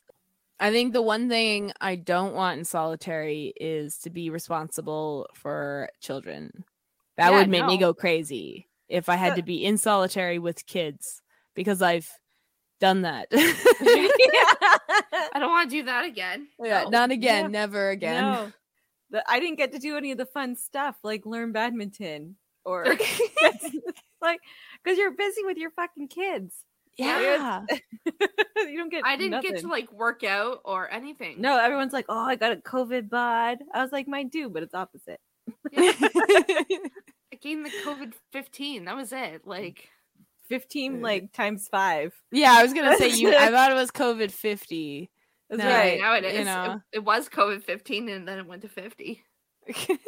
I 0.59 0.73
think 0.73 0.93
the 0.93 1.03
one 1.03 1.29
thing 1.29 1.73
I 1.81 1.95
don't 1.95 2.35
want 2.35 2.59
in 2.59 2.65
solitary 2.65 3.53
is 3.61 3.99
to 3.99 4.11
be 4.11 4.29
responsible 4.29 5.29
for 5.35 5.89
children. 6.01 6.65
That 7.17 7.31
Yeah, 7.31 7.39
would 7.39 7.49
make 7.49 7.67
me 7.67 7.77
go 7.77 7.95
crazy 7.95 8.67
if 8.89 9.09
I 9.09 9.15
had 9.15 9.37
to 9.37 9.43
be 9.43 9.65
in 9.65 9.79
solitary 9.79 10.41
with 10.41 10.67
kids 10.67 11.23
because 11.55 11.81
I've 11.81 12.11
done 12.81 13.03
that. 13.03 13.29
I 13.33 14.09
don't 15.39 15.51
want 15.51 15.71
to 15.71 15.77
do 15.77 15.83
that 15.85 16.05
again. 16.05 16.49
yeah, 16.63 16.85
No. 16.85 16.91
not 16.91 17.11
again, 17.11 17.45
Yeah. 17.45 17.49
never 17.49 17.91
again. 17.91 18.23
No. 18.23 18.53
The, 19.11 19.25
I 19.31 19.41
didn't 19.41 19.57
get 19.59 19.73
to 19.73 19.79
do 19.79 19.97
any 19.97 20.13
of 20.13 20.19
the 20.19 20.27
fun 20.27 20.55
stuff 20.57 20.97
like 21.03 21.25
learn 21.25 21.53
badminton 21.53 22.37
or 22.65 22.85
like 24.21 24.41
because 24.85 24.99
you're 24.99 25.13
busy 25.13 25.43
with 25.45 25.57
your 25.57 25.71
fucking 25.71 26.09
kids. 26.09 26.55
Yeah. 26.99 27.65
you 28.57 28.77
don't 28.77 28.91
get 28.91 29.05
I 29.07 29.17
didn't 29.17 29.41
get 29.43 29.59
to 29.61 29.69
like 29.69 29.91
work 29.93 30.25
out 30.25 30.61
or 30.65 30.91
anything. 30.93 31.41
No, 31.41 31.57
everyone's 31.59 31.93
like, 31.93 32.07
"Oh, 32.09 32.19
I 32.19 32.35
got 32.35 32.51
a 32.53 32.57
COVID 32.57 33.09
bod." 33.09 33.59
I 33.73 33.83
was 33.83 33.93
like, 33.93 34.09
"Mine 34.09 34.29
do, 34.29 34.51
but 34.51 34.65
it's 34.65 34.75
opposite." 34.75 35.21
I 35.77 37.37
gained 37.41 37.65
the 37.65 37.71
COVID 37.85 38.15
15. 38.33 38.85
That 38.87 38.97
was 38.97 39.13
it. 39.13 39.47
Like, 39.47 39.89
Fifteen 40.49 41.01
like 41.03 41.33
times 41.33 41.69
five. 41.69 42.15
yeah, 42.33 42.53
I 42.53 42.63
was 42.63 42.73
gonna 42.73 42.97
say 42.97 43.11
you. 43.11 43.37
I 43.37 43.49
thought 43.51 43.71
it 43.71 43.75
was 43.75 43.91
COVID 43.91 44.31
fifty. 44.31 45.11
That's 45.51 45.63
No, 45.63 45.69
right. 45.69 45.99
now 46.01 46.15
it 46.15 46.25
you 46.25 46.29
is. 46.31 46.37
It- 46.41 46.45
know. 46.45 46.81
It, 46.93 47.05
was 47.05 47.29
COVID 47.29 47.63
15 47.63 48.09
and 48.11 48.29
then 48.29 48.39
it 48.39 48.47
went 48.47 48.61
to 48.63 48.69
50. 48.69 49.25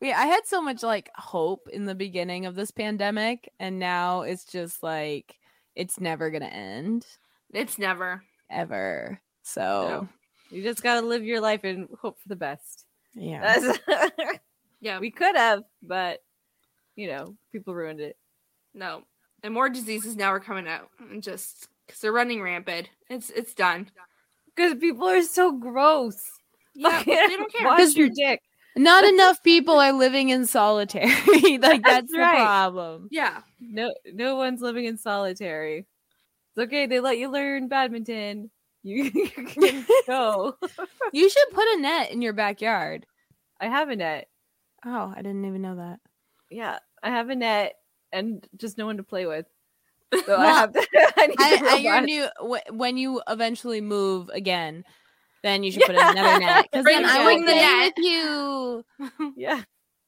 we 0.00 0.12
I 0.12 0.24
had 0.26 0.46
so 0.46 0.60
much 0.62 0.82
like 0.82 1.10
hope 1.14 1.68
in 1.72 1.84
the 1.84 1.94
beginning 1.94 2.46
of 2.46 2.54
this 2.54 2.70
pandemic, 2.70 3.50
and 3.60 3.78
now 3.78 4.22
it's 4.22 4.44
just 4.44 4.82
like 4.82 5.36
it's 5.74 6.00
never 6.00 6.30
gonna 6.30 6.46
end 6.46 7.06
It's 7.52 7.78
never. 7.78 8.22
ever. 8.50 9.20
So 9.42 10.08
You 10.50 10.62
just 10.62 10.82
gotta 10.82 11.06
live 11.06 11.24
your 11.24 11.40
life 11.40 11.64
and 11.64 11.88
hope 12.00 12.18
for 12.20 12.28
the 12.28 12.36
best. 12.36 12.86
yeah, 13.14 13.72
Yeah. 14.80 14.98
we 15.00 15.10
could 15.10 15.36
have, 15.36 15.62
but 15.82 16.20
you 16.96 17.08
know, 17.08 17.36
people 17.52 17.74
ruined 17.74 18.00
it. 18.00 18.16
No. 18.74 19.02
And 19.42 19.52
more 19.54 19.68
diseases 19.68 20.16
now 20.16 20.28
are 20.32 20.40
coming 20.40 20.68
out. 20.68 20.88
And 20.98 21.22
just 21.22 21.68
because 21.86 22.00
they're 22.00 22.12
running 22.12 22.42
rampant. 22.42 22.88
It's 23.10 23.30
it's 23.30 23.54
done. 23.54 23.90
Because 24.54 24.74
people 24.78 25.08
are 25.08 25.22
so 25.22 25.52
gross. 25.52 26.20
Yeah. 26.74 26.98
Fucking 26.98 27.14
they 27.14 27.36
don't 27.36 27.52
care. 27.54 27.66
Wash 27.66 27.94
your 27.94 28.08
dick. 28.14 28.40
not 28.76 29.04
enough 29.04 29.42
people 29.44 29.78
are 29.80 29.92
living 29.92 30.28
in 30.30 30.46
solitary. 30.46 31.08
like 31.58 31.60
that's, 31.60 31.82
That's 31.82 32.10
the 32.12 32.18
problem. 32.18 33.08
Yeah. 33.10 33.40
No, 33.60 33.92
no 34.12 34.36
one's 34.36 34.60
living 34.62 34.84
in 34.84 34.96
solitary. 34.96 35.86
It's 36.56 36.64
okay. 36.66 36.86
They 36.86 37.00
let 37.00 37.18
you 37.18 37.30
learn 37.30 37.68
badminton. 37.68 38.50
You 38.84 39.10
can 39.12 39.86
go. 40.08 40.56
You 41.12 41.30
should 41.30 41.50
put 41.52 41.68
a 41.76 41.80
net 41.80 42.10
in 42.10 42.20
your 42.20 42.32
backyard. 42.32 43.06
I 43.60 43.66
have 43.66 43.90
a 43.90 43.96
net. 43.96 44.28
Oh, 44.84 45.12
I 45.16 45.22
didn't 45.22 45.44
even 45.44 45.62
know 45.62 45.76
that. 45.76 46.00
Yeah, 46.50 46.78
I 47.00 47.10
have 47.10 47.30
a 47.30 47.36
net 47.36 47.74
and 48.12 48.46
just 48.56 48.78
no 48.78 48.86
one 48.86 48.96
to 48.98 49.02
play 49.02 49.26
with. 49.26 49.46
So 50.26 50.36
I 50.36 50.46
have. 50.46 50.72
To, 50.74 50.86
I 51.16 51.26
need 51.26 51.36
I, 51.40 51.76
your 51.76 52.00
new 52.02 52.26
when 52.70 52.98
you 52.98 53.22
eventually 53.28 53.80
move 53.80 54.28
again, 54.28 54.84
then 55.42 55.62
you 55.64 55.72
should 55.72 55.82
put 55.84 55.94
in 55.94 56.00
another 56.02 56.38
net 56.38 56.66
because 56.70 56.84
then 56.84 57.04
I 57.06 57.24
bring 57.24 57.40
will 57.40 57.46
the 57.46 57.54
net. 57.54 57.92
with 57.96 58.04
you. 58.04 58.84
Yeah, 59.36 59.62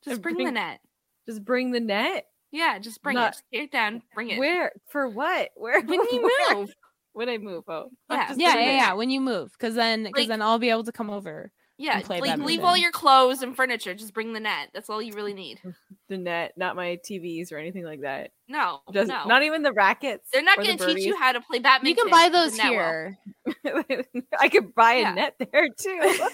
Just 0.05 0.15
And 0.17 0.23
bring 0.23 0.37
the 0.45 0.51
net. 0.51 0.81
just 1.27 1.43
bring 1.43 1.71
the 1.73 1.81
net. 1.81 2.27
Yeah, 2.53 2.79
just 2.79 3.03
bring 3.03 3.15
Not- 3.17 3.29
it. 3.29 3.33
Just 3.33 3.45
take 3.53 3.63
it 3.65 3.73
down. 3.73 4.03
Bring 4.15 4.29
it. 4.31 4.39
Where 4.39 4.73
for 4.91 5.09
what? 5.09 5.49
Where 5.57 5.81
When 5.81 6.01
you 6.13 6.23
where? 6.23 6.55
move. 6.57 6.75
When 7.15 7.29
I 7.31 7.39
move, 7.39 7.65
oh, 7.69 7.89
Yeah. 8.11 8.35
Yeah, 8.37 8.55
yeah, 8.57 8.71
yeah. 8.77 8.93
When 8.95 9.09
you 9.09 9.21
move, 9.23 9.53
because 9.53 9.75
then 9.75 10.03
because 10.05 10.23
Like- 10.23 10.29
then 10.29 10.43
I'll 10.43 10.59
be 10.59 10.69
able 10.71 10.85
to 10.85 10.93
come 10.93 11.09
over. 11.09 11.51
Yeah, 11.77 12.01
play 12.03 12.20
like 12.20 12.39
leave 12.39 12.62
all 12.62 12.77
your 12.77 12.93
clothes 12.93 13.43
and 13.43 13.57
furniture. 13.57 13.95
Just 13.95 14.14
bring 14.14 14.33
the 14.33 14.39
net. 14.41 14.68
That's 14.72 14.89
all 14.89 15.03
you 15.03 15.12
really 15.14 15.35
need. 15.35 15.61
The 16.09 16.18
net, 16.18 16.53
not 16.57 16.77
my 16.77 17.01
TVs 17.05 17.51
or 17.53 17.59
anything 17.59 17.85
like 17.85 18.03
that. 18.03 18.31
No, 18.47 18.81
Just 18.93 19.09
no. 19.09 19.25
not 19.25 19.43
even 19.43 19.62
the 19.62 19.72
rackets. 19.72 20.29
They're 20.33 20.43
not 20.43 20.59
going 20.62 20.77
to 20.79 20.87
teach 20.87 21.05
you 21.05 21.16
how 21.18 21.33
to 21.33 21.41
play 21.41 21.59
badminton. 21.59 21.89
You 21.89 21.95
can 21.97 22.11
buy 22.11 22.29
those 22.29 22.57
net 22.57 22.66
here. 22.68 23.18
I 24.39 24.49
could 24.49 24.72
buy 24.75 24.93
a 24.95 25.01
Yeah. 25.01 25.14
net 25.14 25.35
there 25.39 25.68
too. 25.77 26.01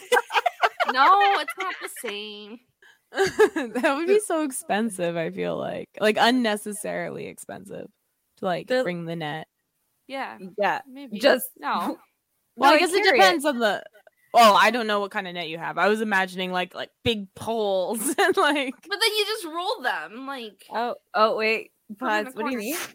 No, 0.93 1.07
it's 1.41 1.53
not 1.59 1.75
the 1.81 1.89
same. 2.09 2.59
that 3.13 3.95
would 3.97 4.07
be 4.09 4.19
so 4.21 4.43
expensive. 4.43 5.17
I 5.17 5.31
feel 5.31 5.57
like 5.57 5.89
like 6.01 6.17
unnecessarily 6.19 7.27
expensive 7.27 7.87
to 8.39 8.45
like 8.45 8.67
The- 8.67 8.83
bring 8.83 9.05
the 9.05 9.15
net. 9.17 9.47
Yeah, 10.09 10.39
yeah, 10.59 10.81
maybe. 10.89 11.21
just 11.21 11.49
no. 11.59 11.99
Well, 12.57 12.71
No, 12.71 12.77
I 12.77 12.79
guess 12.81 12.93
it 12.93 13.05
carry 13.05 13.19
depends 13.19 13.45
on 13.45 13.59
the. 13.61 13.83
Oh, 14.33 14.55
I 14.55 14.71
don't 14.71 14.87
know 14.87 15.01
what 15.01 15.11
kind 15.11 15.27
of 15.27 15.35
net 15.35 15.49
you 15.49 15.59
have. 15.59 15.77
I 15.79 15.89
was 15.89 16.01
imagining 16.01 16.53
like 16.53 16.75
like 16.75 16.91
big 17.05 17.35
poles 17.35 18.01
and 18.19 18.37
like. 18.37 18.75
But 18.89 18.99
then 19.01 19.11
you 19.17 19.25
just 19.27 19.45
roll 19.47 19.81
them. 19.83 20.27
Like, 20.27 20.65
Oh, 20.71 20.95
oh 21.15 21.37
wait, 21.37 21.71
Put 21.99 22.07
'em 22.11 22.19
in 22.19 22.25
pause. 22.27 22.35
What 22.37 22.47
do 22.47 22.53
you 22.53 22.59
corner. 22.59 22.87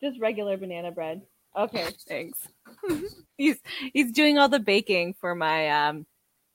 need? 0.00 0.08
Just 0.10 0.20
regular 0.20 0.56
banana 0.56 0.90
bread. 0.90 1.22
Okay, 1.56 1.86
thanks. 2.08 2.38
he's 3.36 3.58
he's 3.92 4.10
doing 4.12 4.38
all 4.38 4.48
the 4.48 4.58
baking 4.60 5.14
for 5.20 5.34
my 5.34 5.68
um 5.88 6.06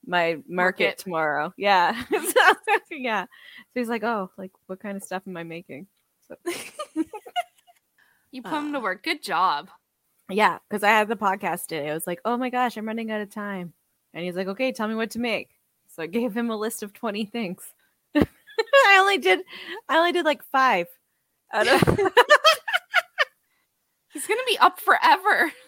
my 0.06 0.34
market, 0.48 0.48
Market. 0.48 0.98
tomorrow. 0.98 1.52
Yeah, 1.56 2.02
So, 2.10 2.74
yeah. 2.90 3.24
So 3.24 3.28
he's 3.74 3.88
like, 3.88 4.02
oh, 4.02 4.30
like 4.36 4.50
what 4.66 4.80
kind 4.80 4.96
of 4.96 5.02
stuff 5.04 5.22
am 5.26 5.36
I 5.36 5.44
making? 5.44 5.86
So 6.26 6.34
you 8.32 8.42
put 8.42 8.50
them 8.50 8.72
to 8.72 8.78
Uh. 8.78 8.82
work. 8.82 9.02
Good 9.04 9.22
job. 9.22 9.68
yeah, 10.30 10.58
because 10.68 10.82
I 10.82 10.88
had 10.88 11.08
the 11.08 11.16
podcast 11.16 11.66
today. 11.66 11.90
I 11.90 11.94
was 11.94 12.06
like, 12.06 12.20
oh 12.24 12.36
my 12.36 12.50
gosh, 12.50 12.76
I'm 12.76 12.86
running 12.86 13.10
out 13.10 13.20
of 13.20 13.30
time, 13.30 13.72
and 14.14 14.24
he's 14.24 14.36
like, 14.36 14.48
okay, 14.48 14.72
tell 14.72 14.88
me 14.88 14.94
what 14.94 15.10
to 15.12 15.18
make. 15.18 15.50
So 15.94 16.02
I 16.02 16.06
gave 16.06 16.36
him 16.36 16.50
a 16.50 16.56
list 16.56 16.82
of 16.82 16.92
twenty 16.92 17.24
things. 17.24 17.62
I 18.16 18.98
only 19.00 19.18
did, 19.18 19.40
I 19.88 19.98
only 19.98 20.12
did 20.12 20.24
like 20.24 20.42
five. 20.52 20.86
Out 21.52 21.66
of 21.68 21.80
He's 24.12 24.26
going 24.26 24.38
to 24.40 24.46
be 24.48 24.58
up 24.58 24.80
forever. 24.80 25.52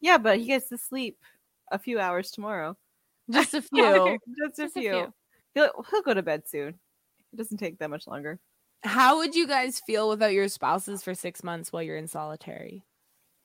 Yeah, 0.00 0.18
but 0.18 0.38
he 0.38 0.44
gets 0.44 0.68
to 0.68 0.78
sleep 0.78 1.18
a 1.72 1.78
few 1.78 1.98
hours 1.98 2.30
tomorrow. 2.30 2.76
Just 3.32 3.54
a 3.54 3.62
few. 3.62 4.16
just 4.38 4.60
a 4.60 4.62
Just 4.62 4.76
a 4.76 4.80
few. 4.80 4.90
few. 4.92 5.14
He'll 5.54 5.70
he'll 5.90 6.02
go 6.02 6.14
to 6.14 6.22
bed 6.22 6.44
soon. 6.46 6.68
It 7.32 7.36
doesn't 7.36 7.58
take 7.58 7.80
that 7.80 7.90
much 7.90 8.06
longer. 8.06 8.38
How 8.84 9.16
would 9.18 9.34
you 9.34 9.48
guys 9.48 9.80
feel 9.84 10.08
without 10.08 10.32
your 10.32 10.46
spouses 10.46 11.02
for 11.02 11.16
six 11.16 11.42
months 11.42 11.72
while 11.72 11.82
you're 11.82 11.96
in 11.96 12.06
solitary? 12.06 12.84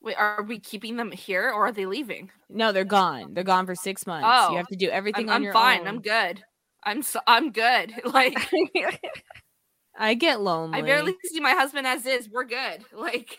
Wait, 0.03 0.17
are 0.17 0.43
we 0.43 0.59
keeping 0.59 0.97
them 0.97 1.11
here 1.11 1.49
or 1.49 1.67
are 1.67 1.71
they 1.71 1.85
leaving? 1.85 2.29
No, 2.49 2.73
they're 2.73 2.83
gone. 2.83 3.33
They're 3.33 3.45
gone 3.45 3.65
for 3.65 3.73
six 3.73 4.05
months. 4.05 4.27
Oh, 4.29 4.51
you 4.51 4.57
have 4.57 4.67
to 4.67 4.75
do 4.75 4.89
everything 4.89 5.29
I'm, 5.29 5.29
on 5.29 5.35
I'm 5.37 5.43
your 5.43 5.53
fine. 5.53 5.79
own. 5.81 5.87
I'm 5.87 6.01
good. 6.01 6.43
I'm 6.83 7.01
so 7.01 7.21
I'm 7.25 7.51
good. 7.51 7.93
Like 8.05 8.37
I 9.97 10.15
get 10.15 10.41
lonely. 10.41 10.79
I 10.79 10.81
barely 10.81 11.15
see 11.23 11.39
my 11.39 11.51
husband 11.51 11.87
as 11.87 12.05
is. 12.05 12.29
We're 12.29 12.43
good. 12.43 12.83
Like 12.93 13.37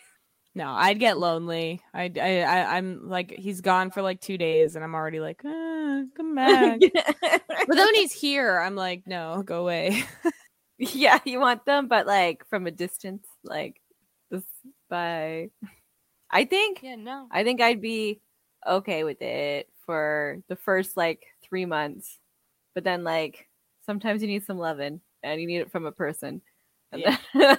No, 0.54 0.70
I'd 0.70 0.98
get 0.98 1.18
lonely. 1.18 1.82
I, 1.92 2.10
I, 2.18 2.40
I, 2.40 2.76
I'm 2.76 3.10
like, 3.10 3.32
he's 3.32 3.60
gone 3.60 3.90
for 3.90 4.00
like 4.00 4.20
two 4.20 4.38
days, 4.38 4.74
and 4.74 4.84
I'm 4.84 4.94
already 4.94 5.20
like, 5.20 5.42
ah, 5.44 6.02
come 6.16 6.34
back. 6.34 6.80
but 6.80 7.42
then 7.68 7.86
when 7.86 7.94
he's 7.94 8.12
here, 8.12 8.58
I'm 8.58 8.76
like, 8.76 9.02
no, 9.06 9.42
go 9.44 9.60
away. 9.60 10.02
yeah, 10.78 11.18
you 11.24 11.40
want 11.40 11.66
them, 11.66 11.88
but 11.88 12.06
like 12.06 12.46
from 12.48 12.66
a 12.66 12.70
distance, 12.70 13.26
like 13.42 13.80
this 14.30 14.44
by 14.88 15.50
I 16.34 16.44
think 16.44 16.80
yeah, 16.82 16.96
no. 16.96 17.28
I 17.30 17.44
think 17.44 17.60
I'd 17.62 17.80
be 17.80 18.20
okay 18.66 19.04
with 19.04 19.22
it 19.22 19.68
for 19.86 20.38
the 20.48 20.56
first 20.56 20.96
like 20.96 21.24
three 21.42 21.64
months. 21.64 22.18
But 22.74 22.84
then 22.84 23.04
like 23.04 23.48
sometimes 23.86 24.20
you 24.20 24.28
need 24.28 24.44
some 24.44 24.58
loving 24.58 25.00
and 25.22 25.40
you 25.40 25.46
need 25.46 25.58
it 25.60 25.70
from 25.70 25.86
a 25.86 25.92
person. 25.92 26.42
And 26.92 27.00
Yeah. 27.02 27.16
then 27.32 27.58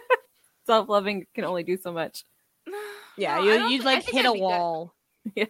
self 0.66 0.88
loving 0.88 1.26
can 1.34 1.44
only 1.44 1.64
do 1.64 1.76
so 1.76 1.92
much. 1.92 2.24
Yeah, 3.18 3.36
No, 3.36 3.42
you 3.44 3.76
you 3.76 3.82
like 3.82 4.04
hit 4.04 4.24
I'd 4.24 4.30
a 4.30 4.32
be 4.32 4.38
good. 4.38 4.42
wall. 4.44 4.94
Yeah. 5.36 5.44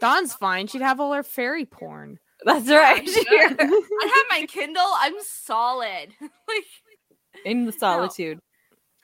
Dawn's 0.00 0.34
fine. 0.34 0.66
She'd 0.66 0.82
have 0.82 0.98
all 0.98 1.12
her 1.12 1.22
fairy 1.22 1.64
porn. 1.64 2.18
That's 2.44 2.68
right. 2.68 3.08
I'm. 3.08 3.56
I 3.60 4.24
have 4.26 4.40
my 4.40 4.46
Kindle. 4.48 4.82
I'm 4.98 5.14
solid. 5.22 6.08
like 6.20 6.64
In 7.44 7.66
the 7.66 7.72
solitude. 7.72 8.40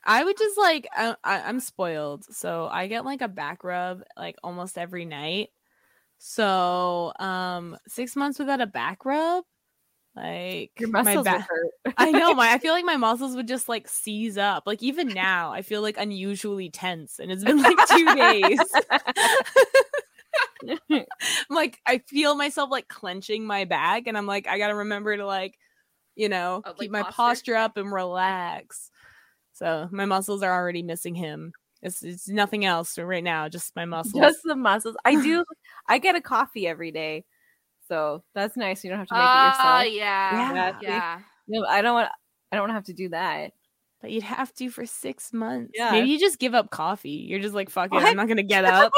I 0.03 0.23
would 0.23 0.37
just 0.37 0.57
like 0.57 0.87
I, 0.95 1.15
I'm 1.23 1.59
spoiled, 1.59 2.25
so 2.25 2.67
I 2.71 2.87
get 2.87 3.05
like 3.05 3.21
a 3.21 3.27
back 3.27 3.63
rub 3.63 4.03
like 4.17 4.37
almost 4.43 4.77
every 4.77 5.05
night. 5.05 5.49
So 6.19 7.13
um, 7.19 7.77
six 7.87 8.15
months 8.15 8.39
without 8.39 8.61
a 8.61 8.67
back 8.67 9.05
rub, 9.05 9.45
like 10.15 10.71
Your 10.77 10.89
my 11.01 11.17
muscles 11.17 11.25
ba- 11.25 11.31
would 11.31 11.41
hurt. 11.41 11.71
I 11.97 12.13
know 12.13 12.33
my 12.33 12.53
I 12.53 12.57
feel 12.59 12.73
like 12.73 12.85
my 12.85 12.97
muscles 12.97 13.35
would 13.35 13.47
just 13.47 13.69
like 13.69 13.87
seize 13.87 14.37
up. 14.37 14.63
Like 14.65 14.83
even 14.83 15.13
now, 15.13 15.51
I 15.53 15.61
feel 15.63 15.81
like 15.81 15.97
unusually 15.97 16.69
tense, 16.69 17.19
and 17.19 17.31
it's 17.31 17.43
been 17.43 17.61
like 17.61 17.83
two 17.85 18.13
days. 18.13 18.79
I'm 20.89 21.05
like 21.49 21.79
I 21.85 21.99
feel 21.99 22.35
myself 22.35 22.69
like 22.71 22.87
clenching 22.87 23.45
my 23.45 23.65
back, 23.65 24.07
and 24.07 24.17
I'm 24.17 24.25
like 24.25 24.47
I 24.47 24.57
gotta 24.57 24.75
remember 24.75 25.15
to 25.15 25.25
like, 25.25 25.57
you 26.15 26.29
know, 26.29 26.65
Oh, 26.65 26.73
keep 26.73 26.91
like 26.91 26.91
my 26.91 27.03
posture? 27.03 27.15
posture 27.15 27.55
up 27.55 27.77
and 27.77 27.91
relax. 27.91 28.91
So 29.59 29.89
my 29.91 30.05
muscles 30.05 30.41
are 30.41 30.53
already 30.53 30.83
missing 30.83 31.15
him. 31.15 31.51
It's 31.81 32.01
it's 32.01 32.29
nothing 32.29 32.63
else 32.65 32.97
right 32.97 33.23
now, 33.23 33.49
just 33.49 33.75
my 33.75 33.83
muscles. 33.95 34.21
Just 34.23 34.39
the 34.45 34.55
muscles. 34.55 34.95
I 35.03 35.21
do 35.21 35.43
I 35.87 35.97
get 35.97 36.15
a 36.15 36.21
coffee 36.21 36.65
every 36.65 36.91
day. 36.91 37.25
So 37.89 38.23
that's 38.33 38.55
nice. 38.55 38.83
You 38.83 38.89
don't 38.91 38.99
have 38.99 39.07
to 39.09 39.15
make 39.15 39.21
it 39.21 39.25
Ah, 39.27 39.79
yourself. 39.81 39.93
yeah. 39.95 40.53
Yeah. 40.53 40.77
Yeah. 40.81 41.19
No, 41.49 41.65
I 41.67 41.81
don't 41.81 41.93
want 41.93 42.09
I 42.51 42.55
don't 42.55 42.63
want 42.63 42.69
to 42.69 42.75
have 42.75 42.85
to 42.85 42.93
do 42.93 43.09
that. 43.09 43.51
but 44.01 44.11
you'd 44.11 44.23
have 44.23 44.53
to 44.55 44.69
for 44.69 44.85
six 44.85 45.33
months. 45.33 45.71
Yeah. 45.75 45.91
Maybe 45.91 46.09
you 46.09 46.19
just 46.19 46.39
give 46.39 46.53
up 46.55 46.69
coffee. 46.69 47.25
You're 47.27 47.41
just 47.41 47.53
like, 47.53 47.69
fuck 47.69 47.87
it, 47.91 47.95
What? 47.95 48.05
I'm 48.05 48.15
not 48.15 48.27
gonna 48.29 48.43
get 48.43 48.63
up. 48.79 48.93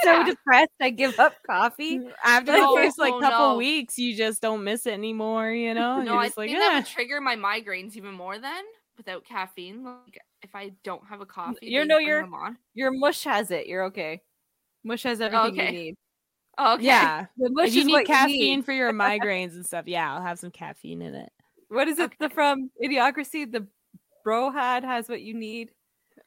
I'm 0.06 0.26
so 0.26 0.30
depressed 0.30 0.72
I 0.80 0.90
give 0.90 1.18
up 1.18 1.34
coffee. 1.46 2.00
After 2.24 2.52
No, 2.52 2.74
the 2.74 2.82
first 2.82 2.98
like 2.98 3.12
oh, 3.14 3.20
couple 3.20 3.52
no. 3.52 3.56
weeks, 3.58 3.98
you 3.98 4.14
just 4.16 4.40
don't 4.42 4.64
miss 4.64 4.86
it 4.86 4.92
anymore, 4.92 5.50
you 5.50 5.74
know? 5.74 6.02
No, 6.02 6.12
You're 6.12 6.20
I 6.20 6.26
just 6.26 6.36
like, 6.38 6.48
think 6.48 6.58
that 6.60 6.72
"Eh." 6.72 6.76
would 6.78 6.86
trigger 6.86 7.20
my 7.20 7.36
migraines 7.36 7.96
even 7.96 8.12
more 8.14 8.38
then 8.38 8.64
without 8.96 9.24
caffeine. 9.24 9.84
Like 9.84 10.18
if 10.42 10.54
I 10.54 10.72
don't 10.84 11.06
have 11.08 11.20
a 11.20 11.26
coffee, 11.26 11.58
You 11.62 11.84
know 11.84 11.96
bring 11.96 12.32
on. 12.32 12.58
Your 12.74 12.90
mush 12.92 13.24
has 13.24 13.50
it. 13.50 13.66
You're 13.66 13.84
okay. 13.84 14.22
Mush 14.84 15.02
has 15.04 15.20
everything 15.20 15.52
Okay. 15.60 15.66
you 15.72 15.78
need. 15.78 15.94
Oh, 16.58 16.74
okay. 16.76 16.84
Yeah. 16.84 17.26
The 17.36 17.50
mush 17.50 17.68
If 17.68 17.74
you 17.74 17.80
is 17.82 17.86
need 17.86 17.92
what 17.92 18.06
caffeine 18.06 18.56
need. 18.58 18.64
for 18.64 18.72
your 18.72 18.92
migraines 18.94 19.52
and 19.54 19.64
stuff, 19.66 19.84
yeah, 19.86 20.14
I'll 20.14 20.22
have 20.22 20.38
some 20.38 20.50
caffeine 20.50 21.02
in 21.02 21.14
it. 21.14 21.30
What 21.68 21.88
is 21.88 21.98
it 21.98 22.12
the 22.18 22.30
from 22.30 22.70
Idiocracy? 22.82 23.50
The 23.50 23.66
Brohad 24.26 24.84
has 24.84 25.08
what 25.08 25.20
you 25.22 25.34
need. 25.34 25.70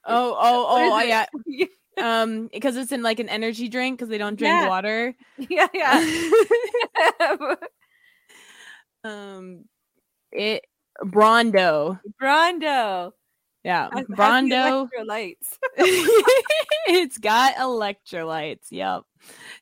Oh, 0.05 0.35
oh, 0.39 0.63
What 0.73 0.83
is 0.83 0.91
oh, 0.91 0.99
yeah. 1.47 1.65
Um, 1.99 2.47
because 2.51 2.77
it's 2.77 2.91
in 2.91 3.01
like 3.03 3.19
an 3.19 3.29
energy 3.29 3.67
drink 3.67 3.97
because 3.99 4.09
they 4.09 4.17
don't 4.17 4.37
drink 4.37 4.53
Yeah. 4.53 4.67
water. 4.69 5.15
yeah. 5.37 5.67
Yeah. 5.73 7.55
Um, 9.03 9.65
it 10.31 10.65
Brawndo. 11.03 11.99
Brawndo. 12.21 13.11
Yeah, 13.63 13.89
Has- 13.91 14.05
has 14.17 14.43
electrolytes. 14.45 15.57
it's 16.87 17.17
got 17.17 17.55
electrolytes. 17.55 18.67
Yep. 18.71 19.03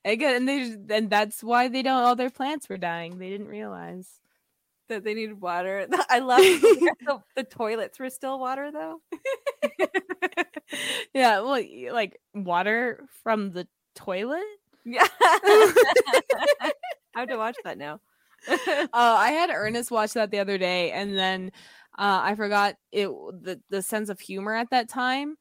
Again, 0.05 0.35
and 0.35 0.47
they 0.47 0.95
and 0.95 1.09
that's 1.09 1.43
why 1.43 1.67
they 1.67 1.81
don't. 1.83 2.03
All 2.03 2.15
their 2.15 2.29
plants 2.29 2.69
were 2.69 2.77
dying. 2.77 3.17
They 3.17 3.29
didn't 3.29 3.47
realize. 3.47 4.18
That 4.89 5.03
they 5.03 5.13
needed 5.13 5.39
water. 5.39 5.87
I 6.09 6.19
love 6.19 6.39
the, 6.41 7.21
the 7.35 7.43
toilets 7.43 7.99
were 7.99 8.09
still 8.09 8.39
water 8.39 8.71
though. 8.71 9.01
yeah, 11.13 11.39
well, 11.39 11.63
like 11.93 12.19
water 12.33 13.05
from 13.23 13.51
the 13.51 13.67
toilet. 13.95 14.43
Yeah. 14.85 15.07
I 15.21 16.71
have 17.15 17.29
to 17.29 17.37
watch 17.37 17.57
that 17.63 17.77
now. 17.77 18.01
uh, 18.47 18.57
I 18.93 19.31
had 19.31 19.49
Ernest 19.49 19.91
watch 19.91 20.13
that 20.13 20.31
the 20.31 20.39
other 20.39 20.57
day, 20.57 20.91
and 20.91 21.17
then 21.17 21.51
uh, 21.97 22.21
I 22.23 22.35
forgot 22.35 22.75
it 22.91 23.07
the 23.07 23.59
the 23.69 23.81
sense 23.81 24.09
of 24.09 24.19
humor 24.19 24.55
at 24.55 24.69
that 24.69 24.87
time. 24.87 25.35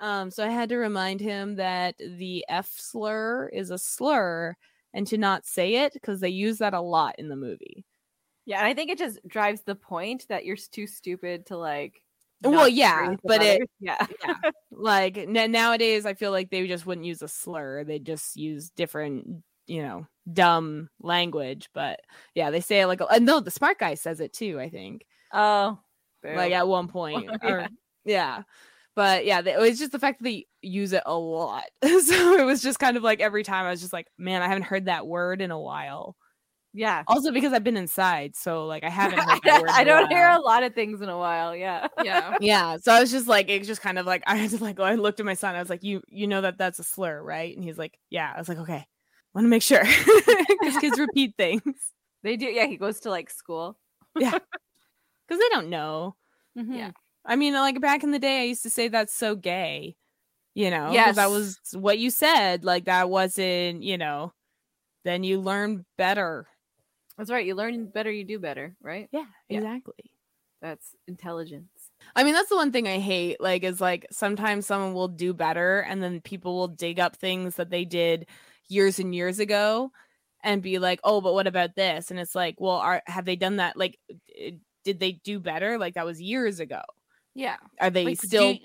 Um, 0.00 0.30
so 0.30 0.44
I 0.44 0.48
had 0.50 0.68
to 0.68 0.76
remind 0.76 1.20
him 1.20 1.56
that 1.56 1.96
the 1.98 2.44
F 2.48 2.70
slur 2.76 3.48
is 3.48 3.70
a 3.70 3.78
slur 3.78 4.54
and 4.92 5.06
to 5.08 5.18
not 5.18 5.44
say 5.44 5.76
it 5.76 5.92
because 5.92 6.20
they 6.20 6.28
use 6.28 6.58
that 6.58 6.74
a 6.74 6.80
lot 6.80 7.16
in 7.18 7.28
the 7.28 7.36
movie. 7.36 7.84
Yeah, 8.46 8.58
and 8.58 8.66
I 8.66 8.74
think 8.74 8.90
it 8.90 8.98
just 8.98 9.18
drives 9.26 9.62
the 9.62 9.74
point 9.74 10.26
that 10.28 10.44
you're 10.44 10.56
too 10.56 10.86
stupid 10.86 11.46
to 11.46 11.56
like. 11.56 12.02
Well, 12.42 12.68
yeah, 12.68 13.14
but 13.24 13.40
it- 13.42 13.70
yeah. 13.80 14.06
Yeah, 14.26 14.34
like 14.70 15.16
n- 15.16 15.50
nowadays, 15.52 16.04
I 16.04 16.14
feel 16.14 16.30
like 16.30 16.50
they 16.50 16.66
just 16.66 16.84
wouldn't 16.86 17.06
use 17.06 17.22
a 17.22 17.28
slur; 17.28 17.84
they 17.84 17.98
just 17.98 18.36
use 18.36 18.70
different, 18.70 19.42
you 19.66 19.82
know, 19.82 20.06
dumb 20.30 20.90
language. 21.00 21.68
But 21.72 22.00
yeah, 22.34 22.50
they 22.50 22.60
say 22.60 22.80
it 22.82 22.86
like, 22.86 23.00
a- 23.00 23.10
uh, 23.14 23.18
no, 23.18 23.40
the 23.40 23.50
smart 23.50 23.78
guy 23.78 23.94
says 23.94 24.20
it 24.20 24.32
too. 24.34 24.60
I 24.60 24.68
think. 24.68 25.06
Oh, 25.32 25.78
like 26.36 26.52
at 26.52 26.68
one 26.68 26.88
point. 26.88 27.30
Yeah. 27.42 27.50
or- 27.50 27.68
yeah. 28.04 28.42
But 28.96 29.24
yeah, 29.24 29.40
th- 29.42 29.56
it 29.56 29.60
was 29.60 29.78
just 29.78 29.90
the 29.92 29.98
fact 29.98 30.18
that 30.20 30.24
they 30.24 30.46
use 30.62 30.92
it 30.92 31.02
a 31.06 31.16
lot. 31.18 31.64
so 31.82 32.34
it 32.38 32.44
was 32.44 32.62
just 32.62 32.78
kind 32.78 32.96
of 32.96 33.02
like 33.02 33.20
every 33.20 33.42
time 33.42 33.66
I 33.66 33.70
was 33.70 33.80
just 33.80 33.92
like, 33.92 34.06
man, 34.18 34.42
I 34.42 34.46
haven't 34.48 34.62
heard 34.64 34.84
that 34.84 35.06
word 35.06 35.40
in 35.40 35.50
a 35.50 35.58
while. 35.58 36.14
Yeah. 36.74 37.04
Also 37.06 37.32
because 37.32 37.52
I've 37.54 37.64
been 37.64 37.76
inside, 37.78 38.36
so 38.36 38.66
like 38.66 38.84
I 38.84 38.90
haven't 38.90 39.20
heard. 39.44 39.70
I 39.72 39.84
don't 39.84 40.10
hear 40.10 40.28
a 40.28 40.40
lot 40.40 40.62
of 40.64 40.74
things 40.74 41.00
in 41.00 41.08
a 41.08 41.18
while. 41.18 41.56
Yeah. 41.56 41.88
Yeah. 41.96 42.34
Yeah, 42.40 42.76
so 42.78 42.92
I 42.92 43.00
was 43.00 43.10
just 43.10 43.28
like, 43.28 43.48
it's 43.48 43.66
just 43.68 43.80
kind 43.82 43.98
of 43.98 44.06
like 44.06 44.22
I 44.26 44.36
had 44.36 44.50
to 44.50 44.58
like, 44.62 44.80
I 44.80 44.94
looked 44.96 45.20
at 45.20 45.26
my 45.26 45.34
son. 45.34 45.54
I 45.54 45.60
was 45.60 45.70
like, 45.70 45.82
you, 45.84 46.02
you 46.08 46.26
know 46.26 46.42
that 46.42 46.58
that's 46.58 46.78
a 46.80 46.84
slur, 46.84 47.22
right? 47.22 47.54
And 47.56 47.64
he's 47.64 47.78
like, 47.78 47.98
yeah. 48.10 48.32
I 48.34 48.38
was 48.38 48.48
like, 48.48 48.58
okay, 48.58 48.84
want 49.34 49.44
to 49.46 49.48
make 49.48 49.62
sure 49.62 49.82
because 50.60 50.76
kids 50.76 50.98
repeat 50.98 51.34
things. 51.38 51.62
They 52.22 52.36
do. 52.36 52.46
Yeah, 52.46 52.66
he 52.66 52.76
goes 52.76 53.00
to 53.00 53.10
like 53.10 53.30
school. 53.30 53.78
Yeah, 54.16 54.34
because 55.28 55.40
they 55.40 55.48
don't 55.50 55.68
know. 55.70 56.16
Mhm. 56.58 56.76
Yeah. 56.76 56.90
I 57.24 57.36
mean, 57.36 57.54
like 57.54 57.80
back 57.80 58.04
in 58.04 58.10
the 58.10 58.18
day, 58.18 58.42
I 58.42 58.44
used 58.44 58.62
to 58.64 58.70
say 58.70 58.88
that's 58.88 59.14
so 59.14 59.34
gay, 59.36 59.96
you 60.54 60.70
know, 60.70 61.00
'cause 61.04 61.16
that 61.16 61.30
was 61.30 61.60
what 61.74 61.98
you 61.98 62.10
said. 62.10 62.64
Like 62.64 62.86
that 62.86 63.10
wasn't, 63.10 63.82
you 63.82 63.98
know, 63.98 64.32
then 65.04 65.24
you 65.24 65.40
learn 65.40 65.86
better. 65.98 66.46
That's 67.18 67.30
right. 67.30 67.46
You 67.46 67.54
learn 67.54 67.86
better, 67.86 68.10
you 68.10 68.24
do 68.24 68.38
better, 68.38 68.76
right? 68.82 69.08
Yeah, 69.12 69.26
Yeah. 69.48 69.58
exactly. 69.58 70.10
That's 70.60 70.94
intelligence. 71.06 71.68
I 72.16 72.24
mean, 72.24 72.32
that's 72.34 72.48
the 72.48 72.56
one 72.56 72.72
thing 72.72 72.88
I 72.88 72.98
hate. 72.98 73.40
Like, 73.40 73.64
is 73.64 73.80
like 73.80 74.06
sometimes 74.10 74.66
someone 74.66 74.94
will 74.94 75.08
do 75.08 75.34
better, 75.34 75.80
and 75.80 76.02
then 76.02 76.20
people 76.20 76.56
will 76.56 76.68
dig 76.68 76.98
up 76.98 77.16
things 77.16 77.56
that 77.56 77.70
they 77.70 77.84
did 77.84 78.26
years 78.68 78.98
and 78.98 79.14
years 79.14 79.38
ago, 79.40 79.90
and 80.42 80.62
be 80.62 80.78
like, 80.78 81.00
"Oh, 81.04 81.20
but 81.20 81.34
what 81.34 81.46
about 81.46 81.74
this?" 81.76 82.10
And 82.10 82.18
it's 82.18 82.34
like, 82.34 82.56
well, 82.58 82.76
are 82.76 83.02
have 83.06 83.26
they 83.26 83.36
done 83.36 83.56
that? 83.56 83.76
Like, 83.76 83.98
did 84.84 85.00
they 85.00 85.12
do 85.12 85.38
better? 85.38 85.78
Like 85.78 85.94
that 85.94 86.06
was 86.06 86.20
years 86.20 86.60
ago. 86.60 86.80
Yeah. 87.34 87.56
Are 87.80 87.90
they 87.90 88.04
Like, 88.06 88.20
still, 88.22 88.52
you- 88.52 88.58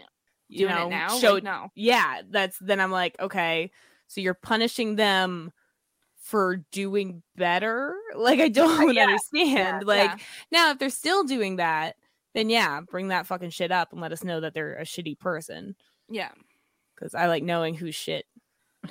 you 0.47 0.59
doing 0.67 0.75
know, 0.75 0.87
it 0.87 0.89
now? 0.89 1.19
show 1.19 1.33
Like, 1.35 1.43
no. 1.43 1.67
yeah 1.75 2.21
that's 2.29 2.57
then 2.59 2.79
i'm 2.79 2.89
like 2.91 3.15
okay 3.19 3.69
so 4.07 4.19
you're 4.19 4.33
punishing 4.33 4.95
them 4.95 5.51
for 6.19 6.57
doing 6.71 7.23
better 7.35 7.95
like 8.15 8.39
i 8.39 8.45
uh, 8.45 8.49
don't 8.49 8.93
yeah, 8.93 9.03
understand 9.03 9.85
like 9.85 10.11
yeah. 10.11 10.17
now 10.51 10.71
if 10.71 10.79
they're 10.79 10.89
still 10.89 11.23
doing 11.23 11.55
that 11.55 11.95
then 12.33 12.49
yeah 12.49 12.81
bring 12.81 13.07
that 13.07 13.25
fucking 13.25 13.49
shit 13.49 13.71
up 13.71 13.91
and 13.91 14.01
let 14.01 14.11
us 14.11 14.23
know 14.23 14.39
that 14.39 14.53
they're 14.53 14.75
a 14.75 14.83
shitty 14.83 15.17
person 15.17 15.75
Yeah. 16.09 16.31
because 16.95 17.15
i 17.15 17.27
like 17.27 17.43
knowing 17.43 17.73
who's 17.73 17.95
shit 17.95 18.25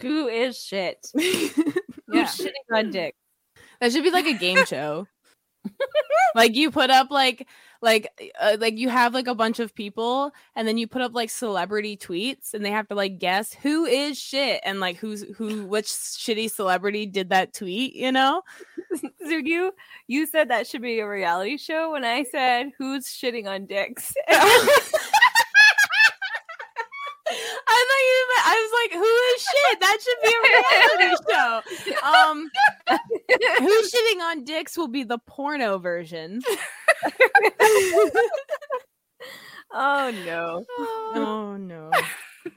Who 0.00 0.28
is 0.28 0.62
shit? 0.62 1.10
Yeah. 2.10 2.24
Who's 2.24 2.38
shitting 2.38 2.74
on 2.74 2.90
dick? 2.90 3.14
That 3.80 3.92
should 3.92 4.02
be 4.02 4.10
like 4.10 4.26
a 4.26 4.32
game 4.32 4.64
show. 4.64 5.06
like 6.34 6.54
you 6.54 6.70
put 6.70 6.90
up 6.90 7.10
like 7.10 7.46
like 7.80 8.32
uh, 8.40 8.56
like 8.58 8.76
you 8.76 8.88
have 8.88 9.14
like 9.14 9.28
a 9.28 9.34
bunch 9.34 9.60
of 9.60 9.74
people 9.74 10.32
and 10.56 10.66
then 10.66 10.78
you 10.78 10.86
put 10.86 11.02
up 11.02 11.14
like 11.14 11.30
celebrity 11.30 11.96
tweets 11.96 12.54
and 12.54 12.64
they 12.64 12.70
have 12.70 12.88
to 12.88 12.94
like 12.94 13.18
guess 13.18 13.52
who 13.52 13.84
is 13.84 14.18
shit 14.18 14.60
and 14.64 14.80
like 14.80 14.96
who's 14.96 15.22
who 15.36 15.64
which 15.66 15.86
shitty 15.86 16.50
celebrity 16.50 17.06
did 17.06 17.30
that 17.30 17.54
tweet, 17.54 17.94
you 17.94 18.12
know? 18.12 18.42
So 19.28 19.36
you 19.36 19.74
you 20.06 20.24
said 20.24 20.48
that 20.48 20.66
should 20.66 20.80
be 20.80 21.00
a 21.00 21.08
reality 21.08 21.58
show 21.58 21.92
when 21.92 22.02
I 22.02 22.22
said 22.22 22.70
who's 22.78 23.04
shitting 23.06 23.46
on 23.46 23.66
dicks. 23.66 24.14
I 27.98 28.00
thought 28.00 28.06
you 28.08 28.20
meant, 28.30 28.44
I 28.46 28.56
was 28.62 28.72
like, 28.80 28.92
who 28.98 29.12
is 29.34 29.40
shit? 29.42 29.76
That 29.80 29.98
should 30.02 30.20
be 30.22 30.32
a 30.34 30.40
reality 30.48 31.08
show. 31.30 31.52
Um 32.04 32.36
who's 33.58 33.86
shitting 33.92 34.20
on 34.22 34.44
dicks 34.44 34.76
will 34.76 34.88
be 34.88 35.04
the 35.04 35.18
porno 35.18 35.78
version. 35.78 36.40
oh 39.72 40.12
no. 40.24 40.64
Oh 41.14 41.56
no. 41.58 41.90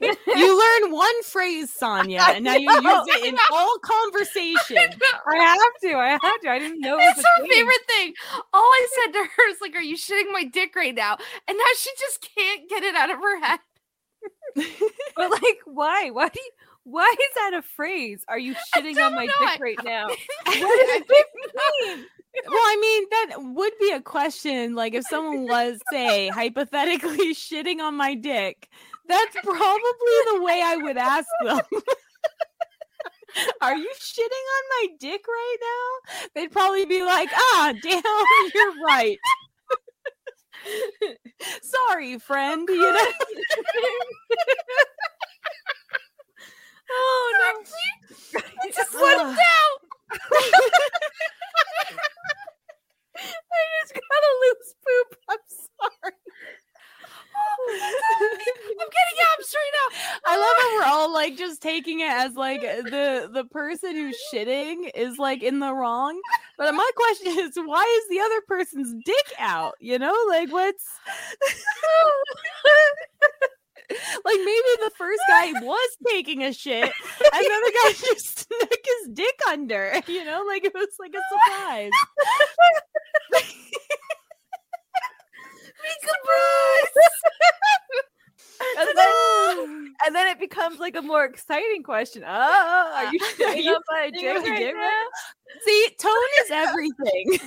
you 0.00 0.58
learn 0.58 0.90
one 0.92 1.22
phrase, 1.24 1.70
Sonia, 1.70 2.22
and 2.28 2.44
now 2.44 2.54
you 2.56 2.70
use 2.72 3.06
it 3.08 3.24
in 3.26 3.36
all 3.52 3.76
conversation. 3.84 4.78
I 5.28 5.36
have 5.36 5.58
to. 5.82 5.96
I 5.98 6.08
have 6.22 6.40
to. 6.42 6.48
I 6.48 6.58
didn't 6.58 6.80
know 6.80 6.96
it 6.98 7.02
It's 7.02 7.18
her 7.18 7.42
thing. 7.42 7.50
favorite 7.52 7.86
thing. 7.88 8.14
All 8.54 8.62
I 8.62 8.86
said 9.04 9.12
to 9.12 9.18
her 9.18 9.50
is 9.50 9.58
like, 9.60 9.74
"Are 9.76 9.82
you 9.82 9.96
shitting 9.96 10.32
my 10.32 10.44
dick 10.44 10.74
right 10.76 10.94
now?" 10.94 11.18
And 11.46 11.58
now 11.58 11.64
she 11.76 11.90
just 11.98 12.26
can't 12.34 12.70
get 12.70 12.82
it 12.84 12.94
out 12.94 13.10
of 13.10 13.18
her 13.18 13.40
head. 13.44 13.60
Why? 15.82 16.10
Why 16.10 16.28
do 16.28 16.38
you? 16.40 16.50
Why 16.84 17.12
is 17.12 17.34
that 17.34 17.54
a 17.54 17.62
phrase? 17.62 18.24
Are 18.28 18.38
you 18.38 18.54
shitting 18.54 19.04
on 19.04 19.16
my 19.16 19.26
know. 19.26 19.32
dick 19.40 19.60
right 19.60 19.84
now? 19.84 20.06
what 20.44 20.46
does 20.46 20.56
does 20.56 21.02
it 21.08 21.26
mean? 21.86 22.06
Well, 22.46 22.56
I 22.56 22.78
mean, 22.80 23.04
that 23.10 23.54
would 23.54 23.72
be 23.78 23.90
a 23.90 24.00
question. 24.00 24.74
Like, 24.74 24.94
if 24.94 25.04
someone 25.04 25.46
was, 25.46 25.78
say, 25.90 26.28
hypothetically 26.28 27.34
shitting 27.34 27.80
on 27.80 27.94
my 27.94 28.14
dick, 28.14 28.70
that's 29.06 29.36
probably 29.42 30.16
the 30.32 30.42
way 30.42 30.62
I 30.64 30.78
would 30.80 30.96
ask 30.96 31.26
them. 31.44 31.60
Are 33.60 33.76
you 33.76 33.92
shitting 34.00 34.22
on 34.24 34.62
my 34.70 34.86
dick 34.98 35.26
right 35.28 35.56
now? 35.60 36.28
They'd 36.34 36.50
probably 36.50 36.86
be 36.86 37.02
like, 37.02 37.28
ah, 37.34 37.74
damn, 37.82 38.02
you're 38.54 38.82
right. 38.82 39.18
Sorry, 41.60 42.18
friend. 42.18 42.66
You 42.66 42.94
know? 42.94 43.06
Oh 46.90 47.32
no! 47.38 48.70
Just 48.74 48.94
let 48.94 49.18
Ugh. 49.18 49.36
down. 49.36 49.72
I 53.22 53.62
just 53.82 53.94
got 53.94 54.02
a 54.02 54.32
loose 54.42 54.74
poop. 54.84 55.18
I'm 55.30 55.38
sorry. 55.48 56.14
Oh, 57.34 57.80
I'm 58.20 58.76
getting 58.76 59.18
abs 59.38 59.54
right 59.54 59.72
now. 59.74 59.88
I 60.26 60.36
love 60.36 60.56
how 60.60 60.76
we're 60.76 60.84
all 60.92 61.12
like 61.12 61.36
just 61.36 61.62
taking 61.62 62.00
it 62.00 62.10
as 62.10 62.34
like 62.34 62.60
the 62.60 63.30
the 63.32 63.44
person 63.50 63.94
who's 63.94 64.18
shitting 64.32 64.90
is 64.94 65.18
like 65.18 65.42
in 65.42 65.60
the 65.60 65.72
wrong. 65.74 66.20
But 66.58 66.72
my 66.74 66.90
question 66.96 67.38
is, 67.38 67.56
why 67.56 68.00
is 68.02 68.08
the 68.08 68.20
other 68.20 68.40
person's 68.46 68.94
dick 69.04 69.32
out? 69.38 69.74
You 69.80 69.98
know, 69.98 70.16
like 70.28 70.52
what's 70.52 70.86
oh. 71.84 72.22
like 74.24 74.38
maybe 74.38 74.72
the 74.84 74.90
first 74.96 75.20
guy 75.28 75.52
was 75.60 75.96
taking 76.08 76.42
a 76.44 76.52
shit 76.52 76.84
and 76.84 76.92
then 77.32 77.62
the 77.62 77.72
guy 77.82 77.92
just 78.06 78.38
snuck 78.40 78.70
his 78.70 79.08
dick 79.12 79.38
under. 79.48 79.92
You 80.12 80.24
know, 80.24 80.44
like 80.46 80.64
it 80.64 80.74
was 80.74 80.88
like 80.98 81.14
a 81.14 81.22
surprise. 81.32 81.90
and, 88.78 88.88
then, 88.94 89.94
and 90.06 90.14
then 90.14 90.28
it 90.28 90.38
becomes 90.38 90.78
like 90.80 90.96
a 90.96 91.02
more 91.02 91.24
exciting 91.24 91.82
question. 91.82 92.24
Oh, 92.26 92.92
are 92.94 93.12
you 93.12 93.18
shitting 93.20 93.68
on 93.68 93.80
my 93.90 94.10
dick 94.10 94.44
right 94.44 94.74
now? 94.74 95.06
See, 95.64 95.88
tone 95.98 96.12
is 96.44 96.50
everything. 96.50 97.38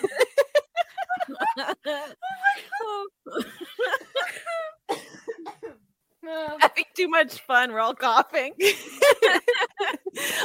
Um, 6.28 6.60
Having 6.60 6.84
too 6.96 7.08
much 7.08 7.40
fun. 7.42 7.72
We're 7.72 7.80
all 7.80 7.94
coughing. 7.96 8.54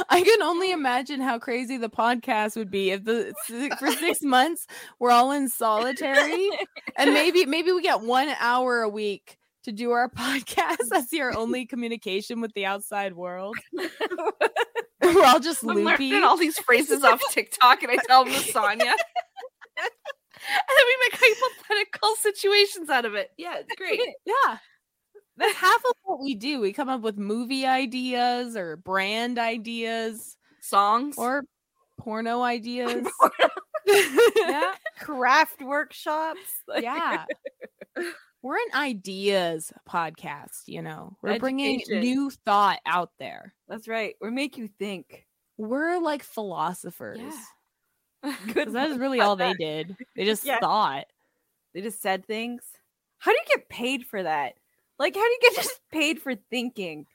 I 0.09 0.21
can 0.21 0.41
only 0.41 0.71
imagine 0.71 1.21
how 1.21 1.39
crazy 1.39 1.77
the 1.77 1.89
podcast 1.89 2.55
would 2.55 2.69
be 2.69 2.91
if 2.91 3.03
the 3.03 3.33
for 3.79 3.91
six 3.91 4.21
months 4.23 4.67
we're 4.99 5.11
all 5.11 5.31
in 5.31 5.49
solitary, 5.49 6.49
and 6.97 7.13
maybe 7.13 7.45
maybe 7.45 7.71
we 7.71 7.81
get 7.81 8.01
one 8.01 8.29
hour 8.39 8.81
a 8.81 8.89
week 8.89 9.37
to 9.63 9.71
do 9.71 9.91
our 9.91 10.09
podcast. 10.09 10.77
That's 10.89 11.13
our 11.13 11.35
only 11.35 11.65
communication 11.65 12.41
with 12.41 12.53
the 12.53 12.65
outside 12.65 13.15
world. 13.15 13.55
we're 13.73 15.25
all 15.25 15.39
just 15.39 15.63
I'm 15.63 15.69
loopy. 15.69 16.09
learning 16.11 16.23
all 16.23 16.37
these 16.37 16.59
phrases 16.59 17.03
off 17.03 17.21
TikTok, 17.31 17.81
and 17.83 17.91
I 17.91 17.97
tell 18.07 18.25
them 18.25 18.33
to 18.33 18.39
Sonia. 18.39 18.85
and 19.77 19.87
then 20.47 20.85
we 20.85 20.97
make 21.09 21.19
hypothetical 21.21 22.15
situations 22.17 22.89
out 22.89 23.05
of 23.05 23.15
it. 23.15 23.29
Yeah, 23.37 23.57
it's 23.59 23.75
great. 23.75 24.01
Yeah. 24.25 24.57
That's 25.37 25.55
half 25.55 25.81
of 25.89 25.95
what 26.03 26.19
we 26.21 26.35
do. 26.35 26.59
We 26.61 26.73
come 26.73 26.89
up 26.89 27.01
with 27.01 27.17
movie 27.17 27.65
ideas 27.65 28.55
or 28.55 28.77
brand 28.77 29.37
ideas 29.39 30.37
Songs 30.61 31.15
or 31.17 31.43
porno 31.97 32.41
ideas. 32.43 33.07
yeah. 33.87 34.73
Craft 34.99 35.61
workshops. 35.61 36.39
Like, 36.67 36.83
yeah. 36.83 37.25
We're 38.43 38.55
an 38.57 38.75
ideas 38.79 39.71
podcast, 39.87 40.63
you 40.67 40.81
know. 40.81 41.15
We're 41.21 41.39
bringing 41.39 41.81
new 41.89 42.31
thought 42.45 42.79
out 42.85 43.11
there. 43.19 43.53
That's 43.67 43.87
right. 43.87 44.15
We 44.21 44.31
make 44.31 44.57
you 44.57 44.67
think. 44.79 45.25
We're 45.57 45.99
like 45.99 46.23
philosophers. 46.23 47.33
Good. 48.23 48.65
'Cause 48.65 48.73
That 48.73 48.89
is 48.91 48.97
really 48.97 49.19
all 49.19 49.35
they 49.35 49.53
did. 49.53 49.95
They 50.15 50.25
just 50.25 50.43
Yeah. 50.45 50.59
thought. 50.59 51.05
They 51.73 51.81
just 51.81 52.01
said 52.01 52.25
things. 52.25 52.63
How 53.19 53.31
do 53.31 53.37
you 53.37 53.57
get 53.57 53.69
paid 53.69 54.05
for 54.05 54.21
that? 54.23 54.53
Like, 55.01 55.15
how 55.15 55.23
do 55.23 55.29
you 55.29 55.39
get 55.41 55.55
just 55.63 55.79
paid 55.91 56.21
for 56.21 56.35
thinking? 56.35 57.07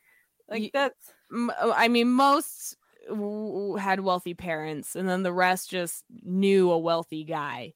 Like 0.48 0.70
that's 0.72 1.12
oh, 1.32 1.72
I 1.74 1.88
mean, 1.88 2.10
most 2.10 2.76
w- 3.08 3.76
had 3.76 4.00
wealthy 4.00 4.34
parents, 4.34 4.96
and 4.96 5.08
then 5.08 5.22
the 5.22 5.32
rest 5.32 5.70
just 5.70 6.04
knew 6.22 6.70
a 6.70 6.78
wealthy 6.78 7.24
guy. 7.24 7.74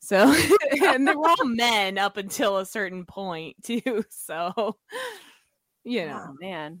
So, 0.00 0.34
and 0.82 1.06
they 1.06 1.14
were 1.14 1.28
all 1.28 1.36
men 1.44 1.96
up 1.96 2.16
until 2.16 2.58
a 2.58 2.66
certain 2.66 3.04
point, 3.06 3.56
too. 3.62 4.04
So, 4.10 4.76
you 5.84 6.06
know, 6.06 6.26
oh 6.28 6.34
man. 6.40 6.80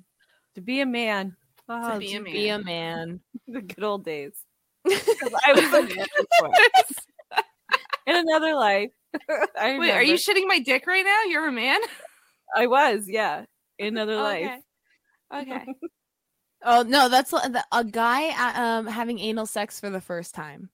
To 0.56 0.60
be 0.60 0.80
a 0.80 0.86
man. 0.86 1.36
Oh, 1.68 1.98
be 1.98 2.14
a 2.14 2.18
to 2.18 2.24
be 2.24 2.48
a 2.48 2.58
man. 2.58 2.64
man. 2.64 3.20
the 3.46 3.62
good 3.62 3.84
old 3.84 4.04
days. 4.04 4.34
I 4.86 5.52
was 5.54 5.64
a 5.72 5.82
man 5.82 6.06
in 8.06 8.16
another 8.16 8.54
life. 8.54 8.90
Wait, 9.56 9.90
are 9.92 10.02
you 10.02 10.14
shitting 10.14 10.48
my 10.48 10.58
dick 10.58 10.86
right 10.86 11.04
now? 11.04 11.30
You're 11.30 11.46
a 11.46 11.52
man? 11.52 11.80
I 12.54 12.66
was, 12.66 13.08
yeah. 13.08 13.44
In 13.78 13.88
another 13.96 14.16
life. 14.16 14.60
Okay. 15.34 15.52
Okay. 15.52 15.64
Oh 16.64 16.82
no, 16.84 17.08
that's 17.08 17.32
li- 17.32 17.40
a 17.72 17.84
guy 17.84 18.28
uh, 18.28 18.62
um 18.62 18.86
having 18.86 19.18
anal 19.18 19.46
sex 19.46 19.80
for 19.80 19.90
the 19.90 20.00
first 20.00 20.32
time. 20.32 20.70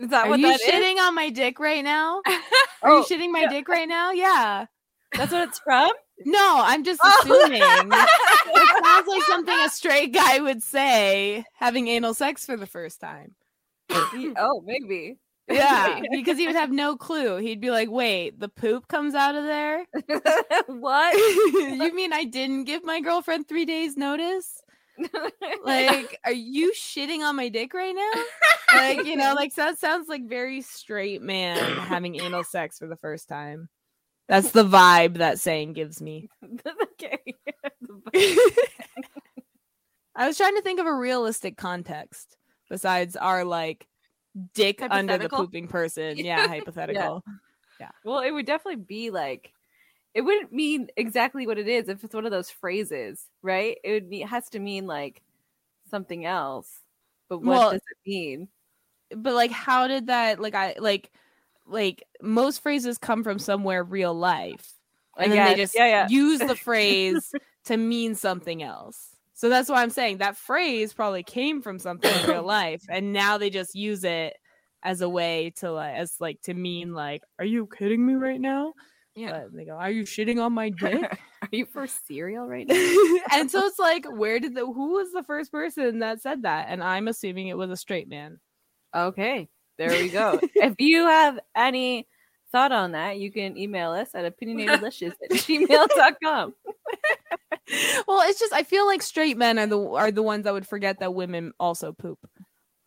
Is 0.00 0.10
that 0.10 0.26
Are 0.26 0.30
what 0.30 0.40
you 0.40 0.48
that 0.48 0.60
is? 0.60 0.66
shitting 0.66 0.98
on 0.98 1.14
my 1.14 1.30
dick 1.30 1.60
right 1.60 1.84
now? 1.84 2.20
Are 2.26 2.90
Oh, 2.90 2.96
you 2.98 3.04
shitting 3.04 3.30
my 3.30 3.46
dick 3.46 3.68
right 3.68 3.88
now? 3.88 4.10
Yeah. 4.10 4.66
That's 5.14 5.30
what 5.30 5.48
it's 5.48 5.60
from? 5.60 5.92
No, 6.24 6.60
I'm 6.64 6.82
just 6.82 7.00
Oh. 7.04 7.20
assuming. 7.22 7.62
it 7.62 8.84
sounds 8.84 9.06
like 9.06 9.22
something 9.28 9.56
a 9.60 9.68
straight 9.68 10.12
guy 10.12 10.40
would 10.40 10.64
say 10.64 11.44
having 11.54 11.86
anal 11.86 12.12
sex 12.14 12.44
for 12.44 12.56
the 12.56 12.66
first 12.66 13.00
time. 13.00 13.36
Oh, 14.36 14.62
maybe. 14.66 15.16
Yeah, 15.50 16.00
because 16.12 16.38
he 16.38 16.46
would 16.46 16.56
have 16.56 16.70
no 16.70 16.96
clue. 16.96 17.36
He'd 17.38 17.60
be 17.60 17.70
like, 17.70 17.90
"Wait, 17.90 18.38
the 18.38 18.48
poop 18.48 18.88
comes 18.88 19.14
out 19.14 19.34
of 19.34 19.44
there? 19.44 19.84
what? 20.66 21.14
you 21.74 21.94
mean 21.94 22.12
I 22.12 22.24
didn't 22.24 22.64
give 22.64 22.84
my 22.84 23.00
girlfriend 23.00 23.48
3 23.48 23.64
days 23.64 23.96
notice? 23.96 24.62
Like, 25.64 26.18
are 26.24 26.32
you 26.32 26.72
shitting 26.72 27.20
on 27.20 27.36
my 27.36 27.48
dick 27.48 27.74
right 27.74 27.94
now?" 27.94 28.22
Like, 28.72 29.04
you 29.04 29.16
know, 29.16 29.34
like 29.34 29.54
that 29.56 29.78
sounds 29.78 30.08
like 30.08 30.28
very 30.28 30.60
straight 30.60 31.22
man 31.22 31.58
having 31.78 32.20
anal 32.20 32.44
sex 32.44 32.78
for 32.78 32.86
the 32.86 32.96
first 32.96 33.28
time. 33.28 33.68
That's 34.28 34.52
the 34.52 34.64
vibe 34.64 35.16
that 35.16 35.40
saying 35.40 35.72
gives 35.72 36.00
me. 36.00 36.28
okay. 36.92 37.18
I 40.14 40.26
was 40.26 40.36
trying 40.36 40.54
to 40.54 40.62
think 40.62 40.78
of 40.78 40.86
a 40.86 40.94
realistic 40.94 41.56
context 41.56 42.36
besides 42.68 43.16
our 43.16 43.44
like 43.44 43.88
dick 44.54 44.82
under 44.82 45.18
the 45.18 45.28
pooping 45.28 45.68
person. 45.68 46.18
Yeah, 46.24 46.46
hypothetical. 46.48 47.22
Yeah. 47.78 47.90
Well, 48.04 48.20
it 48.20 48.30
would 48.30 48.46
definitely 48.46 48.82
be 48.84 49.10
like 49.10 49.52
it 50.14 50.22
wouldn't 50.22 50.52
mean 50.52 50.88
exactly 50.96 51.46
what 51.46 51.58
it 51.58 51.68
is 51.68 51.88
if 51.88 52.02
it's 52.04 52.14
one 52.14 52.26
of 52.26 52.32
those 52.32 52.50
phrases, 52.50 53.26
right? 53.42 53.78
It 53.84 53.92
would 53.92 54.10
be 54.10 54.22
it 54.22 54.28
has 54.28 54.48
to 54.50 54.58
mean 54.58 54.86
like 54.86 55.22
something 55.90 56.24
else. 56.26 56.80
but 57.28 57.38
what 57.40 57.46
Well, 57.48 57.70
does 57.70 57.82
it 57.90 57.98
mean? 58.10 58.48
but 59.16 59.34
like 59.34 59.50
how 59.50 59.88
did 59.88 60.06
that 60.08 60.40
like 60.40 60.54
I 60.54 60.76
like 60.78 61.10
like 61.66 62.04
most 62.22 62.62
phrases 62.62 62.98
come 62.98 63.24
from 63.24 63.38
somewhere 63.38 63.84
real 63.84 64.14
life. 64.14 64.74
I 65.16 65.24
And 65.24 65.32
then 65.32 65.44
they 65.44 65.54
just 65.54 65.74
Yeah, 65.74 65.86
yeah. 65.86 66.08
use 66.08 66.40
the 66.44 66.56
phrase 66.56 67.34
to 67.64 67.76
mean 67.76 68.14
something 68.14 68.62
else. 68.62 69.16
So 69.40 69.48
that's 69.48 69.70
why 69.70 69.82
I'm 69.82 69.88
saying 69.88 70.18
that 70.18 70.36
phrase 70.36 70.92
probably 70.92 71.22
came 71.22 71.62
from 71.62 71.78
something 71.78 72.12
in 72.14 72.28
real 72.28 72.42
life 72.42 72.82
and 72.90 73.10
now 73.10 73.38
they 73.38 73.48
just 73.48 73.74
use 73.74 74.04
it 74.04 74.34
as 74.82 75.00
a 75.00 75.08
way 75.08 75.54
to 75.60 75.72
like 75.72 75.96
as 75.96 76.16
like 76.20 76.42
to 76.42 76.52
mean 76.52 76.92
like 76.92 77.22
are 77.38 77.46
you 77.46 77.66
kidding 77.66 78.04
me 78.04 78.16
right 78.16 78.38
now? 78.38 78.74
Yeah. 79.16 79.30
But 79.30 79.54
they 79.54 79.64
go, 79.64 79.72
Are 79.72 79.90
you 79.90 80.02
shitting 80.02 80.44
on 80.44 80.52
my 80.52 80.68
dick? 80.78 81.18
Are 81.40 81.48
you 81.52 81.64
for 81.64 81.86
cereal 81.86 82.46
right 82.46 82.66
now? 82.68 82.74
and 83.32 83.50
so 83.50 83.64
it's 83.64 83.78
like, 83.78 84.04
where 84.12 84.40
did 84.40 84.54
the 84.54 84.66
who 84.66 84.92
was 84.92 85.10
the 85.10 85.22
first 85.22 85.50
person 85.50 86.00
that 86.00 86.20
said 86.20 86.42
that? 86.42 86.66
And 86.68 86.84
I'm 86.84 87.08
assuming 87.08 87.48
it 87.48 87.56
was 87.56 87.70
a 87.70 87.78
straight 87.78 88.10
man. 88.10 88.40
Okay, 88.94 89.48
there 89.78 89.88
we 89.88 90.10
go. 90.10 90.38
if 90.54 90.74
you 90.78 91.06
have 91.06 91.40
any 91.56 92.06
thought 92.52 92.72
on 92.72 92.92
that, 92.92 93.18
you 93.18 93.32
can 93.32 93.56
email 93.56 93.92
us 93.92 94.14
at 94.14 94.30
opinionatedlushes 94.36 95.12
at 95.22 95.30
gmail.com. 95.30 96.52
well, 98.08 98.28
it's 98.28 98.40
just 98.40 98.52
I 98.52 98.62
feel 98.62 98.86
like 98.86 99.02
straight 99.02 99.36
men 99.36 99.58
are 99.58 99.66
the 99.66 99.80
are 99.80 100.10
the 100.10 100.22
ones 100.22 100.44
that 100.44 100.52
would 100.52 100.66
forget 100.66 101.00
that 101.00 101.14
women 101.14 101.52
also 101.60 101.92
poop. 101.92 102.18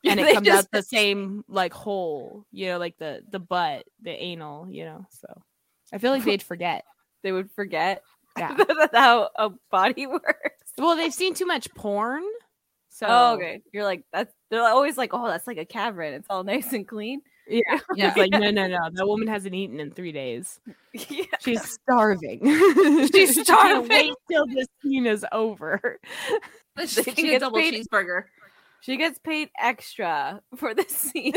And 0.05 0.19
it 0.19 0.33
comes 0.33 0.45
just- 0.45 0.65
out 0.65 0.71
the 0.71 0.83
same 0.83 1.43
like 1.47 1.73
hole, 1.73 2.45
you 2.51 2.67
know, 2.67 2.77
like 2.77 2.97
the 2.97 3.21
the 3.29 3.39
butt, 3.39 3.85
the 4.01 4.11
anal, 4.11 4.67
you 4.69 4.85
know. 4.85 5.05
So 5.11 5.27
I 5.93 5.97
feel 5.97 6.11
like 6.11 6.23
they'd 6.25 6.43
forget. 6.43 6.83
They 7.23 7.31
would 7.31 7.51
forget 7.51 8.01
Yeah. 8.37 8.53
that's 8.67 8.95
how 8.95 9.29
a 9.35 9.51
body 9.71 10.07
works. 10.07 10.71
well, 10.77 10.97
they've 10.97 11.13
seen 11.13 11.33
too 11.35 11.45
much 11.45 11.73
porn. 11.73 12.23
So 12.89 13.07
Oh, 13.09 13.33
okay. 13.35 13.61
You're 13.71 13.85
like 13.85 14.03
that's 14.11 14.33
they're 14.51 14.61
always 14.61 14.97
like, 14.97 15.11
oh, 15.13 15.27
that's 15.27 15.47
like 15.47 15.57
a 15.57 15.65
cavern. 15.65 16.13
It's 16.13 16.27
all 16.29 16.43
nice 16.43 16.73
and 16.73 16.87
clean. 16.87 17.21
Yeah. 17.47 17.61
Yeah. 17.95 18.07
It's 18.09 18.17
like, 18.17 18.31
no, 18.31 18.39
no, 18.51 18.67
no. 18.67 18.77
That 18.93 19.07
woman 19.07 19.27
hasn't 19.27 19.53
eaten 19.53 19.79
in 19.79 19.91
three 19.91 20.11
days. 20.11 20.59
yeah. 20.93 21.25
She's 21.41 21.61
starving. 21.71 22.39
She's 22.43 23.09
She 23.33 23.43
starving. 23.43 23.89
Wait 23.89 24.13
till 24.31 24.47
this 24.47 24.67
scene 24.81 25.05
is 25.05 25.25
over. 25.31 25.99
Let's 26.77 26.95
They 26.95 27.03
just 27.03 27.19
a 27.19 27.39
double 27.39 27.57
paid- 27.57 27.73
cheeseburger. 27.73 28.23
She 28.81 28.97
gets 28.97 29.17
paid 29.19 29.49
extra 29.59 30.41
for 30.57 30.73
the 30.73 30.83
scene. 30.89 31.33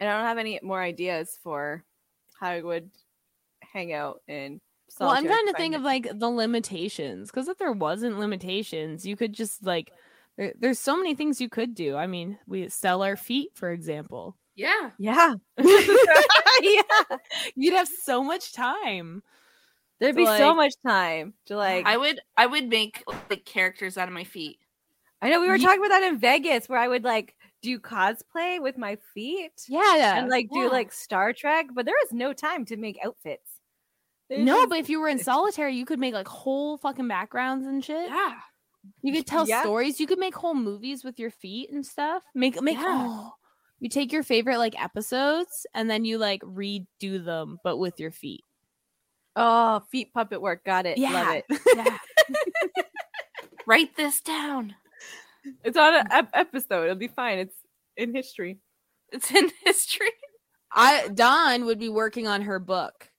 and 0.00 0.08
I 0.08 0.16
don't 0.16 0.24
have 0.26 0.38
any 0.38 0.60
more 0.62 0.80
ideas 0.80 1.38
for 1.42 1.84
how 2.38 2.48
I 2.50 2.62
would 2.62 2.90
hang 3.62 3.92
out 3.92 4.20
in 4.28 4.60
well, 5.00 5.10
I'm 5.10 5.26
trying 5.26 5.46
to 5.48 5.52
think 5.52 5.74
of 5.74 5.82
like 5.82 6.08
the 6.18 6.28
limitations 6.30 7.30
because 7.30 7.46
if 7.48 7.58
there 7.58 7.72
wasn't 7.72 8.18
limitations, 8.18 9.04
you 9.06 9.16
could 9.16 9.32
just 9.32 9.62
like 9.64 9.92
there, 10.38 10.54
there's 10.58 10.78
so 10.78 10.96
many 10.96 11.14
things 11.14 11.40
you 11.40 11.50
could 11.50 11.74
do. 11.74 11.96
I 11.96 12.06
mean, 12.06 12.38
we 12.46 12.68
sell 12.70 13.02
our 13.02 13.16
feet, 13.16 13.50
for 13.54 13.70
example. 13.70 14.36
Yeah. 14.56 14.90
Yeah. 14.98 15.34
yeah. 15.58 16.82
You'd 17.54 17.74
have 17.74 17.88
so 17.88 18.22
much 18.24 18.52
time. 18.52 19.22
There'd 20.00 20.14
To, 20.14 20.16
be 20.16 20.26
so 20.26 20.54
much 20.54 20.72
time 20.86 21.34
to 21.46 21.56
like 21.56 21.84
I 21.84 21.96
would 21.96 22.20
I 22.36 22.46
would 22.46 22.68
make 22.68 23.02
like 23.28 23.44
characters 23.44 23.98
out 23.98 24.08
of 24.08 24.14
my 24.14 24.24
feet. 24.24 24.58
I 25.20 25.28
know 25.28 25.40
we 25.40 25.48
were 25.48 25.56
Ye- 25.56 25.64
talking 25.64 25.80
about 25.80 25.88
that 25.88 26.04
in 26.04 26.18
Vegas 26.18 26.68
where 26.68 26.78
I 26.78 26.86
would 26.86 27.02
like 27.04 27.34
do 27.62 27.80
cosplay 27.80 28.62
with 28.62 28.78
my 28.78 28.96
feet 29.12 29.50
Yeah, 29.68 30.18
and 30.18 30.28
like 30.28 30.48
do 30.52 30.70
like 30.70 30.92
Star 30.92 31.32
Trek, 31.32 31.66
but 31.74 31.84
there 31.84 32.00
is 32.04 32.12
no 32.12 32.32
time 32.32 32.64
to 32.66 32.76
make 32.76 32.98
outfits. 33.04 33.58
There's 34.28 34.44
no, 34.44 34.58
just- 34.58 34.68
but 34.68 34.78
if 34.78 34.88
you 34.88 35.00
were 35.00 35.08
in 35.08 35.18
solitary, 35.18 35.74
you 35.74 35.84
could 35.84 35.98
make 35.98 36.14
like 36.14 36.28
whole 36.28 36.78
fucking 36.78 37.08
backgrounds 37.08 37.66
and 37.66 37.84
shit. 37.84 38.08
Yeah. 38.08 38.34
You 39.02 39.12
could 39.12 39.26
tell 39.26 39.46
Yeah. 39.48 39.62
stories. 39.62 40.00
You 40.00 40.06
could 40.06 40.18
make 40.18 40.34
whole 40.34 40.54
movies 40.54 41.04
with 41.04 41.18
your 41.18 41.30
feet 41.30 41.70
and 41.72 41.84
stuff. 41.84 42.22
Make 42.34 42.60
make 42.62 42.78
Yeah. 42.78 43.06
oh, 43.08 43.32
you 43.80 43.88
take 43.88 44.12
your 44.12 44.22
favorite 44.22 44.58
like 44.58 44.80
episodes 44.82 45.66
and 45.74 45.88
then 45.90 46.04
you 46.04 46.18
like 46.18 46.42
redo 46.42 47.24
them, 47.24 47.58
but 47.64 47.76
with 47.78 47.98
your 48.00 48.10
feet. 48.10 48.44
oh, 49.36 49.80
feet 49.90 50.12
puppet 50.12 50.40
work. 50.42 50.64
Got 50.64 50.86
it. 50.86 50.98
Love 50.98 51.12
Yeah. 51.12 51.32
it. 51.32 51.44
Yeah. 51.76 51.98
Write 53.66 53.96
this 53.96 54.20
down. 54.20 54.74
It's 55.62 55.76
on 55.76 55.94
an 55.94 56.06
ep- 56.10 56.30
episode. 56.34 56.84
It'll 56.84 56.96
be 56.96 57.08
fine. 57.08 57.38
It's 57.38 57.54
in 57.96 58.14
history. 58.14 58.58
It's 59.12 59.30
in 59.30 59.50
history. 59.64 60.10
I 60.72 61.08
Dawn 61.08 61.64
would 61.66 61.78
be 61.78 61.88
working 61.88 62.26
on 62.26 62.42
her 62.42 62.58
book. 62.58 63.10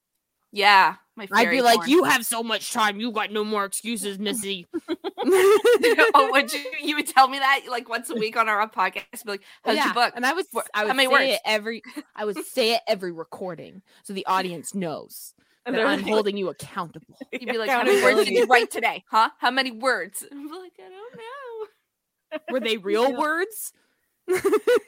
Yeah. 0.52 0.96
My 1.20 1.28
I'd 1.34 1.50
be 1.52 1.62
like, 1.62 1.88
"You 1.88 2.06
have 2.06 2.26
so 2.26 2.42
much 2.42 2.72
time. 2.72 3.00
You 3.00 3.12
got 3.12 3.32
no 3.32 3.44
more 3.44 3.66
excuses, 3.66 4.18
Missy." 4.18 4.66
oh, 5.22 6.30
would 6.32 6.52
you 6.54 6.64
you 6.82 6.96
would 6.96 7.08
tell 7.08 7.28
me 7.28 7.40
that 7.40 7.62
like 7.70 7.90
once 7.90 8.10
a 8.10 8.16
week 8.16 8.38
on 8.38 8.48
our 8.48 8.68
podcast? 8.70 9.26
Be 9.26 9.32
like, 9.32 9.44
how's 9.64 9.76
Yeah, 9.76 9.86
your 9.86 9.94
book? 9.94 10.14
And 10.16 10.26
I 10.26 10.34
would, 10.34 10.46
I 10.74 10.86
would 10.86 10.96
say 10.96 11.08
words? 11.08 11.24
it 11.34 11.40
every, 11.46 11.82
I 12.16 12.24
would 12.26 12.38
say 12.46 12.74
it 12.76 12.82
every 12.88 13.12
recording, 13.12 13.82
so 14.04 14.14
the 14.14 14.26
audience 14.26 14.74
knows 14.74 15.34
And 15.66 15.76
that 15.76 15.80
they're 15.80 15.88
I'm 15.88 16.02
like- 16.02 16.08
holding 16.10 16.38
you 16.38 16.48
accountable. 16.50 17.18
You'd 17.34 17.50
be 17.50 17.58
like, 17.58 17.70
how 17.70 17.84
many 17.84 18.02
words 18.02 18.26
did 18.26 18.34
you 18.34 18.46
write 18.46 18.72
today? 18.72 19.04
Huh? 19.12 19.30
How 19.40 19.52
many 19.52 19.72
words? 19.72 20.26
I'm 20.32 20.48
like, 20.48 20.72
I 20.80 20.90
don't 20.90 21.16
know. 21.18 22.44
Were 22.54 22.60
they 22.62 22.78
real 22.78 23.16
words? 23.18 23.74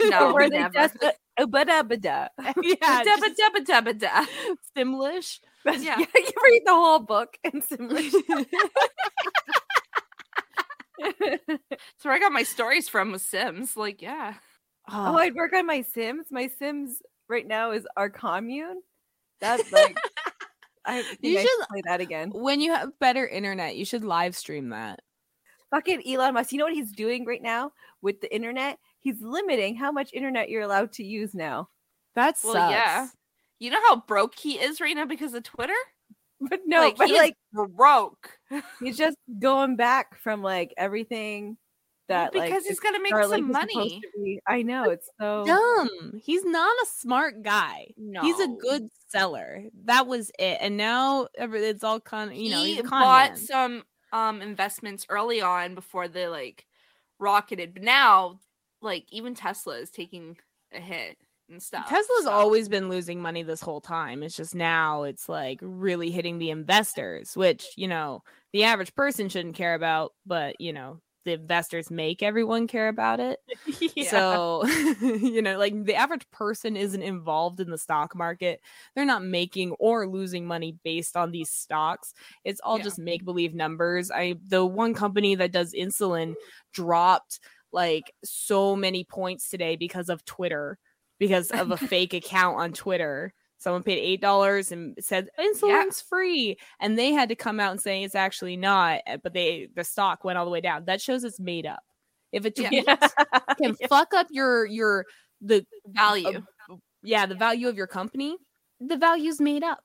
No, 0.03 0.33
were 0.33 0.49
they 0.49 0.59
never. 0.59 0.73
just 0.73 1.03
uh, 1.03 1.11
yeah, 1.39 3.03
just 3.03 3.23
dabba 3.65 3.99
da. 5.65 5.71
Simlish. 5.73 5.83
Yeah. 5.83 5.97
you 5.99 6.05
read 6.43 6.61
the 6.65 6.71
whole 6.73 6.99
book 6.99 7.37
in 7.43 7.61
Simlish. 7.61 8.13
That's 10.99 12.03
where 12.03 12.13
I 12.13 12.19
got 12.19 12.31
my 12.31 12.43
stories 12.43 12.87
from 12.87 13.11
with 13.11 13.21
Sims. 13.21 13.75
Like, 13.75 14.01
yeah. 14.01 14.35
oh, 14.91 15.15
I'd 15.17 15.35
work 15.35 15.53
on 15.53 15.65
my 15.65 15.81
Sims. 15.81 16.27
My 16.31 16.49
Sims 16.59 17.01
right 17.27 17.47
now 17.47 17.71
is 17.71 17.87
our 17.97 18.09
commune. 18.09 18.81
That's 19.39 19.71
like 19.71 19.97
I 20.85 20.99
You 21.21 21.37
I 21.37 21.41
should- 21.41 21.49
should 21.49 21.67
play 21.69 21.81
that 21.85 22.01
again. 22.01 22.31
when 22.33 22.61
you 22.61 22.73
have 22.73 22.97
better 22.99 23.27
internet, 23.27 23.75
you 23.75 23.85
should 23.85 24.03
live 24.03 24.35
stream 24.35 24.69
that. 24.69 24.99
Fucking 25.71 26.03
Elon 26.05 26.33
Musk. 26.33 26.51
You 26.51 26.57
know 26.59 26.65
what 26.65 26.73
he's 26.73 26.91
doing 26.91 27.25
right 27.25 27.41
now 27.41 27.71
with 28.01 28.19
the 28.21 28.33
internet? 28.33 28.77
He's 28.99 29.21
limiting 29.21 29.75
how 29.75 29.91
much 29.91 30.11
internet 30.13 30.49
you're 30.49 30.61
allowed 30.63 30.91
to 30.93 31.03
use 31.03 31.33
now. 31.33 31.69
That's 32.13 32.43
Well, 32.43 32.53
sucks. 32.53 32.71
yeah. 32.73 33.07
You 33.61 33.69
know 33.69 33.79
how 33.89 33.97
broke 34.07 34.39
he 34.39 34.53
is 34.53 34.81
right 34.81 34.95
now 34.95 35.05
because 35.05 35.33
of 35.33 35.43
Twitter? 35.43 35.73
But 36.43 36.61
no, 36.65 36.79
like, 36.79 36.97
but 36.97 37.11
like 37.11 37.35
broke. 37.53 38.31
he's 38.79 38.97
just 38.97 39.15
going 39.37 39.75
back 39.75 40.17
from 40.17 40.41
like 40.41 40.73
everything 40.75 41.55
that 42.07 42.33
like 42.33 42.49
because 42.49 42.65
he's 42.65 42.79
gonna 42.79 42.99
make 42.99 43.13
Starlink 43.13 43.29
some 43.29 43.51
money. 43.51 44.01
I 44.47 44.63
know 44.63 44.85
it's 44.85 45.07
so 45.19 45.45
Dumb. 45.45 46.19
He's 46.23 46.43
not 46.43 46.75
a 46.81 46.87
smart 46.87 47.43
guy. 47.43 47.89
No. 47.95 48.21
He's 48.21 48.39
a 48.39 48.47
good 48.47 48.87
seller. 49.09 49.65
That 49.85 50.07
was 50.07 50.31
it. 50.39 50.57
And 50.61 50.77
now 50.77 51.27
it's 51.37 51.83
all 51.83 51.99
con. 51.99 52.35
You 52.35 52.49
know, 52.49 52.63
he 52.63 52.71
he's 52.71 52.79
a 52.79 52.87
con 52.87 53.03
bought 53.03 53.29
man. 53.33 53.37
some 53.37 53.83
um 54.11 54.41
investments 54.41 55.05
early 55.09 55.41
on 55.41 55.75
before 55.75 56.07
they 56.07 56.27
like 56.27 56.65
rocketed. 57.19 57.75
But 57.75 57.83
now, 57.83 58.39
like 58.81 59.05
even 59.11 59.35
Tesla 59.35 59.75
is 59.75 59.91
taking 59.91 60.39
a 60.73 60.79
hit 60.79 61.17
and 61.51 61.61
stuff. 61.61 61.87
Tesla's 61.89 62.23
so- 62.23 62.31
always 62.31 62.69
been 62.69 62.89
losing 62.89 63.21
money 63.21 63.43
this 63.43 63.61
whole 63.61 63.81
time. 63.81 64.23
It's 64.23 64.35
just 64.35 64.55
now 64.55 65.03
it's 65.03 65.29
like 65.29 65.59
really 65.61 66.11
hitting 66.11 66.37
the 66.39 66.49
investors, 66.49 67.35
which, 67.37 67.65
you 67.77 67.87
know, 67.87 68.23
the 68.53 68.63
average 68.63 68.93
person 68.95 69.29
shouldn't 69.29 69.55
care 69.55 69.75
about, 69.75 70.13
but, 70.25 70.59
you 70.59 70.73
know, 70.73 70.99
the 71.23 71.33
investors 71.33 71.91
make 71.91 72.23
everyone 72.23 72.65
care 72.67 72.87
about 72.87 73.19
it. 73.19 73.39
So, 74.09 74.65
you 75.01 75.41
know, 75.41 75.57
like 75.57 75.85
the 75.85 75.95
average 75.95 76.29
person 76.31 76.75
isn't 76.75 77.01
involved 77.03 77.59
in 77.59 77.69
the 77.69 77.77
stock 77.77 78.15
market. 78.15 78.59
They're 78.95 79.05
not 79.05 79.23
making 79.23 79.71
or 79.73 80.07
losing 80.07 80.45
money 80.47 80.77
based 80.83 81.15
on 81.15 81.31
these 81.31 81.49
stocks. 81.49 82.13
It's 82.43 82.59
all 82.61 82.77
Yeah. 82.79 82.83
just 82.85 82.97
make 82.99 83.23
believe 83.23 83.53
numbers. 83.53 84.09
I 84.11 84.35
the 84.47 84.65
one 84.65 84.93
company 84.95 85.35
that 85.35 85.51
does 85.51 85.73
insulin 85.73 86.33
dropped 86.73 87.39
like 87.71 88.11
so 88.23 88.75
many 88.75 89.03
points 89.03 89.49
today 89.49 89.75
because 89.75 90.09
of 90.09 90.25
Twitter, 90.25 90.77
because 91.21 91.51
of 91.51 91.69
a 91.69 91.77
fake 91.93 92.15
account 92.15 92.57
on 92.57 92.73
Twitter. 92.73 93.31
Someone 93.59 93.83
paid 93.83 93.99
eight 93.99 94.21
dollars 94.21 94.71
and 94.71 94.97
said 94.99 95.29
insulin's 95.39 96.01
free, 96.01 96.57
and 96.79 96.97
they 96.97 97.11
had 97.11 97.29
to 97.29 97.35
come 97.35 97.59
out 97.59 97.69
and 97.69 97.79
say 97.79 98.03
it's 98.03 98.15
actually 98.15 98.57
not. 98.57 99.01
uh, 99.07 99.17
But 99.23 99.33
they 99.33 99.69
the 99.75 99.83
stock 99.83 100.23
went 100.23 100.39
all 100.39 100.45
the 100.45 100.51
way 100.51 100.61
down. 100.61 100.85
That 100.85 100.99
shows 100.99 101.23
it's 101.23 101.39
made 101.39 101.67
up. 101.67 101.83
If 102.31 102.43
a 102.45 102.49
tweet 102.49 102.87
can 103.61 103.75
fuck 103.87 104.15
up 104.15 104.27
your 104.31 104.65
your 104.65 105.05
the 105.41 105.63
value. 105.85 106.41
yeah 107.03 107.27
the 107.27 107.35
value 107.35 107.67
of 107.67 107.77
your 107.77 107.85
company, 107.87 108.35
the 108.79 108.97
value's 108.97 109.39
made 109.39 109.63
up. 109.63 109.83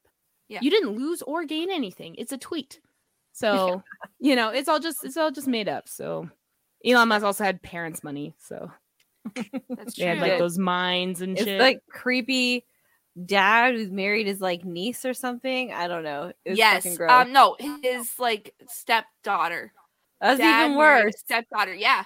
Yeah. 0.49 0.61
You 0.63 0.71
didn't 0.71 0.97
lose 0.97 1.21
or 1.23 1.45
gain 1.45 1.71
anything. 1.71 2.15
It's 2.17 2.33
a 2.33 2.39
tweet. 2.39 2.81
So 3.33 3.83
you 4.21 4.37
know 4.37 4.49
it's 4.49 4.71
all 4.71 4.81
just 4.81 5.05
it's 5.05 5.19
all 5.19 5.31
just 5.31 5.49
made 5.49 5.69
up. 5.69 5.87
So 5.87 6.31
Elon 6.83 7.09
Musk 7.09 7.27
also 7.27 7.45
had 7.45 7.61
parents' 7.63 8.03
money, 8.03 8.35
so 8.39 8.71
That's 9.69 9.95
they 9.95 10.05
had 10.05 10.19
true. 10.19 10.29
like 10.29 10.39
those 10.39 10.59
mines 10.59 11.23
and 11.23 11.37
it's 11.37 11.45
shit. 11.45 11.61
like 11.61 11.81
creepy 11.91 12.65
dad 13.25 13.75
who's 13.75 13.91
married 13.91 14.27
his 14.27 14.41
like 14.41 14.65
niece 14.65 15.05
or 15.05 15.15
something. 15.15 15.73
I 15.73 15.89
don't 15.89 16.05
know. 16.05 16.33
It 16.45 16.51
was 16.51 16.59
yes. 16.59 16.83
fucking 16.83 16.97
gross. 16.97 17.11
Um. 17.11 17.33
No, 17.33 17.57
his 17.83 18.19
like 18.19 18.55
stepdaughter. 18.69 19.73
That's 20.21 20.39
Dad 20.39 20.67
even 20.67 20.79
worse. 20.79 21.15
Stepdaughter. 21.19 21.75
Yeah. 21.75 22.05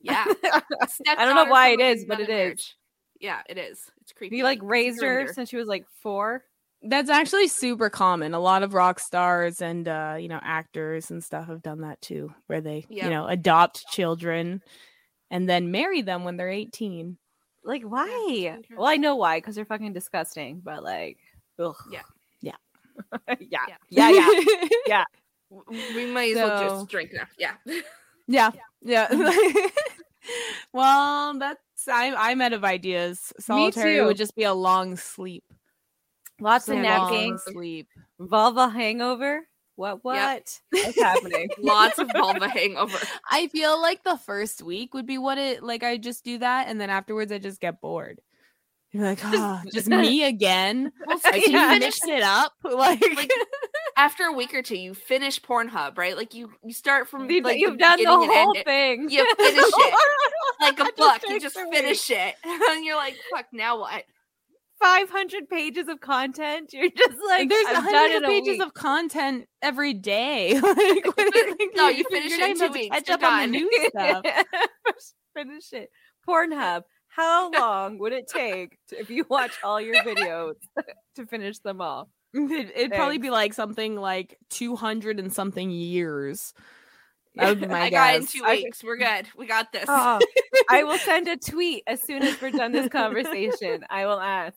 Yeah. 0.00 0.24
I 0.44 1.24
don't 1.24 1.34
know 1.34 1.50
why 1.50 1.70
it 1.70 1.80
is, 1.80 2.04
but 2.04 2.18
another 2.18 2.32
it 2.32 2.34
is. 2.34 2.38
marriage. 2.38 2.76
Yeah, 3.20 3.40
it 3.48 3.58
is. 3.58 3.90
It's 4.02 4.12
creepy. 4.12 4.36
You 4.36 4.44
like 4.44 4.60
raised 4.62 5.02
her 5.02 5.26
since 5.32 5.48
she 5.48 5.56
was 5.56 5.66
like 5.66 5.84
four. 6.02 6.44
That's 6.82 7.10
actually 7.10 7.48
super 7.48 7.90
common. 7.90 8.34
A 8.34 8.38
lot 8.38 8.62
of 8.62 8.74
rock 8.74 9.00
stars 9.00 9.60
and 9.60 9.88
uh, 9.88 10.16
you 10.20 10.28
know, 10.28 10.38
actors 10.40 11.10
and 11.10 11.22
stuff 11.22 11.48
have 11.48 11.62
done 11.62 11.80
that 11.80 12.00
too, 12.00 12.32
where 12.46 12.60
they, 12.60 12.86
Yeah. 12.88 13.04
you 13.04 13.10
know, 13.10 13.26
adopt 13.26 13.84
children 13.88 14.62
and 15.30 15.48
then 15.48 15.70
marry 15.70 16.02
them 16.02 16.24
when 16.24 16.36
they're 16.36 16.48
18. 16.50 17.16
Like 17.64 17.82
why? 17.82 18.60
so 18.68 18.76
well, 18.76 18.86
I 18.86 18.96
know 18.96 19.16
why 19.16 19.38
because 19.38 19.54
they're 19.54 19.64
fucking 19.64 19.92
disgusting. 19.92 20.60
But 20.64 20.82
like, 20.82 21.18
ugh. 21.58 21.76
Yeah. 21.90 22.02
Yeah. 22.40 22.52
yeah, 23.40 23.58
Yeah. 23.90 24.10
yeah, 24.10 24.40
yeah. 24.86 25.04
W- 25.50 25.94
We 25.94 26.06
might 26.06 26.36
as 26.36 26.36
well 26.36 26.78
just 26.78 26.90
drink 26.90 27.10
now. 27.12 27.24
Yeah. 27.38 27.54
yeah. 28.26 28.50
Yeah. 28.80 29.08
well, 30.72 31.38
that's 31.38 31.60
I'm 31.90 32.14
I'm 32.16 32.40
out 32.40 32.52
of 32.52 32.64
ideas. 32.64 33.32
Solitary 33.40 33.96
too. 33.96 34.04
would 34.06 34.16
just 34.16 34.34
be 34.36 34.44
a 34.44 34.52
long 34.54 34.96
sleep. 34.96 35.44
Lots 36.40 36.68
A 36.68 36.72
of 36.72 36.76
long 36.76 36.84
napping. 36.84 37.38
sleep. 37.38 37.88
Vulva 38.20 38.68
hangover. 38.68 39.47
What? 39.78 40.02
What? 40.02 40.60
What's 40.70 41.00
happening? 41.00 41.48
Lots 41.56 42.00
of 42.00 42.10
vulva 42.16 42.48
hangover. 42.48 42.98
I 43.30 43.46
feel 43.46 43.80
like 43.80 44.02
the 44.02 44.16
first 44.16 44.60
week 44.60 44.92
would 44.92 45.06
be 45.06 45.18
what 45.18 45.38
it 45.38 45.62
like. 45.62 45.84
I 45.84 45.98
just 45.98 46.24
do 46.24 46.38
that, 46.38 46.66
and 46.66 46.80
then 46.80 46.90
afterwards, 46.90 47.30
I 47.30 47.38
just 47.38 47.60
get 47.60 47.80
bored. 47.80 48.20
You're 48.90 49.04
like, 49.04 49.20
oh, 49.22 49.60
just 49.72 49.88
ah, 49.92 50.00
me 50.00 50.24
again. 50.24 50.90
Well, 51.06 51.20
Like, 51.22 51.44
can 51.44 51.52
Yeah. 51.52 51.74
you 51.74 51.78
mix 51.78 52.00
it 52.08 52.22
up? 52.24 52.54
Like, 52.64 53.00
Like, 53.16 53.30
after 53.96 54.24
a 54.24 54.32
week 54.32 54.52
or 54.52 54.62
two, 54.62 54.76
you 54.78 54.94
finish 54.94 55.40
Pornhub, 55.40 55.96
right? 55.96 56.16
Like 56.16 56.34
you, 56.34 56.50
you 56.64 56.72
start 56.72 57.08
from 57.08 57.30
You've, 57.30 57.44
like 57.44 57.58
you've 57.58 57.78
done 57.78 57.98
the 58.02 58.06
whole 58.06 58.24
end 58.32 58.56
it. 58.56 58.64
thing. 58.64 59.10
You 59.10 59.26
finish 59.36 59.62
it 59.62 59.94
like 60.60 60.80
a 60.80 60.84
book. 60.96 61.20
You 61.28 61.38
just 61.38 61.56
a 61.56 61.64
week. 61.68 61.74
finish 61.74 62.10
it, 62.10 62.34
and 62.44 62.84
you're 62.84 62.96
like, 62.96 63.14
"Fuck, 63.32 63.46
now 63.52 63.78
what?" 63.78 64.02
500 64.80 65.48
pages 65.48 65.88
of 65.88 66.00
content. 66.00 66.70
You're 66.72 66.90
just 66.90 67.18
like, 67.28 67.48
there's 67.48 67.66
I've 67.66 67.74
done 67.74 67.84
hundreds 67.84 68.14
it 68.14 68.22
of 68.24 68.28
pages 68.30 68.48
week. 68.48 68.62
of 68.62 68.74
content 68.74 69.46
every 69.62 69.94
day. 69.94 70.54
like, 70.60 70.64
what 70.64 71.16
do 71.16 71.38
you 71.38 71.54
think 71.54 71.76
No, 71.76 71.88
you're- 71.88 72.04
finish 72.10 72.32
it 72.32 72.40
in 72.50 72.58
two 72.58 72.72
weeks, 72.72 72.94
Catch 72.96 73.10
up 73.10 73.22
on 73.22 73.50
the 73.52 73.58
new 73.58 73.88
stuff. 73.90 74.24
Finish 75.34 75.72
it. 75.72 75.90
Pornhub. 76.28 76.82
How 77.08 77.50
long 77.50 77.98
would 77.98 78.12
it 78.12 78.28
take 78.28 78.76
to, 78.88 79.00
if 79.00 79.10
you 79.10 79.24
watch 79.28 79.52
all 79.64 79.80
your 79.80 79.96
videos 79.96 80.54
to 81.16 81.26
finish 81.26 81.58
them 81.60 81.80
all? 81.80 82.08
It'd, 82.34 82.70
it'd 82.76 82.92
probably 82.92 83.18
be 83.18 83.30
like 83.30 83.54
something 83.54 83.96
like 83.96 84.36
200 84.50 85.18
and 85.18 85.32
something 85.32 85.70
years. 85.70 86.52
That 87.38 87.48
would 87.50 87.60
be 87.60 87.66
my 87.66 87.82
I 87.82 87.90
got 87.90 88.12
it 88.12 88.16
in 88.16 88.20
guess. 88.22 88.32
two 88.32 88.42
I- 88.44 88.52
weeks. 88.56 88.82
We're 88.84 88.96
good. 88.96 89.26
We 89.36 89.46
got 89.46 89.72
this. 89.72 89.84
Oh, 89.88 90.18
I 90.70 90.84
will 90.84 90.98
send 91.10 91.28
a 91.28 91.36
tweet 91.36 91.84
as 91.86 92.02
soon 92.02 92.22
as 92.22 92.40
we're 92.40 92.50
done 92.50 92.72
this 92.72 92.88
conversation. 92.88 93.84
I 93.88 94.06
will 94.06 94.20
ask. 94.20 94.56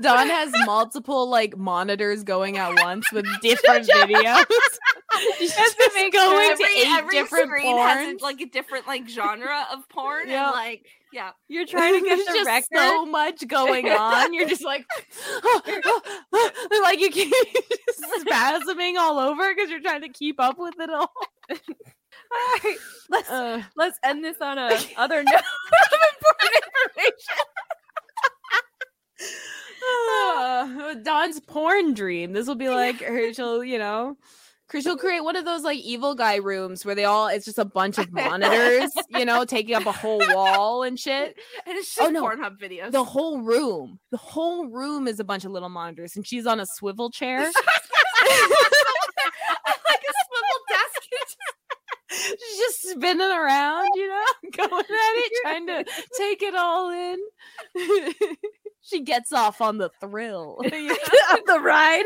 Dawn 0.00 0.28
has 0.28 0.50
multiple 0.64 1.28
like 1.28 1.56
monitors 1.56 2.24
going 2.24 2.58
at 2.58 2.82
once 2.82 3.10
with 3.12 3.26
different 3.42 3.86
videos. 3.88 4.44
She's 5.38 5.54
Just 5.54 5.76
to 5.76 5.84
just 5.84 5.94
make 5.94 6.12
going 6.14 6.30
sure 6.30 6.56
to 6.56 6.62
every 6.64 6.80
eight 6.80 6.86
every 6.96 7.16
different 7.16 7.46
screen 7.48 7.76
has 7.76 8.08
porns. 8.08 8.20
a, 8.20 8.24
like 8.24 8.40
a 8.40 8.46
different 8.46 8.86
like 8.86 9.06
genre 9.08 9.66
of 9.72 9.86
porn, 9.90 10.28
Yeah. 10.28 10.46
and 10.46 10.52
like 10.52 10.86
yeah, 11.12 11.32
You're 11.48 11.66
trying 11.66 11.92
to 11.92 12.00
get 12.00 12.16
There's 12.16 12.26
the 12.26 12.32
just 12.32 12.46
record. 12.72 12.88
so 12.88 13.04
much 13.04 13.46
going 13.46 13.86
on. 13.90 14.32
You're 14.32 14.48
just 14.48 14.64
like, 14.64 14.86
like 16.82 17.00
you 17.00 17.10
keep 17.10 17.30
just 17.86 18.26
spasming 18.26 18.96
all 18.96 19.18
over 19.18 19.54
because 19.54 19.68
you're 19.70 19.82
trying 19.82 20.00
to 20.00 20.08
keep 20.08 20.40
up 20.40 20.58
with 20.58 20.74
it 20.80 20.88
all. 20.90 21.12
All 22.32 22.38
right, 22.64 22.76
let's 23.10 23.30
Uh, 23.30 23.62
let's 23.76 23.98
end 24.02 24.24
this 24.24 24.36
on 24.40 24.58
a 24.58 24.70
other 24.96 25.22
note 25.22 25.34
of 25.34 25.98
important 26.16 26.64
information. 26.96 27.36
uh, 29.88 30.94
Dawn's 31.02 31.40
porn 31.40 31.94
dream. 31.94 32.32
This 32.32 32.46
will 32.46 32.54
be 32.54 32.68
like. 32.68 32.98
She'll, 33.34 33.62
you 33.64 33.78
know, 33.78 34.16
she'll 34.80 34.96
create 34.96 35.20
one 35.22 35.36
of 35.36 35.44
those 35.44 35.62
like 35.62 35.78
evil 35.80 36.14
guy 36.14 36.36
rooms 36.36 36.84
where 36.84 36.94
they 36.94 37.04
all. 37.04 37.28
It's 37.28 37.44
just 37.44 37.58
a 37.58 37.64
bunch 37.64 37.98
of 37.98 38.10
monitors, 38.14 38.90
you 39.10 39.24
know, 39.26 39.44
taking 39.44 39.74
up 39.74 39.84
a 39.86 39.92
whole 39.92 40.22
wall 40.34 40.82
and 40.82 40.98
shit. 40.98 41.36
and 41.66 41.76
it's 41.76 41.96
Oh, 41.98 42.04
just 42.04 42.12
no. 42.14 42.24
Pornhub 42.24 42.58
videos. 42.58 42.92
The 42.92 43.04
whole 43.04 43.42
room, 43.42 43.98
the 44.10 44.16
whole 44.18 44.66
room 44.68 45.06
is 45.06 45.20
a 45.20 45.24
bunch 45.24 45.44
of 45.44 45.50
little 45.52 45.68
monitors, 45.68 46.16
and 46.16 46.26
she's 46.26 46.46
on 46.46 46.60
a 46.60 46.66
swivel 46.66 47.10
chair. 47.10 47.40
like 47.40 47.52
a 50.08 50.14
swivel 50.24 50.58
desk. 50.68 51.02
She's 52.14 52.58
just 52.58 52.81
spinning 52.92 53.30
around, 53.30 53.88
you 53.94 54.08
know, 54.08 54.24
going 54.68 54.80
at 54.80 54.86
it, 54.88 55.32
trying 55.42 55.66
to 55.66 55.84
take 56.16 56.42
it 56.42 56.54
all 56.54 56.90
in. 56.90 57.18
she 58.82 59.02
gets 59.02 59.32
off 59.32 59.60
on 59.60 59.78
the 59.78 59.90
thrill. 60.00 60.58
of 60.64 60.70
the 61.46 61.60
ride. 61.62 62.04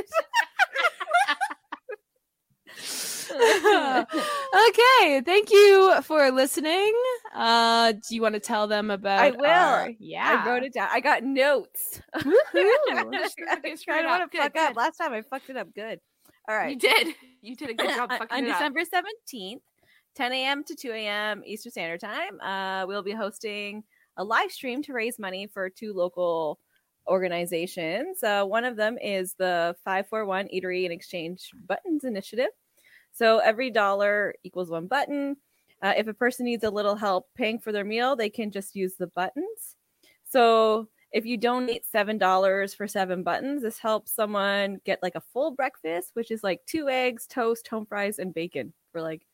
okay, 4.69 5.21
thank 5.25 5.51
you 5.51 6.01
for 6.03 6.31
listening. 6.31 6.93
Uh, 7.35 7.93
do 7.93 8.15
you 8.15 8.23
want 8.23 8.35
to 8.35 8.41
tell 8.41 8.67
them 8.67 8.91
about? 8.91 9.19
I 9.21 9.31
will. 9.31 9.45
our- 9.47 9.91
yeah, 9.99 10.43
I 10.45 10.49
wrote 10.49 10.63
it 10.63 10.73
down. 10.75 10.89
I 10.93 11.01
got 11.01 11.23
notes. 11.25 12.01
I 12.15 12.21
don't 12.23 12.35
want 12.95 13.13
to 13.13 14.29
Good, 14.31 14.43
fuck 14.43 14.57
up. 14.57 14.77
Last 14.77 14.97
time 14.99 15.13
I 15.13 15.23
fucked 15.23 15.51
it 15.51 15.57
up 15.57 15.69
good. 15.75 16.01
All 16.49 16.57
right. 16.57 16.71
You 16.71 16.79
did. 16.79 17.15
You 17.43 17.57
did 17.57 17.71
a 17.71 17.75
good 17.75 17.91
job 17.91 18.11
on 18.11 18.19
fucking 18.19 18.39
on 18.39 18.45
it. 18.45 18.53
December 18.53 18.81
17th, 18.83 19.61
10 20.17 20.33
a.m. 20.33 20.65
to 20.65 20.75
2 20.75 20.93
a.m. 20.93 21.43
Eastern 21.45 21.71
Standard 21.71 22.01
Time, 22.01 22.41
uh, 22.41 22.87
we'll 22.87 23.03
be 23.03 23.13
hosting 23.13 23.85
a 24.17 24.25
live 24.25 24.51
stream 24.51 24.83
to 24.83 24.95
raise 24.95 25.19
money 25.19 25.47
for 25.47 25.69
two 25.69 25.93
local 25.93 26.59
organizations. 27.07 28.23
Uh, 28.23 28.45
one 28.45 28.65
of 28.65 28.77
them 28.77 28.97
is 28.99 29.35
the 29.35 29.77
541 29.85 30.49
Eatery 30.49 30.85
and 30.85 30.93
Exchange 30.93 31.51
Buttons 31.69 32.05
Initiative. 32.05 32.49
So 33.13 33.39
every 33.39 33.71
dollar 33.71 34.35
equals 34.43 34.71
one 34.71 34.87
button. 34.87 35.37
Uh, 35.83 35.93
if 35.97 36.07
a 36.07 36.15
person 36.15 36.47
needs 36.47 36.65
a 36.65 36.71
little 36.71 36.97
help 36.97 37.27
paying 37.35 37.59
for 37.59 37.71
their 37.71 37.85
meal, 37.85 38.17
they 38.17 38.31
can 38.31 38.51
just 38.51 38.75
use 38.75 38.95
the 38.95 39.09
buttons. 39.09 39.77
So 40.25 40.89
if 41.13 41.27
you 41.27 41.37
donate 41.37 41.85
seven 41.85 42.17
dollars 42.17 42.73
for 42.73 42.89
seven 42.89 43.23
buttons, 43.23 43.63
this 43.63 43.79
helps 43.79 44.13
someone 44.13 44.81
get 44.87 45.03
like 45.03 45.15
a 45.15 45.23
full 45.33 45.51
breakfast, 45.51 46.11
which 46.15 46.31
is 46.31 46.43
like 46.43 46.65
two 46.67 46.89
eggs, 46.89 47.27
toast, 47.27 47.69
home 47.69 47.85
fries, 47.87 48.19
and 48.19 48.33
bacon 48.33 48.73
for 48.93 49.03
like 49.03 49.27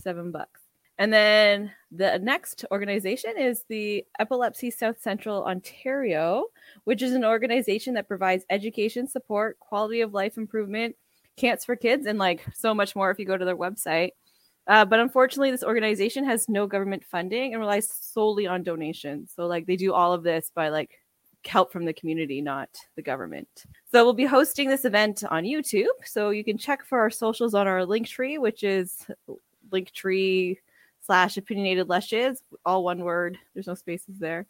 seven 0.00 0.30
bucks. 0.30 0.60
And 0.98 1.12
then 1.12 1.72
the 1.90 2.18
next 2.18 2.64
organization 2.70 3.32
is 3.36 3.64
the 3.68 4.04
Epilepsy 4.20 4.70
South 4.70 5.00
Central 5.00 5.44
Ontario, 5.44 6.46
which 6.84 7.02
is 7.02 7.12
an 7.12 7.24
organization 7.24 7.94
that 7.94 8.06
provides 8.06 8.44
education, 8.48 9.08
support, 9.08 9.58
quality 9.58 10.02
of 10.02 10.14
life 10.14 10.36
improvement, 10.36 10.94
camps 11.36 11.64
for 11.64 11.74
kids, 11.74 12.06
and 12.06 12.18
like 12.18 12.44
so 12.54 12.72
much 12.74 12.94
more 12.94 13.10
if 13.10 13.18
you 13.18 13.24
go 13.24 13.36
to 13.36 13.44
their 13.44 13.56
website. 13.56 14.10
Uh, 14.66 14.84
but 14.84 15.00
unfortunately, 15.00 15.50
this 15.50 15.64
organization 15.64 16.24
has 16.24 16.48
no 16.48 16.66
government 16.66 17.04
funding 17.04 17.52
and 17.52 17.60
relies 17.60 17.88
solely 17.88 18.46
on 18.46 18.62
donations. 18.62 19.32
So, 19.34 19.46
like, 19.46 19.66
they 19.66 19.76
do 19.76 19.92
all 19.92 20.12
of 20.12 20.22
this 20.22 20.50
by 20.54 20.70
like 20.70 21.00
help 21.44 21.70
from 21.70 21.84
the 21.84 21.92
community, 21.92 22.40
not 22.40 22.70
the 22.96 23.02
government. 23.02 23.48
So, 23.92 24.04
we'll 24.04 24.14
be 24.14 24.24
hosting 24.24 24.70
this 24.70 24.86
event 24.86 25.22
on 25.28 25.44
YouTube. 25.44 25.84
So, 26.04 26.30
you 26.30 26.44
can 26.44 26.56
check 26.56 26.82
for 26.86 27.00
our 27.00 27.10
socials 27.10 27.52
on 27.52 27.66
our 27.66 27.84
link 27.84 28.06
tree, 28.06 28.38
which 28.38 28.62
is 28.62 29.04
linktree 29.74 30.58
slash 31.00 31.36
opinionated 31.36 31.88
lushes, 31.88 32.40
all 32.64 32.84
one 32.84 33.00
word. 33.00 33.38
There's 33.52 33.66
no 33.66 33.74
spaces 33.74 34.18
there. 34.18 34.46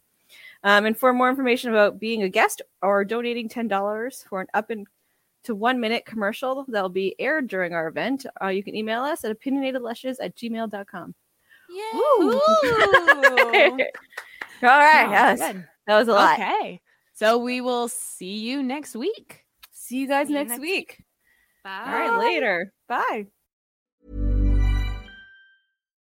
Um, 0.63 0.87
and 0.87 0.99
for 0.99 1.13
more 1.13 1.29
information 1.29 1.71
about 1.71 2.01
being 2.01 2.23
a 2.23 2.29
guest 2.29 2.63
or 2.83 3.05
donating 3.05 3.49
$10 3.49 4.29
for 4.29 4.41
an 4.41 4.47
up 4.55 4.71
and 4.71 4.87
to 5.45 5.55
one 5.55 5.79
minute 5.79 6.07
commercial 6.07 6.65
that 6.69 6.83
will 6.83 6.89
be 6.89 7.15
aired 7.19 7.49
during 7.49 7.75
our 7.75 7.89
event, 7.89 8.25
uh, 8.43 8.49
you 8.49 8.63
can 8.63 8.75
email 8.75 9.03
us 9.03 9.25
at 9.25 9.39
opinionatedlushes 9.39 10.17
at 10.21 10.35
gmail.com. 10.37 11.15
Ooh. 11.95 12.41
All 14.63 14.79
right. 14.79 15.07
Oh, 15.07 15.11
yes. 15.11 15.39
good. 15.39 15.69
That 15.87 15.99
was 15.99 16.09
a 16.09 16.13
lot. 16.13 16.41
Okay, 16.41 16.81
so 17.13 17.39
we 17.39 17.61
will 17.61 17.89
see 17.89 18.39
you 18.39 18.63
next 18.63 18.97
week. 18.97 19.45
See 19.73 19.99
you 19.99 20.09
guys 20.09 20.29
See 20.29 20.33
you 20.33 20.39
next, 20.39 20.51
next 20.51 20.61
week. 20.63 21.05
Bye. 21.63 21.83
All 21.87 21.93
right. 21.93 22.19
Later. 22.19 22.73
Bye. 22.89 23.27